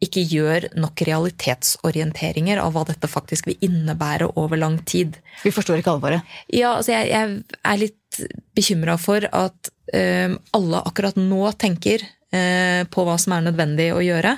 [0.03, 5.15] ikke gjør nok realitetsorienteringer av hva dette faktisk vil innebære over lang tid.
[5.45, 6.33] Vi forstår ikke alvoret.
[6.51, 8.23] Ja, altså jeg, jeg er litt
[8.57, 14.03] bekymra for at eh, alle akkurat nå tenker eh, på hva som er nødvendig å
[14.05, 14.37] gjøre.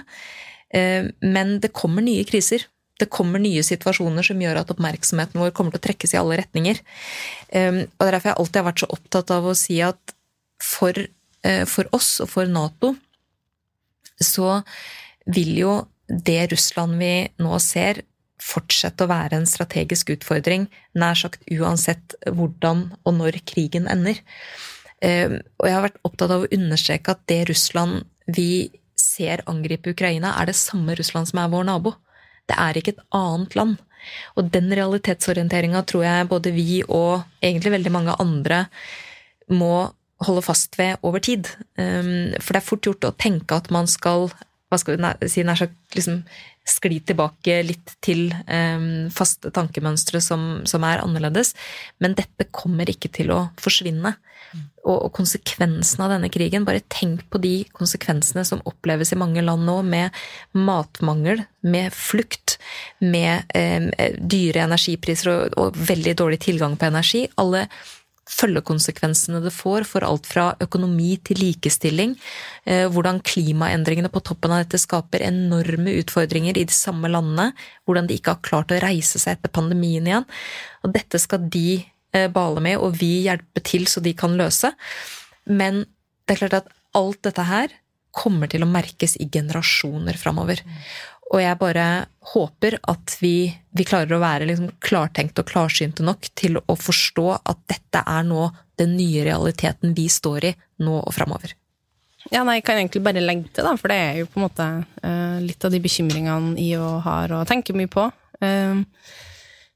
[0.75, 2.67] Eh, men det kommer nye kriser.
[3.01, 6.39] Det kommer nye situasjoner som gjør at oppmerksomheten vår kommer til å trekkes i alle
[6.43, 6.79] retninger.
[7.49, 10.15] Eh, og det er derfor jeg alltid har vært så opptatt av å si at
[10.63, 10.95] for,
[11.43, 12.95] eh, for oss og for Nato
[14.23, 14.63] så
[15.27, 15.75] vil jo
[16.09, 18.03] det Russland vi nå ser,
[18.45, 24.21] fortsette å være en strategisk utfordring, nær sagt uansett hvordan og når krigen ender.
[25.01, 29.93] Eh, Og jeg har vært opptatt av å understreke at det Russland vi ser angripe
[29.93, 31.95] Ukraina, er det samme Russland som er vår nabo.
[32.51, 33.77] Det er ikke et annet land.
[34.37, 38.67] Og den realitetsorienteringa tror jeg både vi og egentlig veldig mange andre
[39.49, 39.91] må
[40.25, 41.49] holde fast ved over tid.
[41.81, 44.29] Um, For det er fort gjort å tenke at man skal
[44.73, 46.23] hva skal vi si, nær sagt liksom
[46.67, 51.53] skli tilbake litt til um, faste tankemønstre som, som er annerledes.
[52.03, 54.15] Men dette kommer ikke til å forsvinne.
[54.85, 59.65] Og, konsekvensene av denne krigen, bare tenk på de konsekvensene som oppleves i mange land
[59.65, 60.13] nå, med
[60.53, 62.59] matmangel, med flukt,
[63.01, 63.89] med eh,
[64.21, 67.25] dyre energipriser og, og veldig dårlig tilgang på energi.
[67.41, 67.65] Alle
[68.31, 72.15] følgekonsekvensene det får for alt fra økonomi til likestilling.
[72.65, 77.53] eh, Hvordan klimaendringene på toppen av dette skaper enorme utfordringer i de samme landene.
[77.85, 80.25] Hvordan de ikke har klart å reise seg etter pandemien igjen.
[80.85, 81.85] Og dette skal de
[82.35, 84.73] bale med, og vi hjelpe til så de kan løse.
[85.51, 85.85] Men
[86.25, 87.73] det er klart at alt dette her
[88.15, 90.63] kommer til å merkes i generasjoner framover.
[91.33, 91.87] Og jeg bare
[92.35, 97.27] håper at vi, vi klarer å være liksom klartenkte og klarsynte nok til å forstå
[97.41, 98.47] at dette er nå
[98.79, 100.55] den nye realiteten vi står i
[100.85, 101.57] nå og framover.
[102.33, 104.47] Ja, nei, jeg kan egentlig bare legge til, da, for det er jo på en
[104.47, 104.67] måte
[105.05, 108.07] uh, litt av de bekymringene IO har og tenker mye på
[108.41, 108.81] eh,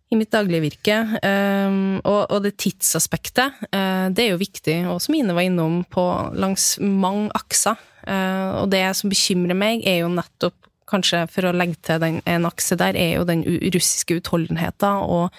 [0.08, 0.98] i mitt daglige virke.
[1.22, 5.82] Eh, og, og det tidsaspektet, eh, det er jo viktig, og som Ine var innom,
[5.90, 6.04] på
[6.38, 7.78] langs mange akser.
[8.08, 10.56] Eh, og det som bekymrer meg, er jo nettopp
[10.88, 13.44] kanskje for å legge til den, en akse der, er jo den
[13.74, 15.34] russiske utholdenheten, og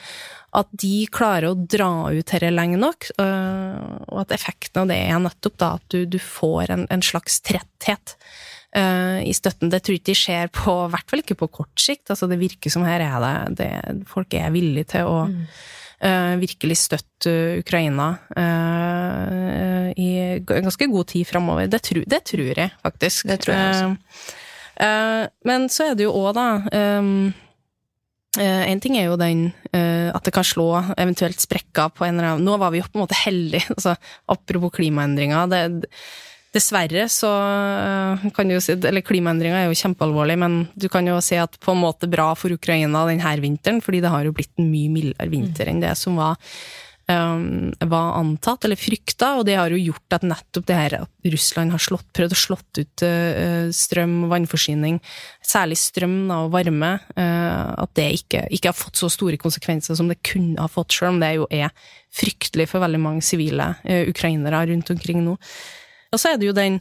[0.58, 4.98] at de klarer å dra ut dette lenge nok, øh, og at effekten av det
[5.06, 8.16] er nettopp da at du, du får en, en slags tretthet
[8.70, 9.72] i støtten.
[9.74, 12.12] Det tror jeg ikke de skjer på, i hvert fall ikke på kort sikt.
[12.14, 13.70] Altså, det virker som her er det, det
[14.12, 20.12] Folk er villige til å uh, virkelig støtte Ukraina uh, i
[20.46, 21.66] ganske god tid framover.
[21.72, 23.28] Det, det tror jeg, faktisk.
[23.32, 23.92] Det tror jeg.
[24.78, 26.50] Eh, eh, men så er det jo òg, da
[27.02, 27.32] um,
[28.38, 30.68] Eh, en ting er jo den eh, at det kan slå
[31.02, 33.96] eventuelt sprekker på en eller annen Nå var vi jo på en måte heldige, altså,
[34.30, 35.50] apropos klimaendringer.
[35.50, 35.90] Det,
[36.56, 41.08] dessverre så eh, kan du jo si Eller klimaendringer er jo kjempealvorlig, men du kan
[41.08, 44.36] jo si at på en måte bra for Ukraina denne vinteren, fordi det har jo
[44.36, 46.40] blitt en mye mildere vinter enn det som var
[47.10, 51.32] um, var antatt, eller frykta, og det har jo gjort at nettopp det her at
[51.34, 55.00] Russland har slått, prøvd å slått ut uh, strøm, vannforsyning,
[55.46, 60.12] særlig strøm og varme, uh, at det ikke, ikke har fått så store konsekvenser som
[60.12, 61.74] det kunne ha fått, selv om det jo er
[62.16, 65.38] fryktelig for veldig mange sivile uh, ukrainere rundt omkring nå.
[66.14, 66.80] Og så er det jo den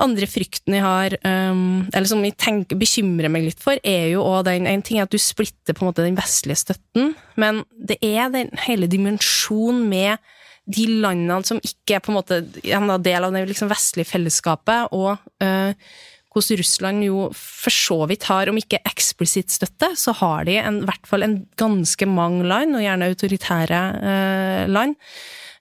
[0.00, 1.16] andre frykten jeg har,
[1.52, 5.00] um, eller som jeg tenker, bekymrer meg litt for, er jo òg den En ting
[5.00, 8.88] er at du splitter på en måte den vestlige støtten, men det er den hele
[8.90, 10.30] dimensjonen med
[10.70, 12.40] de landene som ikke er på en måte
[12.70, 15.72] en del av det liksom vestlige fellesskapet, og uh,
[16.30, 20.84] hvordan Russland jo for så vidt har, om ikke eksplisitt støtte, så har de i
[20.86, 24.96] hvert fall en ganske mange land, og gjerne autoritære uh, land,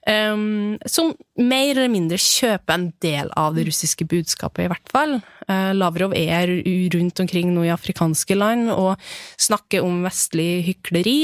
[0.10, 5.20] Um, som mer eller mindre kjøper en del av det russiske budskapet, i hvert fall.
[5.46, 6.50] Uh, Lavrov er
[6.96, 8.96] rundt omkring nå i afrikanske land og
[9.38, 11.20] snakker om vestlig hykleri,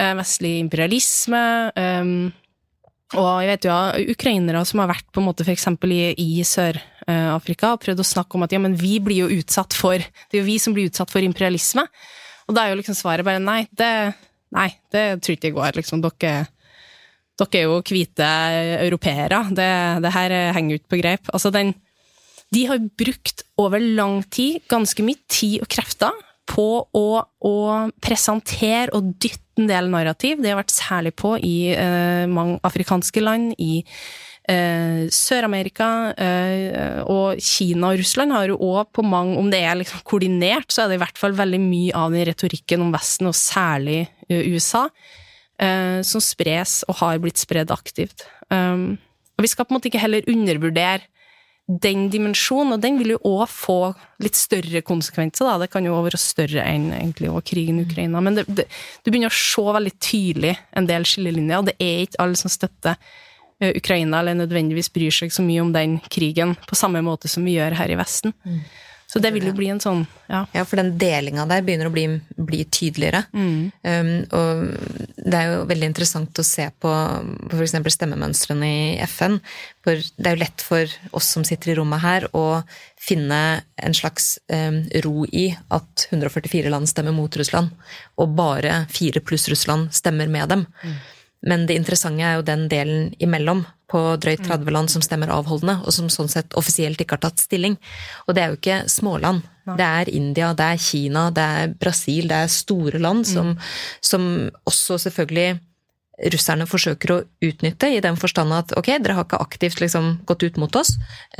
[0.00, 1.44] uh, vestlig imperialisme.
[1.76, 2.32] Um,
[3.14, 6.42] og jeg vet jo av ukrainere som har vært på en måte for i, i
[6.48, 10.00] Sør, Nord-Afrika og prøvd å snakke om at ja, men vi blir jo utsatt for
[10.00, 11.84] Det er jo vi som blir utsatt for imperialisme.
[12.48, 14.14] Og da er jo liksom svaret bare nei, det,
[14.56, 15.76] nei, det tror ikke jeg går.
[15.76, 16.46] Liksom, dere,
[17.40, 18.28] dere er jo hvite
[18.84, 19.40] europeere.
[19.50, 19.70] Det,
[20.04, 21.32] det her henger ikke på greip.
[21.32, 21.74] Altså, den
[22.54, 26.12] De har brukt over lang tid ganske mye tid og krefter
[26.46, 27.56] på å, å
[28.04, 30.42] presentere og dytte en del narrativ.
[30.42, 33.80] Det har vært særlig på i uh, mange afrikanske land, i
[34.50, 39.78] uh, Sør-Amerika uh, og Kina og Russland har jo òg på mange Om det er
[39.80, 43.30] liksom koordinert, så er det i hvert fall veldig mye av den retorikken om Vesten,
[43.30, 44.88] og særlig USA,
[45.62, 48.26] eh, som spres og har blitt spredd aktivt.
[48.50, 48.96] Um,
[49.34, 51.02] og vi skal på en måte ikke heller undervurdere
[51.64, 53.78] den dimensjonen, og den vil jo òg få
[54.22, 55.48] litt større konsekvenser.
[55.48, 55.62] Da.
[55.62, 58.20] Det kan jo være større enn egentlig krigen i Ukraina.
[58.20, 58.66] Men det, det,
[59.00, 62.52] du begynner å se veldig tydelig en del skillelinjer, og det er ikke alle som
[62.52, 67.32] støtter uh, Ukraina eller nødvendigvis bryr seg så mye om den krigen på samme måte
[67.32, 68.36] som vi gjør her i Vesten.
[68.44, 68.60] Mm.
[69.14, 71.92] Så det vil jo bli en sånn Ja, ja for den delinga der begynner å
[71.94, 73.20] bli, bli tydeligere.
[73.30, 73.70] Mm.
[73.86, 74.64] Um, og
[75.14, 76.90] det er jo veldig interessant å se på,
[77.44, 77.76] på f.eks.
[77.94, 79.38] stemmemønstrene i FN.
[79.86, 82.64] For det er jo lett for oss som sitter i rommet her, å
[82.98, 83.40] finne
[83.78, 85.46] en slags um, ro i
[85.76, 87.70] at 144 land stemmer mot Russland,
[88.18, 90.66] og bare fire pluss Russland stemmer med dem.
[90.82, 90.98] Mm.
[91.54, 93.62] Men det interessante er jo den delen imellom,
[93.94, 97.44] på drøyt 30 land som stemmer avholdende, og som sånn sett offisielt ikke har tatt
[97.44, 97.76] stilling.
[98.26, 99.44] Og det er jo ikke småland.
[99.64, 103.70] Det er India, det er Kina, det er Brasil, det er store land som, mm.
[104.04, 104.26] som
[104.68, 105.54] også selvfølgelig
[106.30, 110.44] russerne forsøker å utnytte, i den forstand at ok, dere har ikke aktivt liksom gått
[110.46, 110.92] ut mot oss,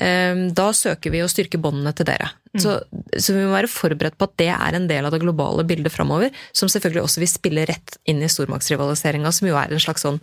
[0.02, 2.32] ehm, da søker vi å styrke båndene til dere.
[2.55, 2.62] Mm.
[2.64, 2.74] Så,
[3.12, 5.94] så, vi må være forberedt på at det er en del av det globale bildet
[5.94, 10.06] framover, som selvfølgelig også vil spille rett inn i stormaktsrivaliseringa, som jo er en slags
[10.06, 10.20] sånn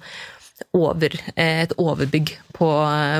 [0.78, 2.70] over, eh, et overbygg på,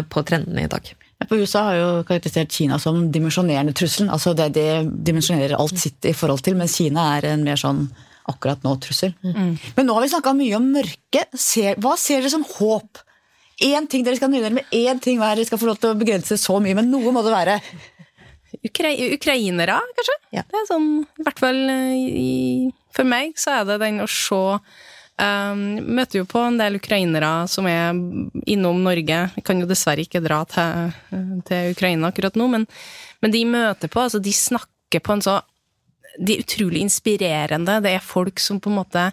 [0.10, 0.94] på trendene i dag.
[1.30, 4.10] På USA har jo karakterisert Kina som dimensjonerende trusselen.
[4.10, 7.86] altså Det, de dimensjonerer alt sitt i forhold til, mens Kina er en mer sånn
[8.32, 9.14] akkurat nå trussel.
[9.22, 9.54] Mm.
[9.76, 11.26] Men nå har vi snakka mye om mørke.
[11.32, 13.02] Hva ser dere som håp?
[13.62, 15.36] Én ting dere skal nøye dere med, én ting hver.
[15.38, 17.60] Dere skal få lov til å begrense så mye, men noe må det være.
[18.66, 20.16] Ukra ukrainere, kanskje.
[20.34, 20.46] Ja.
[20.50, 20.88] Det er sånn,
[21.22, 24.42] I hvert fall i, for meg så er det den å se
[25.22, 25.62] um,
[25.96, 27.94] Møter jo på en del ukrainere som er
[28.50, 29.22] innom Norge.
[29.38, 30.92] Jeg kan jo dessverre ikke dra til,
[31.48, 32.68] til Ukraina akkurat nå, men,
[33.22, 35.40] men de møter på, altså de snakker på en så
[36.20, 37.80] de er utrolig inspirerende.
[37.84, 39.06] Det er folk som på en måte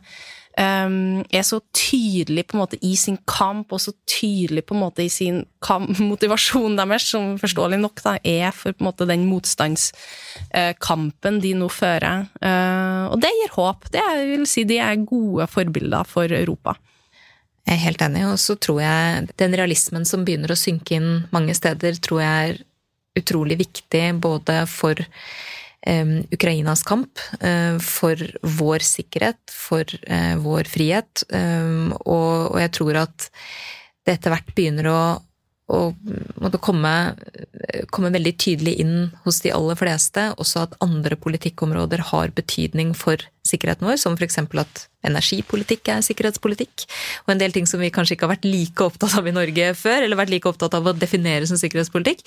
[0.59, 5.03] er så tydelig på en måte i sin kamp, og så tydelig på en måte
[5.05, 9.23] i sin kamp, motivasjon deres, som forståelig nok da, er for på en måte den
[9.31, 12.17] motstandskampen uh, de nå fører.
[12.43, 13.81] Uh, og det gir håp.
[13.95, 16.73] Det er, vil si, de er gode forbilder for Europa.
[17.69, 21.11] Jeg er helt enig, og så tror jeg den realismen som begynner å synke inn
[21.35, 22.55] mange steder, tror jeg er
[23.19, 24.95] utrolig viktig både for
[25.87, 31.25] Ukrainas kamp eh, for vår sikkerhet, for eh, vår frihet.
[32.03, 33.31] Og, jeg tror at
[34.05, 35.01] det etter hvert begynner å,
[35.69, 36.93] å komme,
[37.93, 38.95] komme, veldig tydelig inn
[39.27, 40.31] hos de aller fleste.
[40.41, 44.41] Også at andre politikkområder har betydning for sikkerheten vår, som f.eks.
[44.43, 46.89] at energipolitikk er sikkerhetspolitikk.
[47.27, 49.71] Og en del ting som vi kanskje ikke har vært like opptatt av i Norge
[49.79, 52.27] før, eller vært like opptatt av å definere som sikkerhetspolitikk.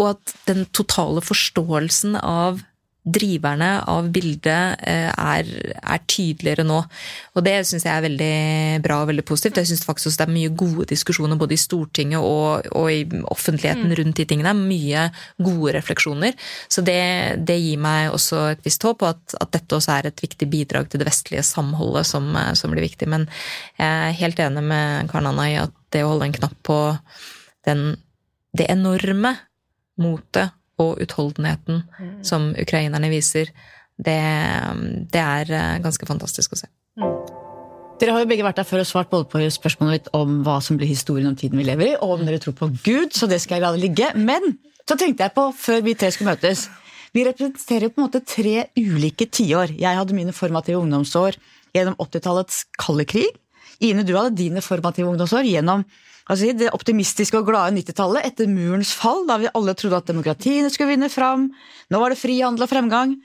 [0.00, 2.62] Og at den totale forståelsen av
[3.00, 5.48] driverne av bildet eh, er,
[5.80, 6.80] er, tydeligere nå.
[7.32, 9.60] Og det syns jeg er veldig bra og veldig positivt.
[9.62, 13.00] Jeg syns faktisk også det er mye gode diskusjoner både i Stortinget og, og i
[13.32, 13.96] offentligheten mm.
[14.02, 14.54] rundt de tingene.
[14.58, 15.06] Mye
[15.40, 16.36] gode refleksjoner.
[16.68, 17.00] Så det,
[17.48, 20.50] det gir meg også et visst håp, og at, at, dette også er et viktig
[20.52, 22.28] bidrag til det vestlige samholdet som,
[22.58, 23.08] som blir viktig.
[23.08, 23.26] Men
[23.80, 26.80] jeg er helt enig med Karen Anna i at det å holde en knapp på
[27.66, 27.94] den,
[28.56, 29.38] det enorme
[30.00, 32.14] motet og utholdenheten mm.
[32.26, 33.52] som ukrainerne viser,
[34.00, 34.20] det,
[35.12, 36.70] det, er eh, ganske fantastisk å se.
[37.00, 37.12] Mm.
[38.00, 40.56] Dere har jo begge vært der før og svart både på spørsmålet mitt om hva
[40.64, 43.28] som blir historien om tiden vi lever i, og om dere tror på Gud, så
[43.28, 44.08] det skal jeg la det ligge.
[44.16, 44.54] Men
[44.88, 46.68] så tenkte jeg på, før vi tre skulle møtes
[47.12, 49.74] Vi representerer jo på en måte tre ulike tiår.
[49.82, 51.36] Jeg hadde mine formative ungdomsår
[51.74, 53.34] gjennom 80-tallets kalde krig.
[53.82, 55.82] Ine, du hadde dine formative ungdomsår gjennom
[56.28, 60.70] altså, det optimistiske og glade 90-tallet etter murens fall, da vi alle trodde at demokratiene
[60.72, 61.50] skulle vinne fram.
[61.90, 63.16] Nå var det frihandel og fremgang.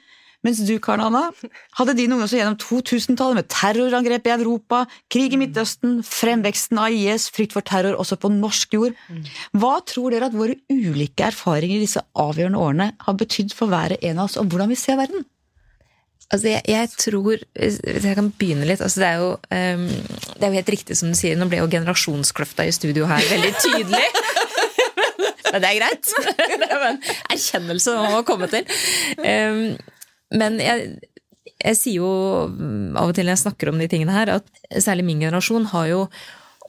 [0.45, 1.23] Mens du, Karen Anna,
[1.79, 7.31] hadde din ungdom gjennom 2000-tallet med terrorangrep i Europa, krig i Midtøsten, fremveksten av IS,
[7.33, 8.99] frykt for terror også på norsk jord.
[9.57, 13.97] Hva tror dere at våre ulike erfaringer i disse avgjørende årene har betydd for hver
[13.97, 15.25] en av oss, og hvordan vi ser verden?
[16.33, 19.83] Altså, jeg, jeg, tror Hvis jeg kan begynne litt altså det, er jo, um,
[20.33, 23.21] det er jo helt riktig som du sier, nå ble jo generasjonskløfta i studio her
[23.29, 24.07] veldig tydelig.
[25.51, 26.15] Men det er greit.
[26.65, 26.97] Det er en
[27.31, 28.65] erkjennelse må komme til.
[29.21, 29.75] Um,
[30.35, 30.87] men jeg,
[31.53, 32.09] jeg sier jo
[32.97, 35.87] av og til når jeg snakker om de tingene her, at særlig min generasjon har
[35.91, 36.01] jo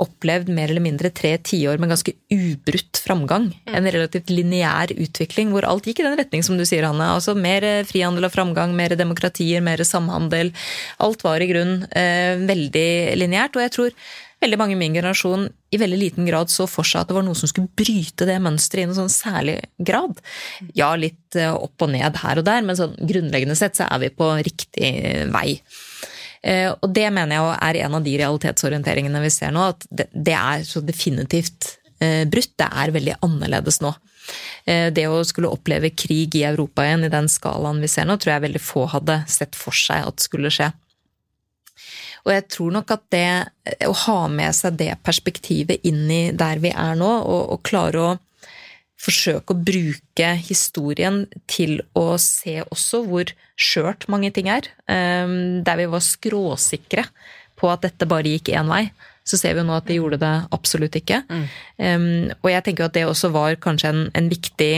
[0.02, 3.48] opplevd mer eller mindre tre tiår med ganske ubrutt framgang.
[3.70, 7.08] En relativt lineær utvikling hvor alt gikk i den retning som du sier, Hanne.
[7.16, 10.52] Altså mer frihandel og framgang, mer demokratier, mer samhandel.
[11.02, 12.88] Alt var i grunn eh, veldig
[13.20, 13.56] lineært.
[13.56, 13.98] Og jeg tror
[14.44, 17.24] veldig mange i min generasjon i veldig liten grad så for seg at det var
[17.26, 20.20] noe som skulle bryte det mønsteret i noen sånn særlig grad.
[20.76, 24.04] Ja, litt eh, opp og ned her og der, men sånn grunnleggende sett så er
[24.04, 24.92] vi på riktig
[25.32, 25.58] vei.
[26.46, 30.36] Eh, og det mener jeg er en av de realitetsorienteringene vi ser nå, at det
[30.36, 32.54] er så definitivt eh, brutt.
[32.54, 33.90] Det er veldig annerledes nå.
[34.64, 38.18] Eh, det å skulle oppleve krig i Europa igjen i den skalaen vi ser nå,
[38.20, 40.70] tror jeg veldig få hadde sett for seg at skulle skje.
[42.26, 46.62] Og jeg tror nok at det å ha med seg det perspektivet inn i der
[46.62, 48.14] vi er nå, og, og klare å
[49.06, 54.68] forsøke å bruke historien til å se også hvor skjørt mange ting er.
[54.90, 57.06] Ehm, der vi var skråsikre
[57.56, 58.84] på at dette bare gikk én vei,
[59.26, 61.22] så ser vi jo nå at det gjorde det absolutt ikke.
[61.26, 61.46] Mm.
[61.82, 62.04] Um,
[62.42, 64.72] og jeg tenker jo at det også var kanskje en, en viktig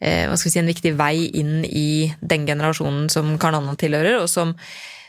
[0.00, 3.76] eh, hva skal vi si, en viktig vei inn i den generasjonen som Karl Anna
[3.80, 4.56] tilhører, og som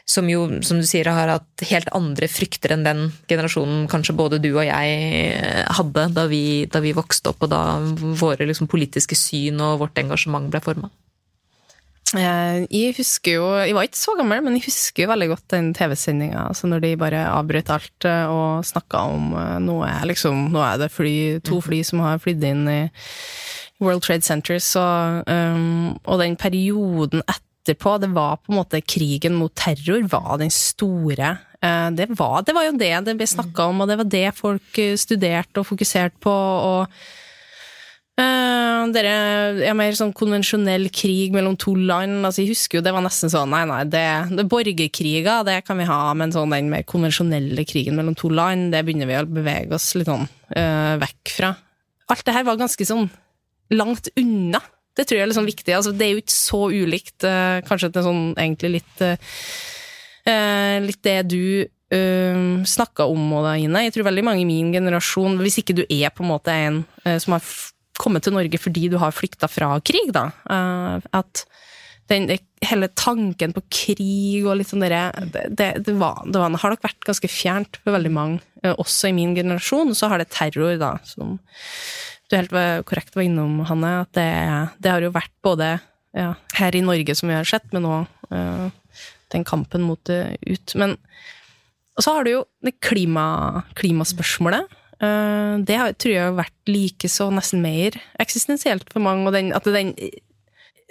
[0.05, 4.41] som jo, som du sier, har hatt helt andre frykter enn den generasjonen kanskje både
[4.43, 4.95] du og jeg
[5.35, 7.61] eh, hadde da vi, da vi vokste opp, og da
[8.19, 10.91] våre liksom, politiske syn og vårt engasjement ble forma.
[12.11, 15.45] Eh, jeg husker jo Jeg var ikke så gammel, men jeg husker jo veldig godt
[15.53, 16.49] den TV-sendinga.
[16.49, 19.31] Altså når de bare avbrøt alt eh, og snakka om
[19.63, 21.15] nå er, liksom, nå er det fly,
[21.47, 22.81] to fly som har flydd inn i
[23.81, 24.83] World Trade Center, så,
[25.25, 30.41] um, og den perioden etter etterpå, det var på en måte krigen mot terror, var
[30.41, 33.99] den store eh, det var, det var jo det det ble snakka om, og det
[34.01, 36.33] var det folk eh, studerte og fokuserte på.
[36.33, 36.88] og
[38.19, 39.13] uh, dere,
[39.63, 42.25] ja, mer sånn konvensjonell krig mellom to land.
[42.25, 44.05] altså Jeg husker jo det var nesten sånn Nei, nei, det,
[44.38, 48.71] det borgerkriger, det kan vi ha, men sånn den mer konvensjonelle krigen mellom to land,
[48.75, 51.55] det begynner vi å bevege oss litt sånn uh, vekk fra.
[52.11, 53.09] Alt det her var ganske sånn
[53.71, 54.59] langt unna
[55.01, 55.73] det tror jeg er liksom viktig.
[55.75, 59.37] Altså, det er jo ikke så ulikt, uh, kanskje det er sånn egentlig litt uh,
[60.21, 63.87] Litt det du uh, snakka om, Oda Ine.
[63.87, 66.83] Jeg tror veldig mange i min generasjon, hvis ikke du er på en måte en
[67.17, 67.47] som har
[67.97, 70.27] kommet til Norge fordi du har flykta fra krig, da,
[71.17, 71.41] at
[72.11, 72.29] den,
[72.65, 77.07] hele tanken på krig og litt sånn derre det, det, det, det har nok vært
[77.07, 78.41] ganske fjernt for veldig mange,
[78.75, 79.95] også i min generasjon.
[79.97, 81.39] Så har det terror, da, som
[82.31, 82.53] du helt
[82.89, 84.27] korrekt var innom, Hanne, at det,
[84.81, 85.73] det har jo vært både
[86.17, 88.67] ja, her i Norge, som vi har sett, men òg uh,
[89.31, 90.75] den kampen mot det ut.
[90.79, 90.97] Men
[91.97, 94.71] og så har du jo det klima, klimaspørsmålet.
[95.01, 99.27] Uh, det har, tror jeg har vært like så nesten mer eksistensielt for mange.
[99.27, 99.95] og den, at den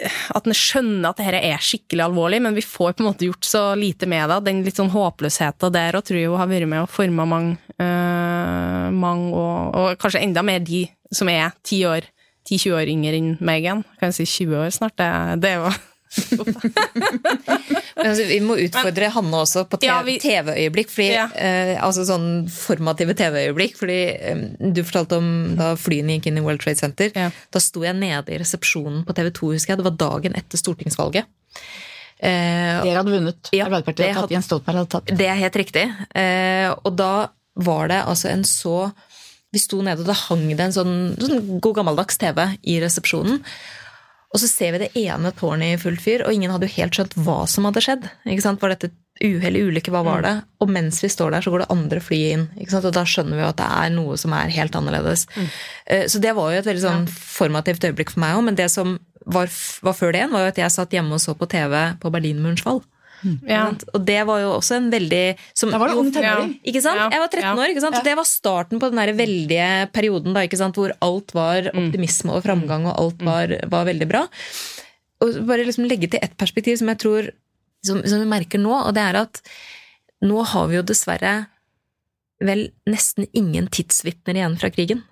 [0.09, 3.47] at en skjønner at dette er skikkelig alvorlig, men vi får på en måte gjort
[3.47, 4.39] så lite med det.
[4.47, 8.89] Den litt sånn håpløsheten der og tror jeg har vært med å forme mange, øh,
[8.97, 12.11] mange og, og, kanskje enda mer de som er 10 år,
[12.49, 13.85] 10-20 år yngre enn meg igjen.
[14.01, 14.97] Kan si 20 år snart?
[14.99, 15.11] Det,
[15.43, 15.73] det er jo
[17.95, 20.91] altså, vi må utfordre Men, Hanne også på TV-øyeblikk.
[20.91, 21.27] TV ja.
[21.39, 23.77] eh, altså sånn formative TV-øyeblikk.
[23.79, 24.43] fordi eh,
[24.75, 25.29] Du fortalte om
[25.59, 27.13] da flyene gikk inn i World Trade Center.
[27.15, 27.29] Ja.
[27.55, 29.83] Da sto jeg nede i resepsjonen på TV 2, husker jeg.
[29.83, 31.31] Det var dagen etter stortingsvalget.
[32.21, 33.53] Eh, Dere hadde vunnet.
[33.55, 34.35] Ja, Arbeiderpartiet hadde tatt.
[34.35, 35.15] Jens Stoltenberg hadde tatt.
[35.21, 35.87] Det er helt riktig.
[36.11, 37.13] Eh, og da
[37.61, 38.91] var det altså en så
[39.51, 43.41] vi sto nede, og da hang det en sånn, sånn god gammeldags TV i resepsjonen.
[44.31, 46.95] Og så ser vi det ene tårnet i fullt fyr, og ingen hadde jo helt
[46.95, 48.05] skjønt hva som hadde skjedd.
[48.31, 48.61] Ikke sant?
[48.63, 50.27] Var dette uhell, ulykke, hva var mm.
[50.27, 50.35] det?
[50.63, 52.45] Og mens vi står der, så går det andre fly inn.
[52.57, 52.87] Ikke sant?
[52.87, 55.27] Og da skjønner vi jo at det er noe som er helt annerledes.
[55.35, 55.49] Mm.
[55.97, 58.71] Eh, så det var jo et veldig sånn formativt øyeblikk for meg òg, men det
[58.73, 58.97] som
[59.27, 59.51] var,
[59.83, 62.15] var, før det igjen, var jo at jeg satt hjemme og så på TV på
[62.15, 62.85] Berlinmurens fall.
[63.49, 63.67] Ja.
[63.95, 66.55] Og det var jo også en veldig som, Da var det ung tenåring.
[66.67, 67.03] Ikke sant?
[67.13, 67.73] Jeg var 13 år.
[67.75, 68.01] ikke sant?
[68.07, 70.79] Det var starten på den der veldige perioden da, ikke sant?
[70.81, 71.83] hvor alt var mm.
[71.85, 73.31] optimisme og framgang, og alt mm.
[73.31, 74.25] var, var veldig bra.
[75.21, 77.31] Og bare liksom legge til ett perspektiv som jeg tror
[77.87, 79.41] som, som vi merker nå, og det er at
[80.25, 81.35] nå har vi jo dessverre
[82.45, 85.05] vel nesten ingen tidsvitner igjen fra krigen.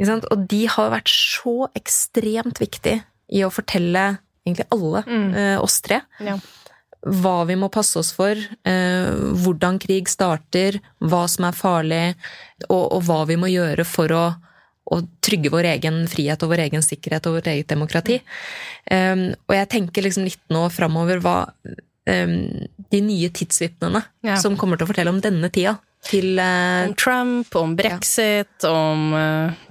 [0.00, 2.98] Og de har vært så ekstremt viktig
[3.34, 4.04] i å fortelle
[4.44, 5.34] egentlig alle, mm.
[5.34, 6.00] eh, oss tre.
[6.24, 6.38] Ja.
[7.04, 9.10] Hva vi må passe oss for, eh,
[9.44, 12.04] hvordan krig starter, hva som er farlig,
[12.68, 14.24] og, og hva vi må gjøre for å,
[14.94, 18.20] og trygge vår egen frihet og vår egen sikkerhet og vårt eget demokrati.
[18.84, 22.34] Um, og jeg tenker liksom litt nå framover hva um,
[22.92, 24.36] de nye tidsvitnene ja.
[24.40, 28.72] som kommer til å fortelle om denne tida til uh, Om Trump, om brexit, ja.
[28.72, 29.62] om uh,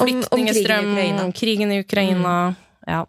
[0.00, 2.54] Om- om krigen om, krigen i Ukraina.
[2.86, 3.02] Ja.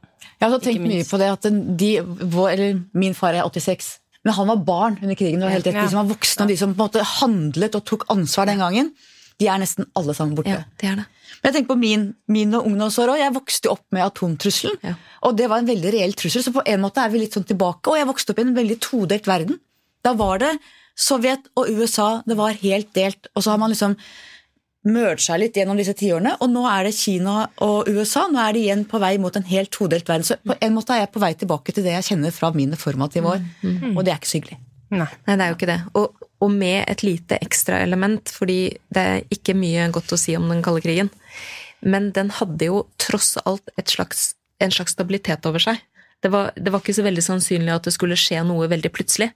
[0.46, 1.48] Jeg har tenkt mye på det at
[1.82, 3.88] de, eller min far er 86,
[4.26, 5.42] men han var barn under krigen.
[5.42, 5.82] Det var helt rett.
[5.82, 8.62] De som var voksne og de som på en måte handlet og tok ansvar den
[8.62, 8.94] gangen,
[9.42, 10.54] de er nesten alle sammen borte.
[10.54, 11.06] Ja, det er det.
[11.42, 13.20] Men jeg tenker på min, mine ungdomsår òg.
[13.20, 14.80] Jeg vokste opp med atomtrusselen.
[14.86, 14.96] Ja.
[15.28, 17.48] Og det var en veldig reell trussel, så på en måte er vi litt sånn
[17.50, 17.92] tilbake.
[17.92, 19.60] Og jeg vokste opp i en veldig todelt verden.
[20.06, 20.56] Da var det
[20.96, 23.28] Sovjet og USA, det var helt delt.
[23.36, 23.98] Og så har man liksom
[24.86, 28.28] merga litt gjennom disse tiårene, og nå er det Kina og USA.
[28.32, 30.28] Nå er de igjen på vei mot en helt todelt verden.
[30.28, 32.78] Så på en måte er jeg på vei tilbake til det jeg kjenner fra mine
[32.80, 33.44] formative år.
[33.95, 34.60] Og det er ikke så hyggelig.
[34.94, 35.10] Nei.
[35.26, 35.80] Nei, det er jo ikke det.
[35.98, 38.60] Og, og med et lite ekstraelement, fordi
[38.94, 41.12] det er ikke mye godt å si om den kalde krigen.
[41.86, 45.82] Men den hadde jo tross alt et slags, en slags stabilitet over seg.
[46.24, 49.32] Det var, det var ikke så veldig sannsynlig at det skulle skje noe veldig plutselig.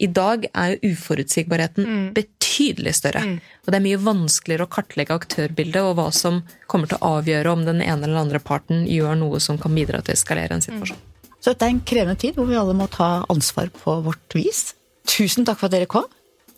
[0.00, 3.22] I dag er jo uforutsigbarheten betydelig større.
[3.64, 6.40] Og det er mye vanskeligere å kartlegge aktørbildet og hva som
[6.70, 10.00] kommer til å avgjøre om den ene eller andre parten gjør noe som kan bidra
[10.00, 11.00] til å eskalere en situasjon.
[11.40, 14.70] Så dette er en krevende tid hvor vi alle må ta ansvar på vårt vis.
[15.08, 16.08] Tusen takk for at dere kom.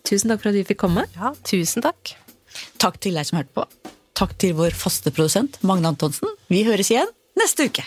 [0.07, 1.07] Tusen takk for at vi fikk komme.
[1.15, 2.15] Ja, tusen takk.
[2.83, 3.67] Takk til deg som hørte på.
[4.19, 6.31] Takk til vår faste produsent Magne Antonsen.
[6.53, 7.87] Vi høres igjen neste uke.